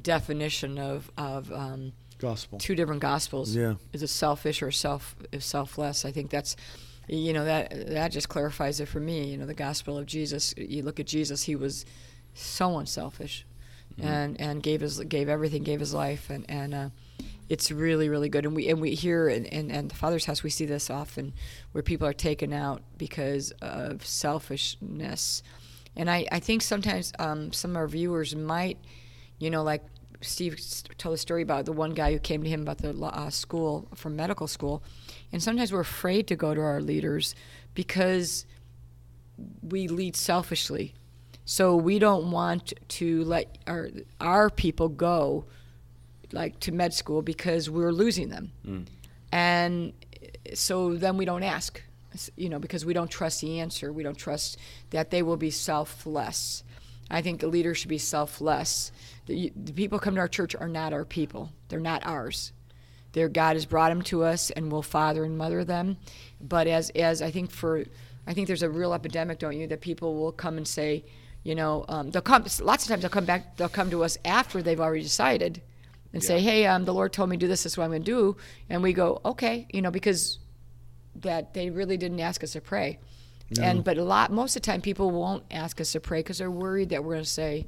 definition 0.01 0.77
of 0.77 1.11
of 1.17 1.51
um, 1.51 1.93
gospel. 2.17 2.59
Two 2.59 2.75
different 2.75 3.01
gospels. 3.01 3.55
Yeah, 3.55 3.75
is 3.93 4.03
it 4.03 4.07
selfish 4.07 4.61
or 4.61 4.71
self 4.71 5.15
selfless? 5.39 6.05
I 6.05 6.11
think 6.11 6.29
that's 6.29 6.55
you 7.09 7.33
know 7.33 7.45
that 7.45 7.87
that 7.87 8.11
just 8.11 8.29
clarifies 8.29 8.79
it 8.79 8.87
for 8.87 8.99
me. 8.99 9.31
You 9.31 9.37
know, 9.37 9.45
the 9.45 9.53
gospel 9.53 9.97
of 9.97 10.05
Jesus. 10.05 10.53
You 10.57 10.83
look 10.83 10.99
at 10.99 11.07
Jesus; 11.07 11.43
he 11.43 11.55
was 11.55 11.85
so 12.33 12.77
unselfish, 12.77 13.45
mm-hmm. 13.97 14.07
and 14.07 14.39
and 14.39 14.63
gave 14.63 14.81
his 14.81 14.99
gave 14.99 15.27
everything, 15.27 15.63
gave 15.63 15.79
his 15.79 15.93
life, 15.93 16.29
and 16.29 16.45
and 16.47 16.73
uh, 16.73 16.89
it's 17.49 17.71
really 17.71 18.09
really 18.09 18.29
good. 18.29 18.45
And 18.45 18.55
we 18.55 18.69
and 18.69 18.79
we 18.79 18.93
hear 18.93 19.27
and 19.27 19.51
and, 19.51 19.71
and 19.71 19.89
the 19.89 19.95
Father's 19.95 20.25
house 20.25 20.43
we 20.43 20.51
see 20.51 20.65
this 20.65 20.89
often, 20.89 21.33
where 21.71 21.81
people 21.83 22.07
are 22.07 22.13
taken 22.13 22.53
out 22.53 22.83
because 22.97 23.51
of 23.61 24.05
selfishness, 24.05 25.41
and 25.95 26.11
I 26.11 26.27
I 26.31 26.39
think 26.39 26.61
sometimes 26.61 27.11
um, 27.17 27.51
some 27.51 27.71
of 27.71 27.77
our 27.77 27.87
viewers 27.87 28.35
might, 28.35 28.77
you 29.39 29.49
know, 29.49 29.63
like 29.63 29.83
Steve 30.21 30.59
told 30.99 31.15
a 31.15 31.17
story 31.17 31.41
about 31.41 31.65
the 31.65 31.73
one 31.73 31.95
guy 31.95 32.11
who 32.11 32.19
came 32.19 32.43
to 32.43 32.49
him 32.49 32.61
about 32.61 32.77
the 32.77 32.91
uh, 32.91 33.31
school 33.31 33.87
from 33.95 34.15
medical 34.15 34.45
school 34.45 34.83
and 35.31 35.41
sometimes 35.41 35.71
we're 35.71 35.79
afraid 35.79 36.27
to 36.27 36.35
go 36.35 36.53
to 36.53 36.61
our 36.61 36.81
leaders 36.81 37.35
because 37.73 38.45
we 39.61 39.87
lead 39.87 40.15
selfishly. 40.15 40.93
So 41.45 41.75
we 41.75 41.99
don't 41.99 42.31
want 42.31 42.73
to 42.89 43.23
let 43.23 43.57
our 43.65 43.89
our 44.19 44.49
people 44.49 44.89
go 44.89 45.45
like 46.31 46.59
to 46.61 46.71
med 46.71 46.93
school 46.93 47.21
because 47.21 47.69
we're 47.69 47.91
losing 47.91 48.29
them. 48.29 48.51
Mm. 48.65 48.85
And 49.31 49.93
so 50.53 50.95
then 50.95 51.17
we 51.17 51.25
don't 51.25 51.43
ask, 51.43 51.81
you 52.35 52.49
know, 52.49 52.59
because 52.59 52.85
we 52.85 52.93
don't 52.93 53.09
trust 53.09 53.41
the 53.41 53.59
answer. 53.59 53.91
We 53.91 54.03
don't 54.03 54.17
trust 54.17 54.57
that 54.91 55.09
they 55.09 55.23
will 55.23 55.37
be 55.37 55.51
selfless. 55.51 56.63
I 57.11 57.21
think 57.21 57.39
the 57.39 57.47
leader 57.47 57.73
should 57.73 57.89
be 57.89 57.97
selfless. 57.97 58.91
The, 59.25 59.51
the 59.55 59.73
people 59.73 59.97
come 59.97 60.15
to 60.15 60.21
our 60.21 60.27
church 60.27 60.55
are 60.55 60.67
not 60.67 60.93
our 60.93 61.05
people. 61.05 61.51
They're 61.69 61.79
not 61.79 62.05
ours. 62.05 62.53
Their 63.13 63.29
God 63.29 63.55
has 63.55 63.65
brought 63.65 63.89
them 63.89 64.01
to 64.03 64.23
us, 64.23 64.51
and 64.51 64.71
we'll 64.71 64.81
father 64.81 65.23
and 65.23 65.37
mother 65.37 65.63
them. 65.63 65.97
But 66.39 66.67
as 66.67 66.89
as 66.91 67.21
I 67.21 67.31
think 67.31 67.51
for, 67.51 67.83
I 68.27 68.33
think 68.33 68.47
there's 68.47 68.63
a 68.63 68.69
real 68.69 68.93
epidemic, 68.93 69.39
don't 69.39 69.57
you, 69.57 69.67
that 69.67 69.81
people 69.81 70.15
will 70.15 70.31
come 70.31 70.57
and 70.57 70.67
say, 70.67 71.05
you 71.43 71.55
know, 71.55 71.85
um, 71.89 72.11
they'll 72.11 72.21
come. 72.21 72.43
Lots 72.61 72.83
of 72.83 72.89
times 72.89 73.01
they'll 73.01 73.09
come 73.09 73.25
back. 73.25 73.57
They'll 73.57 73.69
come 73.69 73.89
to 73.91 74.03
us 74.03 74.17
after 74.25 74.61
they've 74.61 74.79
already 74.79 75.03
decided, 75.03 75.61
and 76.13 76.21
yeah. 76.21 76.27
say, 76.27 76.39
hey, 76.39 76.65
um, 76.67 76.85
the 76.85 76.93
Lord 76.93 77.11
told 77.13 77.29
me 77.29 77.37
to 77.37 77.39
do 77.39 77.47
this. 77.47 77.63
This 77.63 77.73
is 77.73 77.77
what 77.77 77.85
I'm 77.85 77.91
going 77.91 78.03
to 78.03 78.11
do, 78.11 78.37
and 78.69 78.83
we 78.83 78.93
go, 78.93 79.21
okay, 79.25 79.67
you 79.71 79.81
know, 79.81 79.91
because 79.91 80.39
that 81.15 81.53
they 81.53 81.69
really 81.69 81.97
didn't 81.97 82.19
ask 82.19 82.43
us 82.43 82.51
to 82.53 82.61
pray. 82.61 82.99
And 83.59 83.83
but 83.83 83.97
a 83.97 84.03
lot, 84.03 84.31
most 84.31 84.55
of 84.55 84.61
the 84.61 84.65
time, 84.67 84.79
people 84.81 85.09
won't 85.09 85.43
ask 85.49 85.81
us 85.81 85.93
to 85.93 85.99
pray 85.99 86.19
because 86.19 86.37
they're 86.37 86.51
worried 86.51 86.89
that 86.89 87.03
we're 87.03 87.13
going 87.13 87.23
to 87.23 87.29
say, 87.29 87.65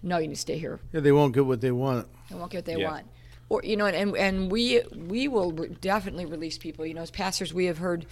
"No, 0.00 0.18
you 0.18 0.28
need 0.28 0.34
to 0.34 0.40
stay 0.40 0.56
here." 0.56 0.78
Yeah, 0.92 1.00
they 1.00 1.10
won't 1.10 1.34
get 1.34 1.44
what 1.44 1.60
they 1.60 1.72
want. 1.72 2.06
They 2.30 2.36
won't 2.36 2.52
get 2.52 2.58
what 2.58 2.64
they 2.66 2.76
Yeah. 2.76 2.90
want. 2.92 3.06
Or 3.48 3.60
you 3.62 3.76
know, 3.76 3.86
and 3.86 4.16
and 4.16 4.50
we 4.50 4.82
we 4.94 5.28
will 5.28 5.52
re- 5.52 5.76
definitely 5.80 6.26
release 6.26 6.58
people. 6.58 6.84
You 6.84 6.94
know, 6.94 7.02
as 7.02 7.10
pastors, 7.12 7.54
we 7.54 7.66
have 7.66 7.78
heard 7.78 8.06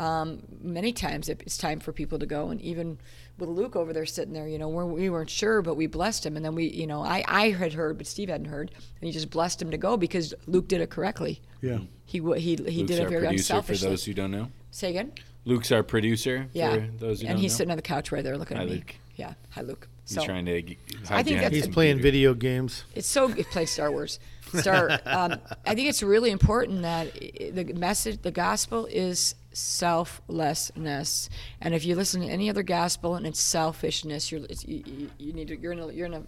um, 0.00 0.42
many 0.60 0.92
times 0.92 1.28
that 1.28 1.42
it's 1.42 1.56
time 1.56 1.78
for 1.78 1.92
people 1.92 2.18
to 2.18 2.26
go, 2.26 2.48
and 2.48 2.60
even 2.60 2.98
with 3.38 3.48
Luke 3.48 3.76
over 3.76 3.92
there 3.92 4.04
sitting 4.06 4.32
there, 4.34 4.48
you 4.48 4.58
know, 4.58 4.68
we're, 4.68 4.84
we 4.84 5.08
weren't 5.08 5.30
sure, 5.30 5.62
but 5.62 5.74
we 5.76 5.86
blessed 5.86 6.26
him, 6.26 6.36
and 6.36 6.44
then 6.44 6.54
we, 6.54 6.66
you 6.68 6.86
know, 6.86 7.02
I 7.04 7.22
I 7.28 7.50
had 7.50 7.74
heard, 7.74 7.98
but 7.98 8.06
Steve 8.06 8.30
hadn't 8.30 8.46
heard, 8.48 8.70
and 9.00 9.06
he 9.06 9.12
just 9.12 9.30
blessed 9.30 9.62
him 9.62 9.70
to 9.70 9.76
go 9.78 9.96
because 9.96 10.34
Luke 10.46 10.66
did 10.68 10.80
it 10.80 10.90
correctly. 10.90 11.40
Yeah. 11.60 11.80
He 12.04 12.20
wa- 12.20 12.34
he 12.34 12.56
he 12.56 12.56
Luke's 12.56 12.74
did 12.88 12.90
it 12.98 13.02
our 13.04 13.08
very 13.10 13.26
producer 13.26 13.62
for 13.62 13.76
those 13.76 14.04
who 14.04 14.14
don't 14.14 14.32
know. 14.32 14.48
Say 14.72 14.90
again. 14.90 15.12
Luke's 15.44 15.72
our 15.72 15.82
producer 15.82 16.48
Yeah. 16.52 16.74
for 16.74 16.80
those 16.98 17.22
who 17.22 17.28
and 17.28 17.38
he's 17.38 17.52
know. 17.52 17.56
sitting 17.58 17.70
on 17.70 17.76
the 17.76 17.82
couch 17.82 18.12
right 18.12 18.22
there 18.22 18.36
looking 18.36 18.56
Hi, 18.56 18.64
at 18.64 18.68
me. 18.68 18.76
Luke. 18.76 18.94
Yeah. 19.16 19.34
Hi, 19.50 19.62
Luke. 19.62 19.88
He's 20.06 20.16
So 20.16 20.24
trying 20.24 20.46
to 20.46 20.60
g- 20.62 20.78
I 21.08 21.22
think 21.22 21.38
hijack 21.38 21.40
that's- 21.42 21.52
He's 21.64 21.68
playing 21.68 21.96
computer. 21.96 22.02
video 22.12 22.34
games. 22.34 22.84
it's 22.94 23.06
so 23.06 23.28
it 23.30 23.46
plays 23.50 23.70
Star 23.70 23.90
Wars. 23.90 24.18
Star. 24.54 24.90
um, 25.06 25.36
I 25.66 25.74
think 25.74 25.88
it's 25.88 26.02
really 26.02 26.30
important 26.30 26.82
that 26.82 27.12
the 27.14 27.72
message, 27.74 28.20
the 28.22 28.32
gospel, 28.32 28.86
is 28.86 29.34
selflessness. 29.52 31.28
And 31.60 31.74
if 31.74 31.84
you 31.84 31.94
listen 31.96 32.20
to 32.22 32.26
any 32.28 32.50
other 32.50 32.62
gospel 32.62 33.14
and 33.14 33.26
it's 33.26 33.40
selfishness, 33.40 34.30
you're 34.32 34.42
it's, 34.50 34.66
you, 34.66 34.82
you, 34.86 35.10
you 35.18 35.32
need 35.32 35.48
to 35.48 35.56
you're 35.60 35.74
gonna 35.74 35.92
you're 35.92 36.08
gonna 36.08 36.24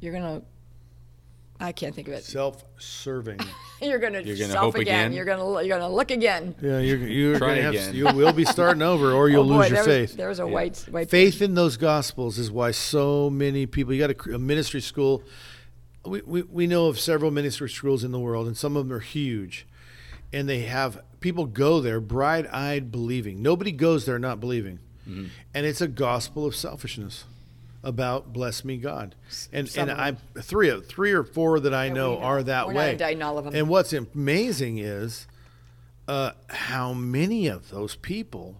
you're 0.00 0.12
gonna 0.12 0.42
I 1.60 1.72
can't 1.72 1.94
think 1.94 2.08
of 2.08 2.14
it. 2.14 2.24
Self-serving. 2.24 3.40
You're 3.80 3.98
gonna 3.98 4.20
You're 4.20 4.36
gonna 4.36 4.52
self 4.52 4.74
hope 4.74 4.82
again? 4.82 5.12
You're 5.12 5.24
gonna 5.24 5.62
you're 5.62 5.78
gonna 5.78 5.92
look 5.94 6.10
again. 6.10 6.54
Yeah, 6.60 6.78
you're 6.78 6.98
you're 6.98 7.38
Try 7.38 7.60
gonna 7.60 7.78
have 7.78 7.94
you 7.94 8.04
will 8.06 8.32
be 8.32 8.44
starting 8.44 8.82
over, 8.82 9.12
or 9.12 9.28
you'll 9.28 9.44
oh 9.52 9.56
boy, 9.56 9.58
lose 9.58 9.70
your 9.70 9.84
there 9.84 10.06
faith. 10.06 10.16
there 10.16 10.28
was 10.28 10.38
a 10.40 10.46
white 10.46 10.78
white 10.90 11.10
Faith 11.10 11.42
in 11.42 11.54
those 11.54 11.76
gospels 11.76 12.38
is 12.38 12.50
why 12.50 12.70
so 12.70 13.28
many 13.30 13.66
people. 13.66 13.92
You 13.92 14.06
got 14.06 14.26
a, 14.26 14.34
a 14.34 14.38
ministry 14.38 14.80
school. 14.80 15.22
We, 16.06 16.22
we 16.22 16.42
we 16.42 16.66
know 16.66 16.86
of 16.86 16.98
several 16.98 17.30
ministry 17.30 17.68
schools 17.68 18.04
in 18.04 18.12
the 18.12 18.18
world, 18.20 18.46
and 18.46 18.56
some 18.56 18.76
of 18.76 18.86
them 18.88 18.96
are 18.96 19.00
huge, 19.00 19.66
and 20.32 20.48
they 20.48 20.60
have 20.62 21.00
people 21.20 21.44
go 21.46 21.80
there 21.80 22.00
bright-eyed 22.00 22.90
believing. 22.90 23.42
Nobody 23.42 23.72
goes 23.72 24.06
there 24.06 24.18
not 24.18 24.40
believing, 24.40 24.78
Mm-hmm. 25.08 25.26
and 25.52 25.66
it's 25.66 25.82
a 25.82 25.88
gospel 25.88 26.46
of 26.46 26.56
selfishness 26.56 27.24
about 27.84 28.32
bless 28.32 28.64
me 28.64 28.78
God. 28.78 29.14
And 29.52 29.68
Some 29.68 29.88
and 29.88 30.00
I 30.00 30.16
three 30.40 30.68
of 30.70 30.86
three 30.86 31.12
or 31.12 31.22
four 31.22 31.60
that 31.60 31.72
I 31.74 31.86
Yeah, 31.86 31.92
know 31.92 32.14
know. 32.14 32.20
are 32.20 32.42
that 32.42 32.68
We're 32.68 32.74
way. 32.74 32.92
indicting 32.92 33.22
all 33.22 33.38
of 33.38 33.44
them. 33.44 33.54
And 33.54 33.68
what's 33.68 33.92
amazing 33.92 34.78
is 34.78 35.26
uh, 36.08 36.32
how 36.48 36.92
many 36.92 37.46
of 37.46 37.70
those 37.70 37.94
people 37.96 38.56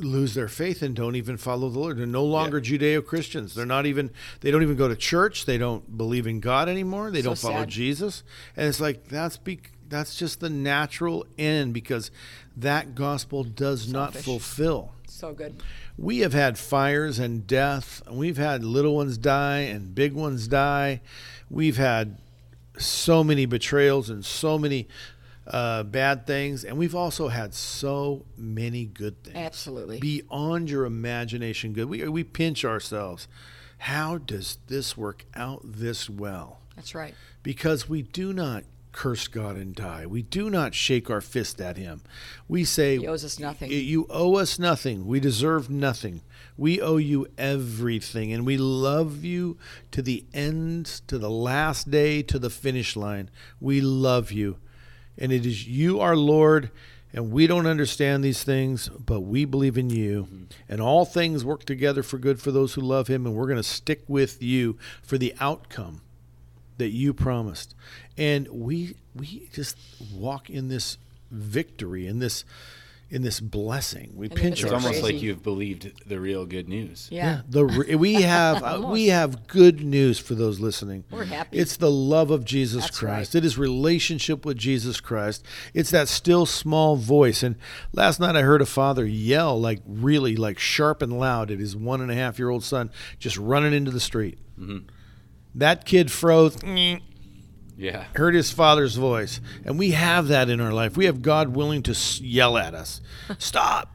lose 0.00 0.34
their 0.34 0.48
faith 0.48 0.82
and 0.82 0.96
don't 0.96 1.14
even 1.14 1.36
follow 1.36 1.68
the 1.68 1.78
Lord. 1.78 1.98
They're 1.98 2.06
no 2.06 2.24
longer 2.24 2.60
Judeo 2.60 3.04
Christians. 3.06 3.54
They're 3.54 3.64
not 3.66 3.86
even. 3.86 4.10
They 4.40 4.50
don't 4.50 4.62
even 4.62 4.76
go 4.76 4.88
to 4.88 4.96
church. 4.96 5.46
They 5.46 5.58
don't 5.58 5.96
believe 5.96 6.26
in 6.26 6.40
God 6.40 6.68
anymore. 6.68 7.10
They 7.10 7.20
So 7.20 7.30
don't 7.30 7.38
follow 7.38 7.60
sad. 7.60 7.68
Jesus. 7.68 8.22
And 8.56 8.66
it's 8.66 8.80
like 8.80 9.06
that's 9.08 9.36
be, 9.36 9.60
that's 9.88 10.16
just 10.16 10.40
the 10.40 10.50
natural 10.50 11.26
end 11.38 11.74
because 11.74 12.10
that 12.56 12.94
gospel 12.94 13.44
does 13.44 13.92
not 13.92 14.14
fulfill. 14.14 14.93
So 15.14 15.32
good. 15.32 15.62
We 15.96 16.18
have 16.20 16.32
had 16.32 16.58
fires 16.58 17.18
and 17.18 17.46
death. 17.46 18.02
We've 18.10 18.36
had 18.36 18.64
little 18.64 18.96
ones 18.96 19.16
die 19.16 19.60
and 19.60 19.94
big 19.94 20.12
ones 20.12 20.48
die. 20.48 21.00
We've 21.48 21.76
had 21.76 22.18
so 22.78 23.22
many 23.22 23.46
betrayals 23.46 24.10
and 24.10 24.24
so 24.24 24.58
many 24.58 24.88
uh, 25.46 25.84
bad 25.84 26.26
things. 26.26 26.64
And 26.64 26.76
we've 26.76 26.94
also 26.94 27.28
had 27.28 27.54
so 27.54 28.24
many 28.36 28.84
good 28.86 29.22
things. 29.22 29.36
Absolutely. 29.36 30.00
Beyond 30.00 30.68
your 30.70 30.84
imagination 30.84 31.72
good. 31.72 31.88
We, 31.88 32.08
we 32.08 32.24
pinch 32.24 32.64
ourselves. 32.64 33.28
How 33.78 34.18
does 34.18 34.58
this 34.66 34.96
work 34.96 35.26
out 35.34 35.60
this 35.62 36.08
well? 36.10 36.60
That's 36.74 36.94
right. 36.94 37.14
because 37.44 37.88
we 37.88 38.02
do 38.02 38.32
not 38.32 38.64
curse 38.94 39.26
God 39.28 39.56
and 39.56 39.74
die. 39.74 40.06
We 40.06 40.22
do 40.22 40.48
not 40.48 40.74
shake 40.74 41.10
our 41.10 41.20
fist 41.20 41.60
at 41.60 41.76
him. 41.76 42.02
We 42.48 42.64
say 42.64 42.98
He 42.98 43.06
owes 43.06 43.24
us 43.24 43.38
nothing. 43.38 43.70
You 43.70 44.06
owe 44.08 44.36
us 44.36 44.58
nothing. 44.58 45.06
We 45.06 45.20
deserve 45.20 45.68
nothing. 45.68 46.22
We 46.56 46.80
owe 46.80 46.96
you 46.96 47.26
everything 47.36 48.32
and 48.32 48.46
we 48.46 48.56
love 48.56 49.24
you 49.24 49.58
to 49.90 50.00
the 50.00 50.24
end, 50.32 50.86
to 51.08 51.18
the 51.18 51.30
last 51.30 51.90
day, 51.90 52.22
to 52.22 52.38
the 52.38 52.50
finish 52.50 52.94
line. 52.94 53.30
We 53.60 53.80
love 53.80 54.30
you. 54.30 54.58
And 55.18 55.32
it 55.32 55.44
is 55.44 55.66
you 55.66 56.00
our 56.00 56.16
Lord 56.16 56.70
and 57.12 57.30
we 57.30 57.46
don't 57.46 57.66
understand 57.66 58.24
these 58.24 58.42
things, 58.42 58.88
but 58.88 59.20
we 59.20 59.44
believe 59.44 59.78
in 59.78 59.90
you. 59.90 60.24
Mm-hmm. 60.24 60.44
And 60.68 60.80
all 60.80 61.04
things 61.04 61.44
work 61.44 61.64
together 61.64 62.02
for 62.02 62.18
good 62.18 62.40
for 62.40 62.50
those 62.50 62.74
who 62.74 62.80
love 62.80 63.08
him 63.08 63.26
and 63.26 63.34
we're 63.34 63.46
going 63.46 63.56
to 63.56 63.62
stick 63.62 64.02
with 64.08 64.42
you 64.42 64.78
for 65.02 65.18
the 65.18 65.34
outcome 65.40 66.00
that 66.78 66.90
you 66.90 67.14
promised. 67.14 67.74
And 68.16 68.48
we 68.48 68.96
we 69.14 69.48
just 69.52 69.76
walk 70.14 70.48
in 70.50 70.68
this 70.68 70.98
victory 71.30 72.06
in 72.06 72.18
this 72.20 72.44
in 73.10 73.22
this 73.22 73.38
blessing. 73.38 74.12
We 74.16 74.28
then 74.28 74.36
pinch 74.36 74.52
it's 74.54 74.62
It's 74.62 74.72
ourselves. 74.72 74.86
almost 74.98 75.02
like 75.04 75.22
you've 75.22 75.42
believed 75.42 76.08
the 76.08 76.18
real 76.18 76.46
good 76.46 76.68
news. 76.68 77.08
Yeah. 77.12 77.42
The 77.48 77.64
re- 77.66 77.94
we 77.96 78.14
have 78.22 78.62
uh, 78.62 78.82
we 78.86 79.08
have 79.08 79.46
good 79.46 79.84
news 79.84 80.18
for 80.18 80.34
those 80.34 80.58
listening. 80.58 81.04
We're 81.10 81.24
happy. 81.24 81.58
It's 81.58 81.76
the 81.76 81.90
love 81.90 82.30
of 82.30 82.44
Jesus 82.44 82.84
That's 82.84 82.98
Christ. 82.98 83.34
right. 83.34 83.38
It 83.42 83.44
is 83.44 83.58
relationship 83.58 84.44
with 84.46 84.56
Jesus 84.56 85.00
Christ. 85.00 85.44
It's 85.74 85.90
that 85.90 86.08
still 86.08 86.46
small 86.46 86.96
voice. 86.96 87.42
And 87.42 87.56
last 87.92 88.20
night 88.20 88.36
I 88.36 88.42
heard 88.42 88.62
a 88.62 88.66
father 88.66 89.04
yell 89.04 89.60
like 89.60 89.80
really 89.86 90.34
like 90.36 90.58
sharp 90.58 91.02
and 91.02 91.18
loud 91.18 91.50
at 91.50 91.58
his 91.58 91.76
one 91.76 92.00
and 92.00 92.10
a 92.10 92.14
half 92.14 92.38
year 92.38 92.48
old 92.48 92.64
son 92.64 92.90
just 93.18 93.36
running 93.36 93.74
into 93.74 93.90
the 93.90 94.00
street. 94.00 94.38
Mm-hmm. 94.58 94.86
That 95.56 95.84
kid 95.84 96.10
froze. 96.10 96.56
Yeah. 97.76 98.04
heard 98.14 98.34
his 98.34 98.50
father's 98.50 98.96
voice. 98.96 99.40
And 99.64 99.78
we 99.78 99.92
have 99.92 100.28
that 100.28 100.48
in 100.48 100.60
our 100.60 100.72
life. 100.72 100.96
We 100.96 101.06
have 101.06 101.22
God 101.22 101.56
willing 101.56 101.82
to 101.84 102.22
yell 102.22 102.56
at 102.56 102.74
us. 102.74 103.00
Stop. 103.38 103.94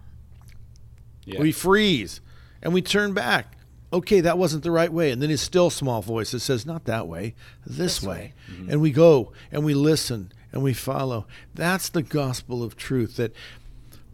Yeah. 1.26 1.40
We 1.40 1.52
freeze 1.52 2.22
and 2.62 2.74
we 2.74 2.82
turn 2.82 3.14
back. 3.14 3.56
Okay, 3.92 4.22
that 4.22 4.38
wasn't 4.38 4.64
the 4.64 4.72
right 4.72 4.92
way. 4.92 5.12
And 5.12 5.22
then 5.22 5.30
his 5.30 5.42
still 5.42 5.70
small 5.70 6.02
voice 6.02 6.32
that 6.32 6.42
says, 6.42 6.66
not 6.66 6.86
that 6.86 7.08
way, 7.08 7.34
this, 7.66 7.78
This 7.78 8.04
way. 8.04 8.08
way. 8.08 8.34
Mm-hmm. 8.52 8.72
And 8.72 8.82
we 8.82 8.92
go 8.92 9.32
and 9.52 9.64
we 9.64 9.74
listen 9.74 10.32
and 10.52 10.62
we 10.62 10.74
follow. 10.74 11.26
That's 11.56 11.90
the 11.90 12.04
gospel 12.04 12.64
of 12.64 12.76
truth 12.76 13.16
that 13.16 13.34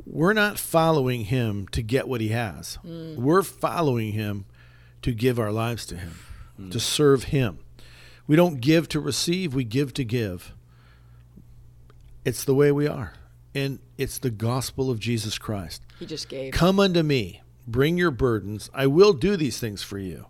we're 0.05 0.34
not 0.34 0.59
following 0.59 1.26
him 1.26 1.68
to 1.70 1.82
get 1.82 2.07
what 2.07 2.22
he 2.22 2.30
has. 2.30 2.78
Mm. 2.86 3.16
We're 3.16 3.41
following 3.41 4.13
him 4.13 4.45
to 5.01 5.11
give 5.11 5.39
our 5.39 5.51
lives 5.51 5.86
to 5.88 5.97
him, 5.97 6.16
mm. 6.59 6.72
to 6.72 6.80
serve 6.80 7.26
him. 7.26 7.59
We 8.28 8.36
don't 8.36 8.59
give 8.59 8.89
to 8.89 8.99
receive, 8.99 9.53
we 9.53 9.63
give 9.63 9.93
to 9.95 10.03
give. 10.03 10.53
It's 12.23 12.43
the 12.43 12.55
way 12.55 12.71
we 12.71 12.88
are. 12.88 13.13
And 13.53 13.80
it's 13.97 14.17
the 14.17 14.32
gospel 14.32 14.89
of 14.89 14.99
Jesus 14.99 15.38
Christ. 15.38 15.82
He 15.99 16.05
just 16.05 16.28
gave. 16.28 16.53
Come 16.53 16.80
unto 16.80 17.03
me, 17.03 17.41
bring 17.67 17.97
your 17.97 18.11
burdens. 18.11 18.69
I 18.73 18.88
will 18.88 19.13
do 19.13 19.38
these 19.38 19.59
things 19.59 19.84
for 19.84 19.99
you. 19.99 20.26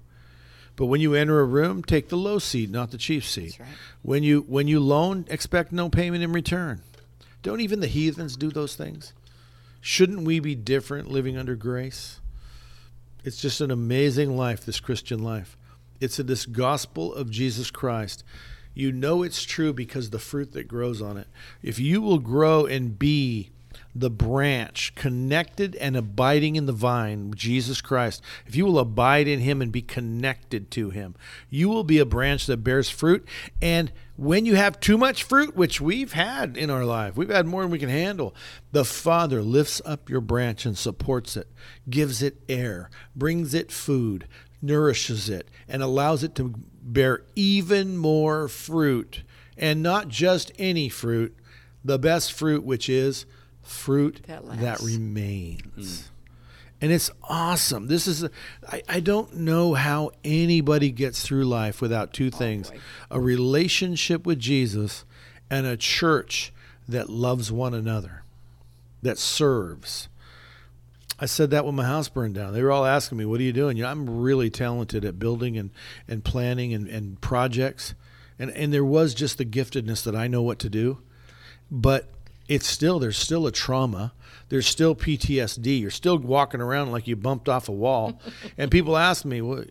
But 0.76 0.88
when 0.88 1.00
you 1.00 1.14
enter 1.14 1.40
a 1.40 1.46
room, 1.46 1.84
take 1.84 2.10
the 2.10 2.18
low 2.18 2.38
seat, 2.38 2.70
not 2.70 2.92
the 2.92 2.98
chief 2.98 3.26
seat. 3.28 3.56
That's 3.58 3.60
right. 3.62 3.78
When 4.02 4.24
you 4.24 4.42
when 4.42 4.68
you 4.68 4.80
loan, 4.80 5.26
expect 5.30 5.72
no 5.72 5.90
payment 5.90 6.24
in 6.24 6.34
return. 6.34 6.82
Don't 7.42 7.62
even 7.62 7.80
the 7.80 7.88
heathens 7.88 8.36
do 8.36 8.50
those 8.50 8.76
things? 8.76 9.14
Shouldn't 9.80 10.24
we 10.24 10.40
be 10.40 10.56
different 10.56 11.10
living 11.10 11.38
under 11.38 11.56
grace? 11.56 12.20
It's 13.24 13.38
just 13.38 13.62
an 13.62 13.72
amazing 13.72 14.36
life, 14.36 14.66
this 14.66 14.80
Christian 14.80 15.24
life. 15.24 15.58
It's 16.00 16.18
this 16.18 16.46
gospel 16.46 17.14
of 17.14 17.30
Jesus 17.30 17.72
Christ. 17.72 18.24
You 18.74 18.92
know 18.92 19.24
it's 19.24 19.44
true 19.44 19.74
because 19.74 20.10
the 20.10 20.20
fruit 20.20 20.52
that 20.52 20.68
grows 20.68 21.02
on 21.02 21.18
it. 21.18 21.28
If 21.64 21.80
you 21.80 22.02
will 22.02 22.20
grow 22.20 22.66
and 22.66 23.00
be 23.00 23.52
the 23.94 24.10
branch 24.10 24.94
connected 24.96 25.76
and 25.78 25.96
abiding 25.96 26.58
in 26.58 26.66
the 26.66 26.74
vine, 26.74 27.34
Jesus 27.34 27.80
Christ, 27.80 28.22
if 28.46 28.56
you 28.56 28.66
will 28.66 28.80
abide 28.80 29.28
in 29.28 29.40
him 29.40 29.62
and 29.62 29.72
be 29.72 29.82
connected 29.82 30.70
to 30.72 30.90
him, 30.90 31.16
you 31.50 31.70
will 31.70 31.86
be 31.86 32.00
a 32.00 32.06
branch 32.06 32.46
that 32.48 32.58
bears 32.58 32.90
fruit. 32.90 33.26
And 33.62 33.94
when 34.18 34.46
you 34.46 34.56
have 34.56 34.80
too 34.80 34.98
much 34.98 35.24
fruit, 35.24 35.56
which 35.56 35.80
we've 35.80 36.14
had 36.14 36.58
in 36.58 36.70
our 36.70 36.86
life, 36.86 37.16
we've 37.16 37.30
had 37.30 37.46
more 37.46 37.62
than 37.62 37.72
we 37.72 37.80
can 37.80 37.90
handle, 37.90 38.36
the 38.72 38.86
Father 38.86 39.42
lifts 39.42 39.82
up 39.86 40.10
your 40.10 40.22
branch 40.22 40.66
and 40.66 40.78
supports 40.78 41.38
it, 41.38 41.48
gives 41.90 42.22
it 42.22 42.42
air, 42.50 42.90
brings 43.16 43.54
it 43.54 43.72
food, 43.72 44.28
nourishes 44.62 45.30
it, 45.30 45.48
and 45.68 45.82
allows 45.84 46.24
it 46.24 46.36
to 46.36 46.54
bear 46.82 47.22
even 47.36 47.98
more 47.98 48.48
fruit. 48.48 49.24
And 49.58 49.82
not 49.82 50.08
just 50.10 50.52
any 50.60 50.90
fruit, 50.90 51.36
the 51.84 51.98
best 52.00 52.34
fruit, 52.34 52.64
which 52.64 52.90
is 52.90 53.26
fruit 53.62 54.22
That 54.28 54.46
that, 54.46 54.62
lasts. 54.62 54.86
remains. 54.86 55.64
Mm. 55.78 56.04
And 56.82 56.92
it's 56.92 57.10
awesome. 57.24 57.88
This 57.88 58.06
is, 58.06 58.26
I 58.70 58.84
I 58.88 59.00
don't 59.00 59.38
know 59.38 59.74
how 59.76 60.12
anybody 60.24 60.92
gets 60.92 61.24
through 61.24 61.46
life 61.46 61.82
without 61.82 62.12
two 62.14 62.30
oh, 62.34 62.38
things 62.38 62.70
boy. 62.70 62.80
a 63.12 63.20
relationship 63.20 64.26
with 64.26 64.40
Jesus 64.40 65.06
and 65.50 65.66
a 65.66 65.78
church 65.78 66.52
that 66.88 67.10
loves 67.10 67.52
one 67.52 67.74
another, 67.74 68.24
that 69.02 69.18
serves. 69.18 70.10
I 71.20 71.26
said 71.28 71.52
that 71.52 71.66
when 71.66 71.76
my 71.76 71.86
house 71.86 72.10
burned 72.10 72.36
down. 72.36 72.54
They 72.54 72.62
were 72.62 72.72
all 72.72 72.86
asking 72.86 73.18
me, 73.18 73.26
"What 73.26 73.40
are 73.40 73.44
you 73.44 73.54
doing?" 73.54 73.78
You 73.78 73.84
know, 73.84 73.90
I'm 73.90 74.10
really 74.20 74.50
talented 74.50 75.06
at 75.06 75.20
building 75.20 75.58
and 75.58 75.70
and 76.08 76.24
planning 76.24 76.74
and, 76.74 76.88
and 76.88 77.20
projects, 77.22 77.94
and 78.38 78.52
and 78.52 78.74
there 78.74 78.86
was 78.86 79.14
just 79.14 79.38
the 79.38 79.46
giftedness 79.46 80.04
that 80.04 80.16
I 80.16 80.28
know 80.28 80.42
what 80.42 80.60
to 80.60 80.70
do, 80.70 81.00
but 81.72 82.10
it's 82.48 82.68
still 82.68 83.00
there's 83.00 83.18
still 83.18 83.48
a 83.48 83.52
trauma. 83.52 84.14
There's 84.50 84.68
still 84.68 84.94
PTSD. 84.96 85.80
You're 85.82 85.90
still 85.90 86.20
walking 86.20 86.62
around 86.62 86.92
like 86.92 87.08
you 87.08 87.16
bumped 87.16 87.50
off 87.50 87.70
a 87.70 87.72
wall, 87.72 88.20
and 88.58 88.70
people 88.70 88.98
ask 88.98 89.24
me, 89.26 89.42
"What?" 89.42 89.70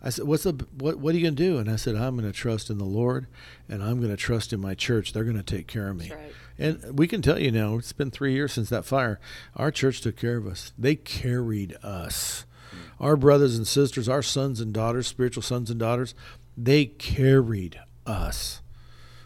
I 0.00 0.10
said, 0.10 0.26
"What's 0.26 0.44
the 0.44 0.64
what? 0.78 0.98
What 0.98 1.14
are 1.14 1.18
you 1.18 1.24
gonna 1.24 1.36
do?" 1.36 1.58
And 1.58 1.68
I 1.68 1.76
said, 1.76 1.96
"I'm 1.96 2.14
gonna 2.14 2.30
trust 2.30 2.70
in 2.70 2.78
the 2.78 2.84
Lord, 2.84 3.26
and 3.68 3.82
I'm 3.82 4.00
gonna 4.00 4.16
trust 4.16 4.52
in 4.52 4.60
my 4.60 4.74
church. 4.74 5.12
They're 5.12 5.24
gonna 5.24 5.42
take 5.42 5.66
care 5.66 5.88
of 5.88 5.96
me." 5.96 6.08
That's 6.08 6.20
right. 6.20 6.32
And 6.58 6.98
we 6.98 7.08
can 7.08 7.20
tell 7.22 7.38
you 7.38 7.50
now, 7.50 7.76
it's 7.76 7.92
been 7.92 8.10
three 8.10 8.32
years 8.32 8.52
since 8.52 8.68
that 8.68 8.84
fire. 8.84 9.18
Our 9.56 9.70
church 9.70 10.00
took 10.00 10.16
care 10.16 10.36
of 10.36 10.46
us. 10.46 10.72
They 10.78 10.94
carried 10.94 11.76
us. 11.82 12.46
Mm. 12.70 13.04
Our 13.04 13.16
brothers 13.16 13.56
and 13.56 13.66
sisters, 13.66 14.08
our 14.08 14.22
sons 14.22 14.60
and 14.60 14.72
daughters, 14.72 15.08
spiritual 15.08 15.42
sons 15.42 15.70
and 15.70 15.80
daughters, 15.80 16.14
they 16.56 16.86
carried 16.86 17.80
us. 18.06 18.60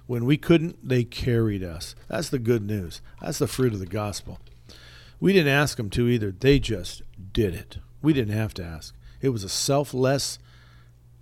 When 0.07 0.25
we 0.25 0.39
couldn't, 0.39 0.89
they 0.89 1.05
carried 1.05 1.63
us. 1.63 1.95
That's 2.09 2.31
the 2.31 2.39
good 2.39 2.63
news. 2.63 3.03
That's 3.21 3.39
the 3.39 3.47
fruit 3.47 3.75
of 3.75 3.79
the 3.79 3.87
gospel. 3.87 4.39
We 5.21 5.35
didn't 5.35 5.53
ask 5.53 5.77
them 5.77 5.91
to 5.91 6.09
either. 6.09 6.33
They 6.33 6.59
just 6.59 7.03
did 7.35 7.55
it. 7.55 7.77
We 8.01 8.15
didn't 8.15 8.35
have 8.35 8.55
to 8.55 8.65
ask. 8.65 8.95
It 9.21 9.31
was 9.31 9.45
a 9.45 9.51
selfless, 9.51 10.39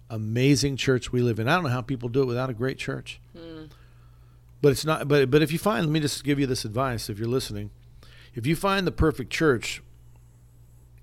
amazing 0.09 0.77
church 0.77 1.11
we 1.11 1.21
live 1.21 1.41
in. 1.41 1.49
I 1.49 1.55
don't 1.55 1.65
know 1.65 1.71
how 1.71 1.81
people 1.81 2.09
do 2.09 2.23
it 2.23 2.27
without 2.27 2.51
a 2.51 2.55
great 2.55 2.79
church. 2.79 3.19
But 4.63 4.73
it's 4.73 4.85
not. 4.85 5.09
But 5.09 5.31
but 5.31 5.43
if 5.43 5.53
you 5.53 5.59
find, 5.59 5.87
let 5.87 5.93
me 5.93 6.01
just 6.01 6.25
give 6.25 6.39
you 6.39 6.47
this 6.47 6.65
advice. 6.65 7.09
If 7.09 7.19
you're 7.19 7.29
listening, 7.29 7.71
if 8.35 8.47
you 8.47 8.57
find 8.57 8.87
the 8.87 8.93
perfect 8.93 9.31
church, 9.31 9.83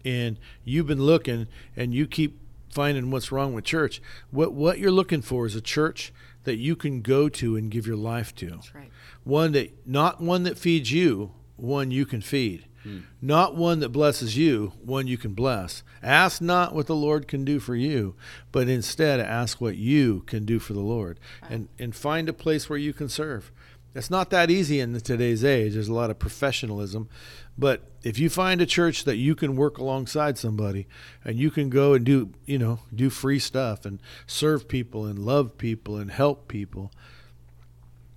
and 0.04 0.38
you've 0.64 0.88
been 0.88 1.04
looking, 1.04 1.48
and 1.76 1.94
you 1.94 2.08
keep 2.08 2.40
finding 2.70 3.12
what's 3.12 3.32
wrong 3.32 3.54
with 3.54 3.64
church, 3.64 4.02
what 4.32 4.54
what 4.54 4.80
you're 4.80 4.92
looking 4.92 5.22
for 5.22 5.46
is 5.46 5.56
a 5.56 5.62
church 5.62 6.12
that 6.44 6.58
you 6.58 6.76
can 6.76 7.02
go 7.02 7.30
to 7.30 7.56
and 7.56 7.72
give 7.72 7.88
your 7.88 7.96
life 7.96 8.36
to. 8.36 8.50
That's 8.50 8.76
right. 8.76 8.90
One 9.24 9.52
that 9.54 9.88
not 9.88 10.20
one 10.20 10.44
that 10.44 10.58
feeds 10.58 10.92
you, 10.92 11.32
one 11.56 11.92
you 11.92 12.06
can 12.06 12.22
feed. 12.22 12.66
Hmm. 12.84 13.00
Not 13.22 13.56
one 13.56 13.80
that 13.80 13.90
blesses 13.90 14.38
you, 14.38 14.74
one 14.84 15.08
you 15.08 15.18
can 15.18 15.34
bless. 15.34 15.84
Ask 16.02 16.42
not 16.42 16.76
what 16.76 16.88
the 16.88 16.96
Lord 16.96 17.28
can 17.28 17.46
do 17.46 17.60
for 17.60 17.76
you, 17.76 18.16
but 18.52 18.68
instead 18.68 19.20
ask 19.20 19.62
what 19.62 19.78
you 19.78 20.22
can 20.26 20.46
do 20.46 20.60
for 20.60 20.74
the 20.74 20.80
Lord. 20.80 21.20
And 21.50 21.70
and 21.80 21.96
find 21.96 22.30
a 22.30 22.34
place 22.34 22.70
where 22.70 22.80
you 22.80 22.94
can 22.94 23.10
serve. 23.10 23.52
It's 23.96 24.10
not 24.10 24.32
that 24.32 24.50
easy 24.50 24.80
in 24.80 25.00
today's 25.02 25.44
age. 25.44 25.74
There's 25.74 25.88
a 25.88 25.94
lot 25.94 26.10
of 26.10 26.18
professionalism. 26.18 27.10
But 27.58 27.84
if 28.02 28.18
you 28.18 28.30
find 28.30 28.60
a 28.60 28.66
church 28.66 29.04
that 29.04 29.18
you 29.18 29.36
can 29.36 29.56
work 29.56 29.78
alongside 29.78 30.38
somebody 30.38 30.88
and 31.24 31.38
you 31.38 31.52
can 31.52 31.70
go 31.70 31.94
and 31.94 32.04
do, 32.04 32.32
you 32.46 32.58
know, 32.58 32.80
do 32.94 33.12
free 33.12 33.38
stuff 33.38 33.86
and 33.86 34.00
serve 34.26 34.68
people 34.68 35.06
and 35.06 35.20
love 35.20 35.60
people 35.60 35.98
and 35.98 36.10
help 36.10 36.48
people, 36.48 36.92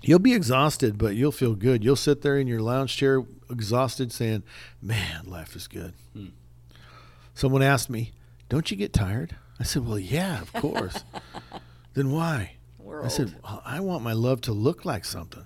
You'll 0.07 0.21
be 0.21 0.35
exhausted, 0.35 0.99
but 0.99 1.17
you'll 1.17 1.33
feel 1.33 1.55
good. 1.55 1.83
You'll 1.83 1.97
sit 1.97 2.23
there 2.23 2.39
in 2.39 2.47
your 2.47 2.61
lounge 2.61 2.97
chair, 2.97 3.25
exhausted, 3.51 4.13
saying, 4.13 4.45
Man, 4.81 5.25
life 5.27 5.57
is 5.57 5.67
good. 5.67 5.95
Hmm. 6.13 6.27
Someone 7.35 7.63
asked 7.63 7.91
me, 7.91 8.13
Don't 8.49 8.71
you 8.71 8.77
get 8.77 8.93
tired? 8.93 9.37
I 9.59 9.65
said, 9.65 9.85
Well, 9.85 9.99
yeah, 9.99 10.41
of 10.41 10.53
course. 10.53 11.03
then 11.95 12.13
why? 12.13 12.53
We're 12.79 13.05
I 13.05 13.09
said, 13.09 13.35
well, 13.43 13.63
I 13.65 13.81
want 13.81 14.05
my 14.05 14.13
love 14.13 14.41
to 14.43 14.53
look 14.53 14.85
like 14.85 15.05
something. 15.05 15.45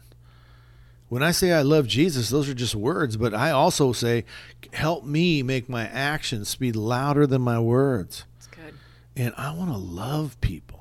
When 1.08 1.22
I 1.22 1.30
say 1.30 1.52
I 1.52 1.62
love 1.62 1.86
Jesus, 1.86 2.28
those 2.28 2.50
are 2.50 2.54
just 2.54 2.74
words, 2.74 3.16
but 3.16 3.32
I 3.32 3.50
also 3.50 3.92
say, 3.92 4.26
Help 4.74 5.04
me 5.04 5.42
make 5.42 5.70
my 5.70 5.88
actions 5.88 6.50
speak 6.50 6.76
louder 6.76 7.26
than 7.26 7.40
my 7.40 7.58
words 7.58 8.24
It's 8.36 8.46
good. 8.46 8.74
and 9.16 9.32
I 9.38 9.54
want 9.54 9.70
to 9.70 9.78
love 9.78 10.38
people. 10.42 10.79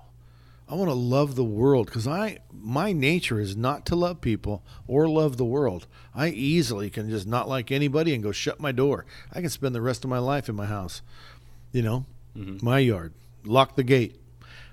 I 0.70 0.76
want 0.76 0.90
to 0.90 0.96
love 0.96 1.36
the 1.36 1.44
world 1.44 1.88
because 1.88 2.08
I 2.08 2.40
my 2.54 2.92
nature 2.94 3.40
is 3.40 3.58
not 3.58 3.88
to 3.88 3.96
love 3.96 4.22
people 4.22 4.64
or 4.88 5.10
love 5.10 5.38
the 5.38 5.46
world. 5.46 5.88
I 6.14 6.28
easily 6.30 6.92
can 6.92 7.10
just 7.10 7.26
not 7.26 7.50
like 7.50 7.72
anybody 7.72 8.14
and 8.14 8.22
go 8.22 8.32
shut 8.32 8.60
my 8.60 8.72
door. 8.72 9.06
I 9.34 9.42
can 9.42 9.50
spend 9.50 9.74
the 9.74 9.82
rest 9.82 10.04
of 10.04 10.12
my 10.12 10.20
life 10.20 10.48
in 10.48 10.56
my 10.56 10.68
house, 10.68 11.02
you 11.72 11.82
know, 11.82 12.06
mm-hmm. 12.38 12.64
my 12.64 12.80
yard, 12.80 13.14
lock 13.44 13.76
the 13.76 13.84
gate. 13.84 14.16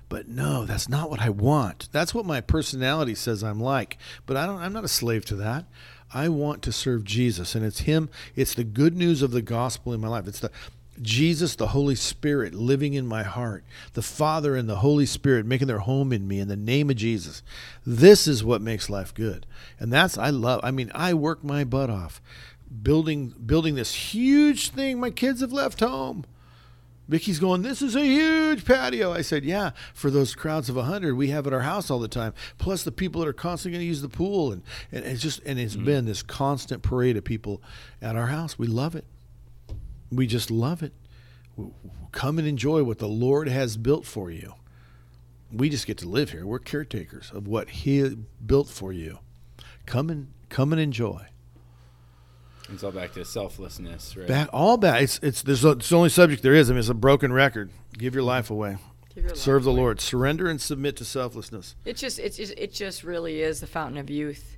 But 0.07 0.27
no, 0.27 0.65
that's 0.65 0.87
not 0.87 1.09
what 1.09 1.19
I 1.19 1.29
want. 1.29 1.89
That's 1.91 2.13
what 2.13 2.25
my 2.25 2.41
personality 2.41 3.15
says 3.15 3.43
I'm 3.43 3.59
like. 3.59 3.97
But 4.27 4.37
I 4.37 4.45
don't 4.45 4.61
I'm 4.61 4.73
not 4.73 4.85
a 4.85 4.89
slave 4.89 5.25
to 5.25 5.35
that. 5.37 5.65
I 6.13 6.29
want 6.29 6.61
to 6.61 6.71
serve 6.71 7.03
Jesus 7.05 7.55
and 7.55 7.65
it's 7.65 7.81
him 7.81 8.09
it's 8.35 8.53
the 8.53 8.63
good 8.63 8.95
news 8.95 9.21
of 9.23 9.31
the 9.31 9.41
gospel 9.41 9.93
in 9.93 9.99
my 9.99 10.09
life. 10.09 10.27
It's 10.27 10.39
the 10.39 10.51
Jesus, 11.01 11.55
the 11.55 11.67
Holy 11.67 11.95
Spirit, 11.95 12.53
living 12.53 12.93
in 12.93 13.05
my 13.05 13.23
heart, 13.23 13.63
the 13.93 14.01
Father 14.01 14.55
and 14.55 14.67
the 14.67 14.77
Holy 14.77 15.05
Spirit 15.05 15.45
making 15.45 15.67
their 15.67 15.79
home 15.79 16.11
in 16.11 16.27
me 16.27 16.39
in 16.39 16.47
the 16.47 16.55
name 16.55 16.89
of 16.89 16.95
Jesus. 16.95 17.43
This 17.85 18.27
is 18.27 18.43
what 18.43 18.61
makes 18.61 18.89
life 18.89 19.13
good. 19.13 19.45
And 19.79 19.91
that's 19.91 20.17
I 20.17 20.29
love. 20.29 20.61
I 20.63 20.71
mean, 20.71 20.91
I 20.95 21.13
work 21.13 21.43
my 21.43 21.63
butt 21.63 21.89
off 21.89 22.21
building 22.83 23.33
building 23.45 23.75
this 23.75 23.93
huge 23.93 24.69
thing. 24.69 24.99
My 24.99 25.09
kids 25.09 25.41
have 25.41 25.53
left 25.53 25.79
home. 25.79 26.25
Vicki's 27.07 27.39
going, 27.39 27.61
This 27.61 27.81
is 27.81 27.95
a 27.95 28.03
huge 28.03 28.65
patio. 28.65 29.13
I 29.13 29.21
said, 29.21 29.45
Yeah, 29.45 29.71
for 29.93 30.11
those 30.11 30.35
crowds 30.35 30.69
of 30.69 30.75
100 30.75 31.15
we 31.15 31.29
have 31.29 31.47
at 31.47 31.53
our 31.53 31.61
house 31.61 31.89
all 31.89 31.99
the 31.99 32.07
time. 32.07 32.33
Plus 32.57 32.83
the 32.83 32.91
people 32.91 33.21
that 33.21 33.27
are 33.27 33.33
constantly 33.33 33.77
going 33.77 33.85
to 33.85 33.87
use 33.87 34.01
the 34.01 34.09
pool. 34.09 34.51
And, 34.51 34.63
and 34.91 35.05
it's 35.05 35.21
just, 35.21 35.41
and 35.45 35.59
it's 35.59 35.75
mm-hmm. 35.75 35.85
been 35.85 36.05
this 36.05 36.21
constant 36.21 36.83
parade 36.83 37.17
of 37.17 37.23
people 37.23 37.61
at 38.01 38.15
our 38.15 38.27
house. 38.27 38.59
We 38.59 38.67
love 38.67 38.95
it. 38.95 39.05
We 40.11 40.27
just 40.27 40.49
love 40.51 40.81
it. 40.83 40.93
W- 41.57 41.73
w- 41.83 42.07
Come 42.11 42.39
and 42.39 42.47
enjoy 42.47 42.83
what 42.83 42.99
the 42.99 43.07
Lord 43.07 43.47
has 43.47 43.77
built 43.77 44.05
for 44.05 44.31
you. 44.31 44.53
We 45.51 45.69
just 45.69 45.85
get 45.87 45.97
to 45.99 46.07
live 46.07 46.31
here. 46.31 46.45
We're 46.45 46.59
caretakers 46.59 47.31
of 47.33 47.47
what 47.47 47.69
He 47.69 48.17
built 48.45 48.69
for 48.69 48.91
you. 48.91 49.19
Come 49.85 50.09
and 50.09 50.27
come 50.49 50.71
and 50.73 50.81
enjoy. 50.81 51.25
It's 52.69 52.83
all 52.83 52.91
back 52.91 53.13
to 53.13 53.23
selflessness, 53.23 54.17
right? 54.17 54.27
Back 54.27 54.49
all 54.51 54.75
back. 54.77 55.01
It's 55.01 55.19
it's 55.23 55.41
there's 55.41 55.63
a, 55.63 55.69
it's 55.71 55.89
the 55.89 55.95
only 55.95 56.09
subject 56.09 56.43
there 56.43 56.53
is. 56.53 56.69
I 56.69 56.73
mean, 56.73 56.79
it's 56.79 56.89
a 56.89 56.93
broken 56.93 57.31
record. 57.31 57.69
Give 57.97 58.13
your 58.13 58.23
life 58.23 58.49
away. 58.49 58.77
Give 59.15 59.23
your 59.23 59.35
Serve 59.35 59.61
life 59.61 59.65
the 59.65 59.71
away. 59.71 59.79
Lord. 59.79 60.01
Surrender 60.01 60.47
and 60.49 60.59
submit 60.61 60.97
to 60.97 61.05
selflessness. 61.05 61.75
It 61.85 61.95
just, 61.95 62.19
it 62.19 62.33
just, 62.33 62.53
it 62.57 62.73
just 62.73 63.03
really 63.03 63.41
is 63.41 63.61
the 63.61 63.67
fountain 63.67 63.97
of 63.97 64.09
youth, 64.09 64.57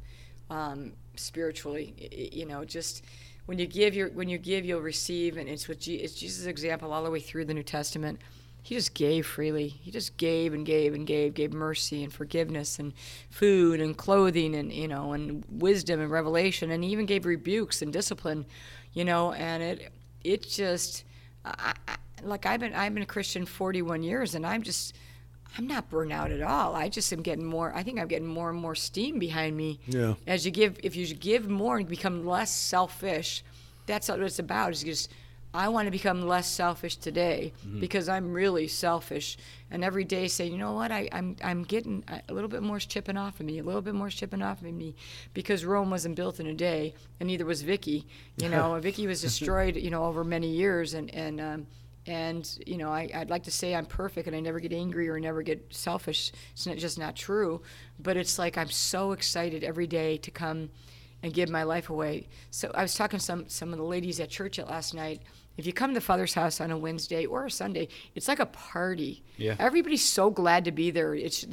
um, 0.49 0.93
spiritually. 1.15 1.93
I- 2.01 2.05
I- 2.15 2.29
you 2.35 2.45
know, 2.47 2.65
just 2.65 3.03
when 3.49 3.57
you 3.57 3.65
give, 3.65 3.95
your 3.95 4.09
when 4.09 4.29
you 4.29 4.37
give, 4.37 4.63
you'll 4.63 4.79
receive, 4.79 5.35
and 5.35 5.49
it's 5.49 5.67
what 5.67 5.79
Je- 5.79 5.95
it's 5.95 6.13
Jesus' 6.13 6.45
example 6.45 6.93
all 6.93 7.03
the 7.03 7.09
way 7.09 7.19
through 7.19 7.45
the 7.45 7.53
New 7.55 7.63
Testament. 7.63 8.21
He 8.61 8.75
just 8.75 8.93
gave 8.93 9.25
freely. 9.25 9.69
He 9.69 9.89
just 9.89 10.17
gave 10.17 10.53
and 10.53 10.63
gave 10.63 10.93
and 10.93 11.07
gave, 11.07 11.33
gave 11.33 11.51
mercy 11.51 12.03
and 12.03 12.13
forgiveness 12.13 12.77
and 12.77 12.93
food 13.31 13.81
and 13.81 13.97
clothing 13.97 14.53
and 14.53 14.71
you 14.71 14.87
know 14.87 15.13
and 15.13 15.43
wisdom 15.49 15.99
and 15.99 16.11
revelation, 16.11 16.69
and 16.69 16.83
he 16.83 16.91
even 16.91 17.07
gave 17.07 17.25
rebukes 17.25 17.81
and 17.81 17.91
discipline. 17.91 18.45
You 18.93 19.03
know, 19.03 19.33
and 19.33 19.63
it 19.63 19.91
it 20.23 20.47
just. 20.47 21.03
I, 21.43 21.73
I, 21.87 21.95
like 22.21 22.45
I've 22.45 22.59
been 22.59 22.75
I've 22.75 22.93
been 22.93 23.01
a 23.01 23.07
Christian 23.07 23.47
41 23.47 24.03
years 24.03 24.35
and 24.35 24.45
I'm 24.45 24.61
just 24.61 24.95
I'm 25.57 25.67
not 25.67 25.89
burnt 25.89 26.11
out 26.11 26.31
at 26.31 26.41
all. 26.41 26.75
I 26.75 26.89
just 26.89 27.11
am 27.11 27.21
getting 27.21 27.45
more. 27.45 27.73
I 27.73 27.83
think 27.83 27.99
I'm 27.99 28.07
getting 28.07 28.27
more 28.27 28.49
and 28.49 28.59
more 28.59 28.75
steam 28.75 29.19
behind 29.19 29.57
me. 29.57 29.79
Yeah. 29.87 30.15
As 30.27 30.45
you 30.45 30.51
give, 30.51 30.79
if 30.83 30.95
you 30.95 31.13
give 31.13 31.49
more 31.49 31.77
and 31.77 31.87
become 31.87 32.25
less 32.25 32.53
selfish, 32.53 33.43
that's 33.85 34.09
what 34.09 34.19
it's 34.19 34.39
about. 34.39 34.73
Is 34.73 34.83
just 34.83 35.11
I 35.53 35.69
want 35.69 35.87
to 35.87 35.91
become 35.91 36.27
less 36.27 36.47
selfish 36.47 36.97
today 36.97 37.53
because 37.79 38.07
I'm 38.07 38.33
really 38.33 38.67
selfish, 38.67 39.35
and 39.71 39.83
every 39.83 40.03
day 40.03 40.27
say, 40.27 40.45
you 40.45 40.59
know 40.59 40.73
what, 40.73 40.91
I, 40.91 41.09
I'm 41.11 41.37
I'm 41.43 41.63
getting 41.63 42.03
a 42.07 42.31
little 42.31 42.49
bit 42.49 42.61
more 42.61 42.77
chipping 42.77 43.17
off 43.17 43.39
of 43.39 43.47
me, 43.47 43.57
a 43.57 43.63
little 43.63 43.81
bit 43.81 43.95
more 43.95 44.09
chipping 44.09 44.43
off 44.43 44.61
of 44.61 44.71
me, 44.71 44.95
because 45.33 45.65
Rome 45.65 45.89
wasn't 45.89 46.15
built 46.15 46.39
in 46.39 46.45
a 46.45 46.53
day, 46.53 46.93
and 47.19 47.27
neither 47.27 47.45
was 47.45 47.63
Vicki. 47.63 48.05
You 48.37 48.49
know, 48.53 48.79
Vicki 48.79 49.07
was 49.07 49.21
destroyed, 49.21 49.75
you 49.75 49.89
know, 49.89 50.03
over 50.03 50.23
many 50.23 50.49
years, 50.49 50.93
and 50.93 51.11
and 51.15 51.41
um, 51.41 51.67
and 52.09 52.57
you 52.65 52.75
know 52.75 52.89
I, 52.89 53.07
i'd 53.13 53.29
like 53.29 53.43
to 53.43 53.51
say 53.51 53.75
i'm 53.75 53.85
perfect 53.85 54.25
and 54.25 54.35
i 54.35 54.39
never 54.39 54.59
get 54.59 54.73
angry 54.73 55.07
or 55.07 55.19
never 55.19 55.43
get 55.43 55.63
selfish. 55.69 56.31
It's 56.53 56.65
not, 56.65 56.77
just 56.77 56.97
not 56.97 57.15
true. 57.15 57.61
But 57.99 58.17
it's 58.17 58.39
like 58.39 58.57
i'm 58.57 58.69
so 58.69 59.11
excited 59.11 59.63
every 59.63 59.87
day 59.87 60.17
to 60.17 60.31
come 60.31 60.69
and 61.21 61.33
give 61.33 61.49
my 61.49 61.63
life 61.63 61.89
away. 61.89 62.27
So 62.49 62.71
i 62.73 62.81
was 62.81 62.95
talking 62.95 63.19
to 63.19 63.25
some 63.25 63.47
some 63.47 63.71
of 63.71 63.77
the 63.77 63.85
ladies 63.85 64.19
at 64.19 64.29
church 64.29 64.57
last 64.57 64.93
night. 64.93 65.21
If 65.55 65.67
you 65.67 65.73
come 65.73 65.93
to 65.93 66.01
father's 66.01 66.33
house 66.33 66.59
on 66.59 66.71
a 66.71 66.77
wednesday 66.77 67.25
or 67.25 67.45
a 67.45 67.51
sunday 67.51 67.87
it's 68.15 68.27
like 68.27 68.39
a 68.39 68.47
party. 68.47 69.23
Yeah. 69.37 69.55
everybody's 69.59 70.03
so 70.03 70.31
glad 70.31 70.65
to 70.65 70.71
be 70.71 70.89
there. 70.89 71.13
It's 71.13 71.45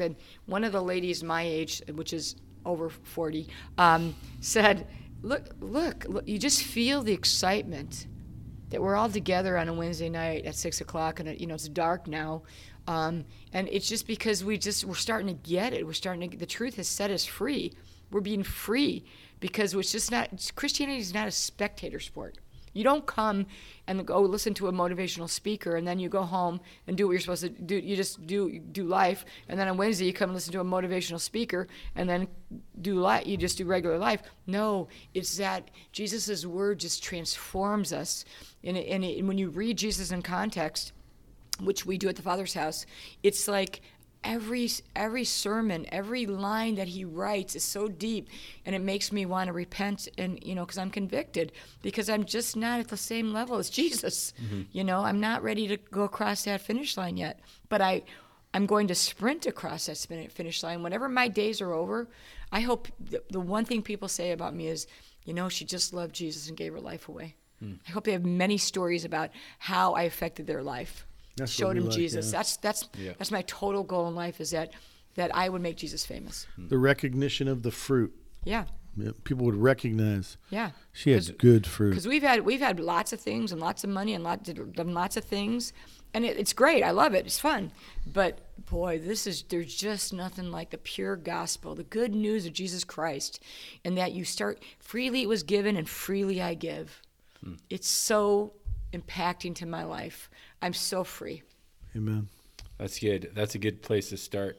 one 0.46 0.64
of 0.64 0.72
the 0.72 0.82
ladies 0.82 1.22
my 1.22 1.42
age 1.42 1.82
which 1.92 2.12
is 2.14 2.36
over 2.64 2.88
40 2.88 3.46
um, 3.78 4.14
said 4.40 4.86
look, 5.22 5.50
look 5.61 6.07
look 6.09 6.26
you 6.26 6.38
just 6.38 6.62
feel 6.62 7.02
the 7.02 7.12
excitement 7.12 8.07
that 8.71 8.83
we're 8.83 8.97
all 8.97 9.09
together 9.09 9.57
on 9.57 9.69
a 9.69 9.75
Wednesday 9.75 10.09
night 10.09 10.45
at 10.45 10.55
six 10.55 10.81
o'clock, 10.81 11.21
and 11.21 11.29
it, 11.29 11.41
you 11.41 11.47
know 11.47 11.55
it's 11.55 11.69
dark 11.69 12.07
now, 12.07 12.43
um, 12.87 13.25
and 13.53 13.69
it's 13.71 13.89
just 13.89 14.07
because 14.07 14.45
we 14.45 14.59
just 14.59 14.85
we're 14.85 14.95
starting 14.95 15.29
to 15.29 15.49
get 15.49 15.73
it. 15.73 15.87
We're 15.87 15.93
starting 15.93 16.31
to. 16.31 16.37
The 16.37 16.47
truth 16.47 16.77
has 16.77 16.89
set 16.89 17.11
us 17.11 17.25
free. 17.25 17.73
We're 18.11 18.21
being 18.21 18.43
free 18.43 19.05
because 19.41 19.75
it's 19.75 19.93
just 19.93 20.11
not 20.11 20.51
Christianity 20.55 21.01
is 21.01 21.14
not 21.14 21.29
a 21.29 21.33
spectator 21.33 22.01
sport. 22.01 22.39
You 22.77 22.85
don't 22.85 23.07
come 23.07 23.47
and 23.87 24.07
go 24.07 24.20
listen 24.20 24.53
to 24.55 24.68
a 24.68 24.72
motivational 24.72 25.31
speaker 25.31 25.77
and 25.77 25.89
then 25.89 25.99
you 25.99 26.11
go 26.11 26.22
home 26.22 26.61
and 26.87 26.97
do 26.97 27.07
what 27.07 27.12
you're 27.12 27.20
supposed 27.20 27.43
to 27.43 27.49
do. 27.49 27.77
You 27.77 27.97
just 27.97 28.27
do 28.27 28.59
do 28.59 28.85
life, 28.85 29.24
and 29.49 29.59
then 29.59 29.66
on 29.66 29.79
Wednesday 29.79 30.05
you 30.05 30.12
come 30.12 30.31
and 30.31 30.35
listen 30.35 30.53
to 30.53 30.61
a 30.61 30.64
motivational 30.64 31.18
speaker 31.18 31.68
and 31.95 32.09
then 32.09 32.29
do 32.83 33.01
life. 33.01 33.27
You 33.27 33.39
just 33.39 33.57
do 33.57 33.64
regular 33.64 33.97
life. 33.97 34.22
No, 34.47 34.89
it's 35.14 35.39
that 35.39 35.70
Jesus' 35.93 36.45
word 36.45 36.79
just 36.81 37.03
transforms 37.03 37.95
us. 37.95 38.24
And, 38.62 38.77
and, 38.77 39.03
and 39.05 39.27
when 39.27 39.39
you 39.39 39.49
read 39.49 39.79
Jesus 39.79 40.11
in 40.11 40.20
context, 40.20 40.93
which 41.61 41.87
we 41.87 41.97
do 41.97 42.09
at 42.09 42.16
the 42.16 42.22
Father's 42.22 42.53
house, 42.53 42.85
it's 43.22 43.49
like 43.49 43.81
every 44.27 44.68
every 44.95 45.24
sermon, 45.24 45.87
every 45.91 46.27
line 46.27 46.74
that 46.74 46.89
he 46.89 47.05
writes 47.05 47.55
is 47.55 47.64
so 47.64 47.89
deep, 47.89 48.29
and 48.66 48.74
it 48.74 48.83
makes 48.83 49.12
me 49.12 49.24
want 49.24 49.47
to 49.47 49.53
repent. 49.53 50.09
And 50.18 50.43
you 50.45 50.55
know, 50.55 50.66
because 50.66 50.77
I'm 50.77 50.91
convicted, 50.91 51.53
because 51.81 52.11
I'm 52.11 52.24
just 52.24 52.57
not 52.57 52.81
at 52.81 52.89
the 52.89 52.97
same 52.97 53.33
level 53.33 53.57
as 53.57 53.70
Jesus. 53.81 54.35
Mm-hmm. 54.43 54.62
You 54.72 54.85
know, 54.85 55.01
I'm 55.01 55.20
not 55.20 55.43
ready 55.43 55.68
to 55.68 55.77
go 55.77 56.03
across 56.03 56.45
that 56.45 56.61
finish 56.61 56.97
line 56.97 57.16
yet. 57.16 57.41
But 57.68 57.81
I, 57.81 58.03
I'm 58.53 58.66
going 58.66 58.89
to 58.89 58.95
sprint 58.95 59.47
across 59.47 59.87
that 59.87 59.99
finish 60.33 60.62
line. 60.62 60.83
Whenever 60.83 61.09
my 61.09 61.29
days 61.29 61.61
are 61.61 61.72
over, 61.72 62.09
I 62.53 62.61
hope 62.61 62.89
the, 62.99 63.22
the 63.31 63.41
one 63.41 63.64
thing 63.64 63.83
people 63.83 64.09
say 64.09 64.33
about 64.33 64.55
me 64.55 64.68
is, 64.68 64.87
you 65.24 65.35
know, 65.35 65.49
she 65.49 65.64
just 65.64 65.95
loved 65.95 66.14
Jesus 66.14 66.49
and 66.49 66.57
gave 66.57 66.72
her 66.72 66.81
life 66.81 67.09
away. 67.09 67.35
Mm. 67.62 67.79
I 67.87 67.91
hope 67.91 68.05
they 68.05 68.12
have 68.12 68.24
many 68.24 68.59
stories 68.59 69.05
about 69.05 69.31
how 69.59 69.95
I 69.95 70.03
affected 70.03 70.47
their 70.47 70.62
life. 70.62 71.05
That's 71.37 71.53
showed 71.53 71.76
him 71.76 71.87
like, 71.87 71.95
Jesus. 71.95 72.26
Yeah. 72.26 72.39
That's 72.39 72.57
that's 72.57 72.89
yeah. 72.99 73.12
that's 73.18 73.30
my 73.30 73.43
total 73.43 73.84
goal 73.84 74.09
in 74.09 74.14
life 74.14 74.41
is 74.41 74.51
that 74.51 74.72
that 75.16 75.34
I 75.34 75.49
would 75.49 75.62
make 75.62 75.76
Jesus 75.76 76.07
famous. 76.07 76.47
Hmm. 76.57 76.68
The 76.68 76.78
recognition 76.78 77.49
of 77.49 77.62
the 77.62 77.70
fruit. 77.70 78.14
Yeah. 78.45 78.64
yeah 78.97 79.11
people 79.24 79.45
would 79.47 79.57
recognize. 79.57 80.37
Yeah. 80.51 80.70
She 80.93 81.11
has 81.12 81.30
good 81.30 81.66
fruit. 81.66 81.91
Because 81.91 82.07
we've 82.07 82.22
had 82.22 82.45
we've 82.45 82.61
had 82.61 82.80
lots 82.80 83.12
of 83.12 83.20
things 83.20 83.53
and 83.53 83.61
lots 83.61 83.84
of 83.84 83.91
money 83.91 84.14
and 84.14 84.24
lots 84.24 84.51
done 84.51 84.95
lots 84.95 85.16
of 85.16 85.24
things, 85.24 85.72
and 86.14 86.24
it, 86.24 86.39
it's 86.39 86.53
great. 86.53 86.82
I 86.82 86.91
love 86.91 87.14
it. 87.14 87.26
It's 87.26 87.39
fun, 87.39 87.72
but 88.07 88.39
boy, 88.66 88.99
this 88.99 89.26
is 89.26 89.43
there's 89.43 89.74
just 89.74 90.12
nothing 90.12 90.51
like 90.51 90.70
the 90.70 90.78
pure 90.78 91.16
gospel, 91.16 91.74
the 91.74 91.84
good 91.84 92.14
news 92.14 92.47
of 92.47 92.53
Jesus 92.53 92.84
Christ, 92.84 93.43
and 93.84 93.99
that 93.99 94.12
you 94.12 94.24
start 94.24 94.62
freely 94.78 95.22
it 95.22 95.28
was 95.28 95.43
given 95.43 95.76
and 95.76 95.89
freely 95.89 96.41
I 96.41 96.55
give. 96.55 97.03
Hmm. 97.43 97.55
It's 97.68 97.89
so 97.89 98.55
impacting 98.93 99.55
to 99.57 99.66
my 99.66 99.84
life. 99.84 100.30
I'm 100.62 100.72
so 100.72 101.04
free. 101.04 101.42
Amen. 101.94 102.28
That's 102.78 102.98
good. 102.98 103.30
That's 103.34 103.54
a 103.54 103.59
good 103.59 103.82
place 103.82 104.11
to 104.11 104.16
start. 104.16 104.59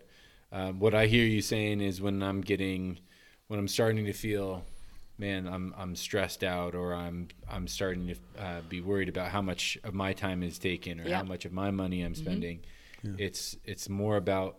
Um, 0.51 0.79
what 0.79 0.93
I 0.95 1.07
hear 1.07 1.25
you 1.25 1.41
saying 1.41 1.81
is 1.81 2.01
when 2.01 2.23
I'm 2.23 2.41
getting, 2.41 2.99
when 3.47 3.59
I'm 3.59 3.67
starting 3.67 4.05
to 4.05 4.13
feel, 4.13 4.63
man, 5.17 5.47
I'm 5.47 5.73
I'm 5.77 5.95
stressed 5.95 6.43
out, 6.43 6.73
or 6.73 6.93
I'm 6.93 7.27
I'm 7.49 7.67
starting 7.67 8.07
to 8.07 8.41
uh, 8.41 8.61
be 8.69 8.81
worried 8.81 9.09
about 9.09 9.29
how 9.29 9.41
much 9.41 9.77
of 9.83 9.93
my 9.93 10.13
time 10.13 10.43
is 10.43 10.57
taken, 10.57 10.99
or 10.99 11.13
how 11.13 11.23
much 11.23 11.45
of 11.45 11.51
my 11.51 11.71
money 11.71 12.01
I'm 12.01 12.13
mm-hmm. 12.13 12.21
spending. 12.21 12.59
Mm-hmm. 13.03 13.19
Yeah. 13.19 13.25
It's 13.25 13.57
it's 13.65 13.89
more 13.89 14.17
about 14.17 14.57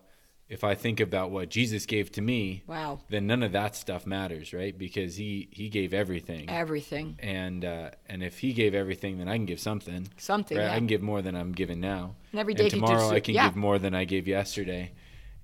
if 0.49 0.65
I 0.65 0.75
think 0.75 0.99
about 0.99 1.31
what 1.31 1.51
Jesus 1.51 1.85
gave 1.85 2.11
to 2.13 2.23
me, 2.23 2.63
wow, 2.67 3.01
then 3.11 3.27
none 3.27 3.43
of 3.43 3.53
that 3.53 3.77
stuff 3.77 4.07
matters, 4.07 4.53
right? 4.53 4.77
Because 4.77 5.17
he 5.17 5.49
he 5.51 5.69
gave 5.69 5.93
everything, 5.93 6.49
everything, 6.49 7.17
and 7.19 7.65
uh, 7.65 7.91
and 8.07 8.23
if 8.23 8.39
he 8.39 8.53
gave 8.53 8.75
everything, 8.75 9.19
then 9.19 9.29
I 9.29 9.37
can 9.37 9.47
give 9.47 9.61
something, 9.61 10.09
something. 10.17 10.57
Right? 10.57 10.65
Yeah. 10.65 10.73
I 10.73 10.77
can 10.77 10.87
give 10.87 11.03
more 11.03 11.21
than 11.21 11.37
I'm 11.37 11.53
giving 11.53 11.81
now. 11.81 12.15
And 12.33 12.41
every 12.41 12.55
day, 12.55 12.65
and 12.65 12.71
tomorrow 12.71 13.11
I 13.11 13.21
can 13.21 13.35
yeah. 13.35 13.49
give 13.49 13.57
more 13.57 13.79
than 13.79 13.95
I 13.95 14.05
gave 14.05 14.27
yesterday, 14.27 14.93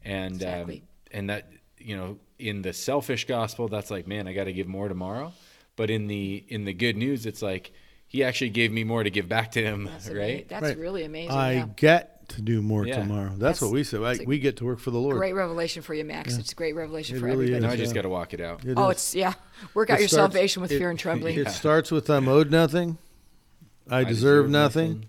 and 0.02 0.34
um, 0.42 0.48
exactly. 0.48 0.76
um, 0.76 0.82
and 1.10 1.30
that 1.30 1.52
you 1.78 1.96
know 1.96 2.18
in 2.38 2.62
the 2.62 2.72
selfish 2.72 3.26
gospel, 3.26 3.68
that's 3.68 3.90
like, 3.90 4.06
man, 4.06 4.26
I 4.26 4.32
got 4.32 4.44
to 4.44 4.52
give 4.52 4.66
more 4.66 4.88
tomorrow. 4.88 5.32
But 5.76 5.90
in 5.90 6.06
the 6.06 6.44
in 6.48 6.64
the 6.64 6.72
good 6.72 6.96
news, 6.96 7.26
it's 7.26 7.42
like 7.42 7.72
he 8.06 8.22
actually 8.24 8.50
gave 8.50 8.72
me 8.72 8.84
more 8.84 9.02
to 9.02 9.10
give 9.10 9.28
back 9.28 9.52
to 9.52 9.62
him, 9.62 9.84
that's 9.84 10.08
right? 10.10 10.48
That's 10.48 10.62
right. 10.62 10.78
really 10.78 11.04
amazing. 11.04 11.32
I 11.32 11.52
yeah. 11.52 11.66
get 11.76 12.13
to 12.28 12.42
do 12.42 12.62
more 12.62 12.86
yeah. 12.86 12.98
tomorrow. 12.98 13.28
That's, 13.28 13.40
that's, 13.40 13.62
what 13.62 13.72
we 13.72 13.84
say. 13.84 13.98
Like, 13.98 14.26
we 14.26 14.38
get 14.38 14.56
to 14.58 14.64
work 14.64 14.78
for 14.78 14.90
the 14.90 14.98
Lord. 14.98 15.16
Great 15.16 15.34
revelation 15.34 15.82
for 15.82 15.94
you, 15.94 16.04
Max. 16.04 16.34
Yeah. 16.34 16.40
It's 16.40 16.52
a 16.52 16.54
great 16.54 16.74
revelation 16.74 17.16
it 17.16 17.20
for 17.20 17.26
really 17.26 17.46
everybody. 17.46 17.66
Now 17.66 17.72
I 17.72 17.76
just 17.76 17.94
got 17.94 18.02
to 18.02 18.08
walk 18.08 18.34
it 18.34 18.40
out. 18.40 18.64
It 18.64 18.74
oh, 18.76 18.90
is. 18.90 18.96
it's 18.96 19.14
yeah. 19.14 19.34
Work 19.74 19.90
out 19.90 19.98
it 19.98 20.02
your 20.02 20.08
starts, 20.08 20.34
salvation 20.34 20.62
with 20.62 20.72
it, 20.72 20.78
fear 20.78 20.90
and 20.90 20.98
trembling. 20.98 21.38
It 21.38 21.50
starts 21.50 21.90
with 21.90 22.08
I'm 22.10 22.28
owed 22.28 22.50
nothing. 22.50 22.98
I, 23.88 23.98
I 23.98 24.04
deserve, 24.04 24.46
deserve 24.46 24.50
nothing. 24.50 24.92
nothing. 24.92 25.08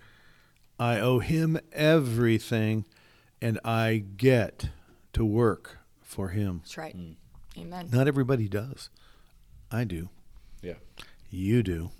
I 0.78 1.00
owe 1.00 1.20
him 1.20 1.58
everything, 1.72 2.84
and 3.40 3.58
I 3.64 4.04
get 4.16 4.68
to 5.14 5.24
work 5.24 5.78
for 6.02 6.28
him. 6.28 6.60
That's 6.62 6.76
right. 6.76 6.96
Mm. 6.96 7.16
Amen. 7.58 7.88
Not 7.92 8.06
everybody 8.06 8.48
does. 8.48 8.90
I 9.70 9.84
do. 9.84 10.10
Yeah. 10.62 10.74
You 11.30 11.62
do. 11.62 11.90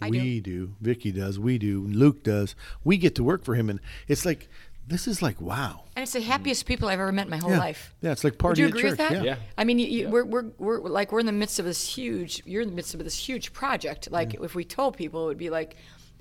I 0.00 0.10
we 0.10 0.40
do. 0.40 0.66
do. 0.66 0.74
Vicki 0.80 1.12
does. 1.12 1.38
We 1.38 1.58
do. 1.58 1.86
Luke 1.86 2.22
does. 2.22 2.54
We 2.84 2.96
get 2.96 3.14
to 3.16 3.24
work 3.24 3.44
for 3.44 3.54
him, 3.54 3.70
and 3.70 3.80
it's 4.08 4.26
like 4.26 4.48
this 4.86 5.08
is 5.08 5.20
like 5.20 5.40
wow. 5.40 5.84
And 5.96 6.02
it's 6.02 6.12
the 6.12 6.20
happiest 6.20 6.66
people 6.66 6.88
I've 6.88 7.00
ever 7.00 7.12
met 7.12 7.26
in 7.26 7.30
my 7.30 7.38
whole 7.38 7.50
yeah. 7.50 7.58
life. 7.58 7.94
Yeah, 8.02 8.12
it's 8.12 8.22
like 8.22 8.38
party 8.38 8.62
Would 8.62 8.68
you 8.68 8.78
agree 8.78 8.82
church. 8.82 8.90
With 8.90 8.98
that? 8.98 9.12
Yeah. 9.12 9.22
yeah. 9.22 9.36
I 9.58 9.64
mean, 9.64 9.78
you, 9.78 9.86
you, 9.86 10.04
yeah. 10.04 10.10
we're, 10.10 10.24
we're 10.24 10.50
we're 10.58 10.80
like 10.80 11.12
we're 11.12 11.20
in 11.20 11.26
the 11.26 11.32
midst 11.32 11.58
of 11.58 11.64
this 11.64 11.86
huge. 11.86 12.42
You're 12.44 12.62
in 12.62 12.68
the 12.68 12.74
midst 12.74 12.94
of 12.94 13.02
this 13.02 13.16
huge 13.16 13.52
project. 13.52 14.10
Like 14.10 14.34
if 14.34 14.54
we 14.54 14.64
told 14.64 14.96
people, 14.96 15.24
it 15.24 15.26
would 15.26 15.38
be 15.38 15.50
like 15.50 15.76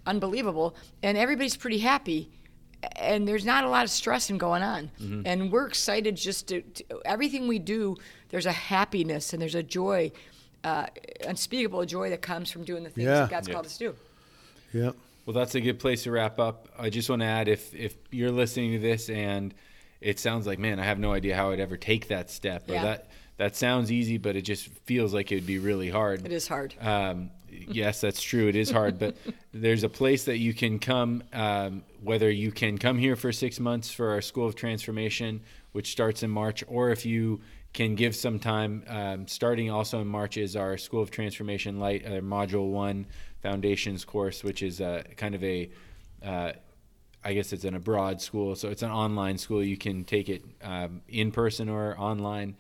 unbelievable, 0.06 0.76
and 1.04 1.18
everybody's 1.18 1.58
pretty 1.58 1.80
happy. 1.80 2.32
And 2.98 3.28
there's 3.28 3.46
not 3.46 3.64
a 3.64 3.70
lot 3.70 3.84
of 3.84 3.90
stressing 3.90 4.38
going 4.38 4.62
on, 4.62 4.92
mm-hmm. 5.02 5.22
and 5.26 5.52
we're 5.52 5.66
excited 5.68 6.16
just 6.16 6.48
to, 6.50 6.62
to 6.62 6.84
everything 7.04 7.48
we 7.48 7.58
do. 7.58 7.98
There's 8.30 8.46
a 8.46 8.52
happiness 8.52 9.34
and 9.34 9.42
there's 9.42 9.56
a 9.56 9.64
joy 9.64 10.12
uh, 10.66 10.88
unspeakable 11.26 11.86
joy 11.86 12.10
that 12.10 12.22
comes 12.22 12.50
from 12.50 12.64
doing 12.64 12.84
the 12.84 12.90
things 12.90 13.06
yeah. 13.06 13.22
that 13.22 13.30
God's 13.30 13.48
called 13.48 13.66
us 13.68 13.78
to 13.78 13.90
do. 13.90 13.96
Yeah. 14.74 14.92
Well, 15.26 15.34
that's 15.34 15.56
a 15.56 15.62
good 15.62 15.80
place 15.80 16.04
to 16.04 16.12
wrap 16.12 16.40
up. 16.40 16.68
I 16.78 16.90
just 16.90 17.10
want 17.10 17.22
to 17.22 17.28
add 17.28 17.48
if 17.48 17.74
if 17.74 17.96
you're 18.12 18.32
listening 18.32 18.74
to 18.74 18.80
this 18.80 19.10
and 19.10 19.54
it 20.02 20.20
sounds 20.20 20.46
like, 20.46 20.60
man, 20.60 20.80
I 20.80 20.84
have 20.84 21.00
no 21.00 21.14
idea 21.14 21.36
how 21.36 21.52
I'd 21.52 21.60
ever 21.60 21.78
take 21.78 22.10
that 22.10 22.30
step, 22.30 22.70
or 22.70 22.74
yeah. 22.74 22.84
that 22.84 23.10
that 23.38 23.56
sounds 23.56 23.92
easy, 23.92 24.18
but 24.18 24.36
it 24.36 24.42
just 24.42 24.68
feels 24.86 25.14
like 25.14 25.32
it 25.32 25.36
would 25.36 25.48
be 25.48 25.60
really 25.60 25.90
hard. 25.90 26.26
It 26.26 26.32
is 26.32 26.48
hard. 26.48 26.74
Um, 26.80 27.32
yes, 27.50 28.02
that's 28.02 28.22
true. 28.22 28.48
It 28.48 28.56
is 28.56 28.72
hard, 28.72 29.00
but 29.00 29.16
there's 29.54 29.84
a 29.84 29.90
place 29.90 30.26
that 30.26 30.38
you 30.38 30.54
can 30.54 30.80
come. 30.80 31.24
Um, 31.32 31.84
whether 32.04 32.30
you 32.30 32.52
can 32.52 32.78
come 32.78 32.98
here 32.98 33.16
for 33.16 33.32
six 33.32 33.60
months 33.60 33.92
for 33.92 34.10
our 34.10 34.22
School 34.22 34.48
of 34.48 34.56
Transformation, 34.56 35.42
which 35.74 35.92
starts 35.92 36.24
in 36.24 36.30
March, 36.30 36.64
or 36.68 36.92
if 36.92 37.06
you 37.06 37.42
can 37.76 37.94
give 37.94 38.16
some 38.16 38.40
time. 38.40 38.84
Um, 38.88 39.28
starting 39.28 39.70
also 39.70 40.00
in 40.00 40.08
March 40.08 40.38
is 40.38 40.56
our 40.56 40.78
School 40.78 41.02
of 41.02 41.12
Transformation 41.12 41.78
Light, 41.80 42.06
uh, 42.06 42.22
Module 42.22 42.72
One 42.72 43.06
Foundations 43.42 44.06
course, 44.06 44.44
which 44.44 44.64
is 44.64 44.82
uh, 44.82 45.04
kind 45.18 45.36
of 45.36 45.44
a, 45.44 45.70
uh, 46.24 46.54
I 47.24 47.34
guess 47.34 47.54
it's 47.54 47.66
an 47.66 47.76
abroad 47.76 48.22
school, 48.22 48.56
so 48.56 48.70
it's 48.70 48.82
an 48.82 48.92
online 48.92 49.38
school. 49.38 49.62
You 49.62 49.78
can 49.78 50.06
take 50.06 50.30
it 50.30 50.44
um, 50.64 51.02
in 51.10 51.32
person 51.32 51.70
or 51.70 52.00
online, 52.00 52.56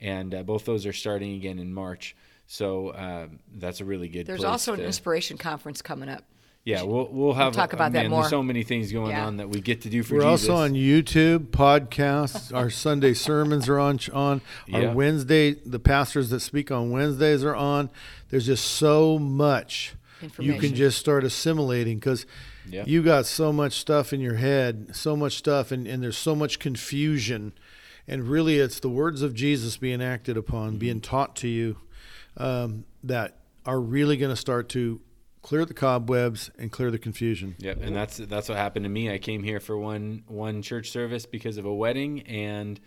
and 0.00 0.34
uh, 0.34 0.42
both 0.44 0.64
those 0.64 0.86
are 0.86 0.92
starting 0.92 1.34
again 1.34 1.58
in 1.58 1.74
March. 1.74 2.14
So 2.46 2.94
um, 2.94 3.40
that's 3.52 3.80
a 3.80 3.84
really 3.84 4.08
good. 4.08 4.26
There's 4.26 4.44
also 4.44 4.72
an 4.72 4.80
inspiration 4.80 5.36
conference 5.36 5.82
coming 5.82 6.08
up. 6.08 6.24
Yeah, 6.64 6.82
we'll 6.82 7.08
we'll 7.10 7.32
have 7.32 7.54
we'll 7.54 7.62
talk 7.62 7.72
about 7.72 7.92
man, 7.92 8.04
that 8.04 8.10
more. 8.10 8.20
There's 8.20 8.30
so 8.30 8.42
many 8.42 8.62
things 8.62 8.92
going 8.92 9.10
yeah. 9.10 9.26
on 9.26 9.38
that 9.38 9.48
we 9.48 9.60
get 9.60 9.80
to 9.82 9.88
do 9.88 10.02
for. 10.02 10.16
We're 10.16 10.30
Jesus. 10.30 10.48
also 10.50 10.62
on 10.62 10.72
YouTube, 10.72 11.46
podcasts. 11.48 12.54
our 12.54 12.68
Sunday 12.68 13.14
sermons 13.14 13.68
are 13.68 13.78
on. 13.78 13.98
On 14.12 14.42
our 14.72 14.82
yeah. 14.82 14.92
Wednesday, 14.92 15.52
the 15.52 15.78
pastors 15.78 16.30
that 16.30 16.40
speak 16.40 16.70
on 16.70 16.90
Wednesdays 16.90 17.42
are 17.44 17.56
on. 17.56 17.90
There's 18.28 18.46
just 18.46 18.64
so 18.66 19.18
much 19.18 19.94
you 20.38 20.54
can 20.58 20.74
just 20.74 20.98
start 20.98 21.24
assimilating 21.24 21.98
because 21.98 22.26
yeah. 22.68 22.84
you 22.86 23.02
got 23.02 23.26
so 23.26 23.52
much 23.52 23.74
stuff 23.74 24.12
in 24.12 24.20
your 24.20 24.34
head, 24.34 24.94
so 24.94 25.16
much 25.16 25.36
stuff, 25.36 25.72
and, 25.72 25.86
and 25.86 26.02
there's 26.02 26.18
so 26.18 26.34
much 26.34 26.58
confusion. 26.58 27.52
And 28.06 28.24
really, 28.24 28.58
it's 28.58 28.80
the 28.80 28.88
words 28.88 29.22
of 29.22 29.34
Jesus 29.34 29.76
being 29.76 30.02
acted 30.02 30.36
upon, 30.36 30.70
mm-hmm. 30.70 30.78
being 30.78 31.00
taught 31.00 31.36
to 31.36 31.48
you, 31.48 31.78
um, 32.36 32.84
that 33.02 33.38
are 33.64 33.80
really 33.80 34.16
going 34.16 34.30
to 34.30 34.40
start 34.40 34.68
to 34.70 35.00
clear 35.42 35.64
the 35.64 35.74
cobwebs 35.74 36.50
and 36.58 36.70
clear 36.70 36.90
the 36.90 36.98
confusion. 36.98 37.56
Yep, 37.58 37.78
and 37.82 37.96
that's 37.96 38.18
that's 38.18 38.48
what 38.48 38.58
happened 38.58 38.84
to 38.84 38.90
me. 38.90 39.10
I 39.10 39.18
came 39.18 39.42
here 39.42 39.60
for 39.60 39.76
one 39.76 40.22
one 40.26 40.62
church 40.62 40.90
service 40.90 41.26
because 41.26 41.56
of 41.56 41.64
a 41.64 41.74
wedding, 41.74 42.22
and 42.22 42.80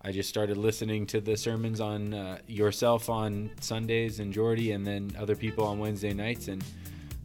I 0.00 0.12
just 0.12 0.28
started 0.28 0.56
listening 0.56 1.06
to 1.06 1.20
the 1.20 1.36
sermons 1.36 1.80
on 1.80 2.14
uh, 2.14 2.38
yourself 2.46 3.10
on 3.10 3.50
Sundays 3.60 4.20
and 4.20 4.32
Jordy, 4.32 4.72
and 4.72 4.86
then 4.86 5.16
other 5.18 5.36
people 5.36 5.64
on 5.64 5.78
Wednesday 5.78 6.12
nights, 6.12 6.48
and 6.48 6.62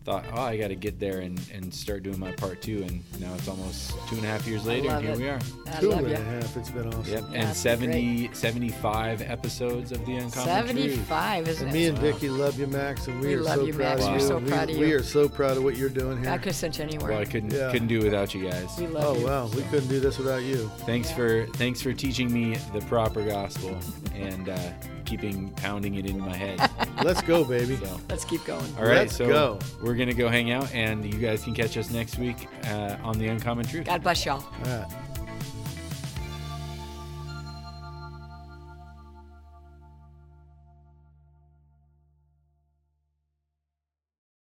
thought, 0.03 0.25
oh, 0.33 0.41
I 0.41 0.57
got 0.57 0.69
to 0.69 0.75
get 0.75 0.99
there 0.99 1.19
and, 1.19 1.39
and 1.53 1.73
start 1.73 2.03
doing 2.03 2.19
my 2.19 2.31
part 2.31 2.61
too. 2.61 2.83
And 2.87 3.03
now 3.19 3.33
it's 3.35 3.47
almost 3.47 3.91
two 4.07 4.15
and 4.15 4.25
a 4.25 4.27
half 4.27 4.47
years 4.47 4.65
later, 4.65 4.89
and 4.89 5.03
here 5.03 5.13
it. 5.13 5.17
we 5.19 5.29
are. 5.29 5.39
I 5.67 5.79
two 5.79 5.91
and 5.91 6.11
a 6.11 6.17
half. 6.17 6.57
It's 6.57 6.71
been 6.71 6.87
awesome. 6.87 7.05
Yep. 7.05 7.23
Yeah, 7.31 7.41
and 7.41 7.55
70, 7.55 8.29
75 8.33 9.21
episodes 9.21 9.91
of 9.91 10.03
the 10.05 10.15
Uncommon 10.15 10.67
75, 10.67 11.45
Truth. 11.45 11.47
isn't 11.47 11.67
and 11.67 11.75
it? 11.75 11.79
Me 11.79 11.87
and 11.87 11.97
Vicki 11.99 12.29
love 12.29 12.59
you, 12.59 12.67
Max, 12.67 13.07
and 13.07 13.19
we, 13.21 13.27
we 13.27 13.33
are 13.35 13.41
love 13.41 13.55
so 13.57 13.65
you, 13.65 13.73
proud 13.73 13.99
Max. 13.99 14.01
of 14.01 14.07
We're 14.07 14.19
you. 14.19 14.27
so 14.27 14.37
we, 14.37 14.49
proud 14.49 14.69
of 14.69 14.75
you. 14.75 14.81
We 14.81 14.93
are 14.93 15.03
so 15.03 15.29
proud 15.29 15.57
of 15.57 15.63
what 15.63 15.77
you're 15.77 15.89
doing 15.89 16.21
here. 16.21 16.31
I 16.31 16.37
could 16.37 16.47
have 16.47 16.55
sent 16.55 16.77
you 16.77 16.83
anywhere. 16.83 17.11
Well, 17.11 17.19
I 17.19 17.25
couldn't 17.25 17.53
yeah. 17.53 17.71
couldn't 17.71 17.87
do 17.87 17.99
it 17.99 18.05
without 18.05 18.33
you 18.33 18.49
guys. 18.49 18.77
We 18.79 18.87
love 18.87 19.03
oh 19.05 19.19
you. 19.19 19.25
wow, 19.27 19.47
we 19.47 19.61
couldn't 19.63 19.89
do 19.89 19.99
this 19.99 20.17
without 20.17 20.43
you. 20.43 20.71
Thanks 20.85 21.09
yeah. 21.09 21.15
for 21.15 21.45
thanks 21.53 21.81
for 21.81 21.93
teaching 21.93 22.33
me 22.33 22.55
the 22.73 22.81
proper 22.81 23.23
gospel 23.23 23.77
and. 24.15 24.49
Uh, 24.49 24.57
keeping 25.11 25.49
pounding 25.51 25.95
it 25.95 26.05
into 26.05 26.21
my 26.21 26.33
head. 26.33 26.57
Let's 27.03 27.21
go, 27.21 27.43
baby. 27.43 27.75
So, 27.75 27.99
Let's 28.07 28.23
keep 28.23 28.45
going. 28.45 28.65
all 28.77 28.85
right, 28.85 28.99
Let's 28.99 29.17
so 29.17 29.27
go. 29.27 29.59
we're 29.83 29.90
gonna 29.95 30.13
go 30.13 30.29
hang 30.29 30.51
out, 30.51 30.73
and 30.73 31.05
you 31.05 31.19
guys 31.19 31.43
can 31.43 31.53
catch 31.53 31.77
us 31.77 31.89
next 31.89 32.17
week 32.17 32.47
uh, 32.65 32.97
on 33.03 33.17
the 33.17 33.27
Uncommon 33.27 33.65
Truth. 33.65 33.85
God 33.85 34.03
bless 34.03 34.25
y'all. 34.25 34.43
All 34.65 34.79
right. 34.79 35.10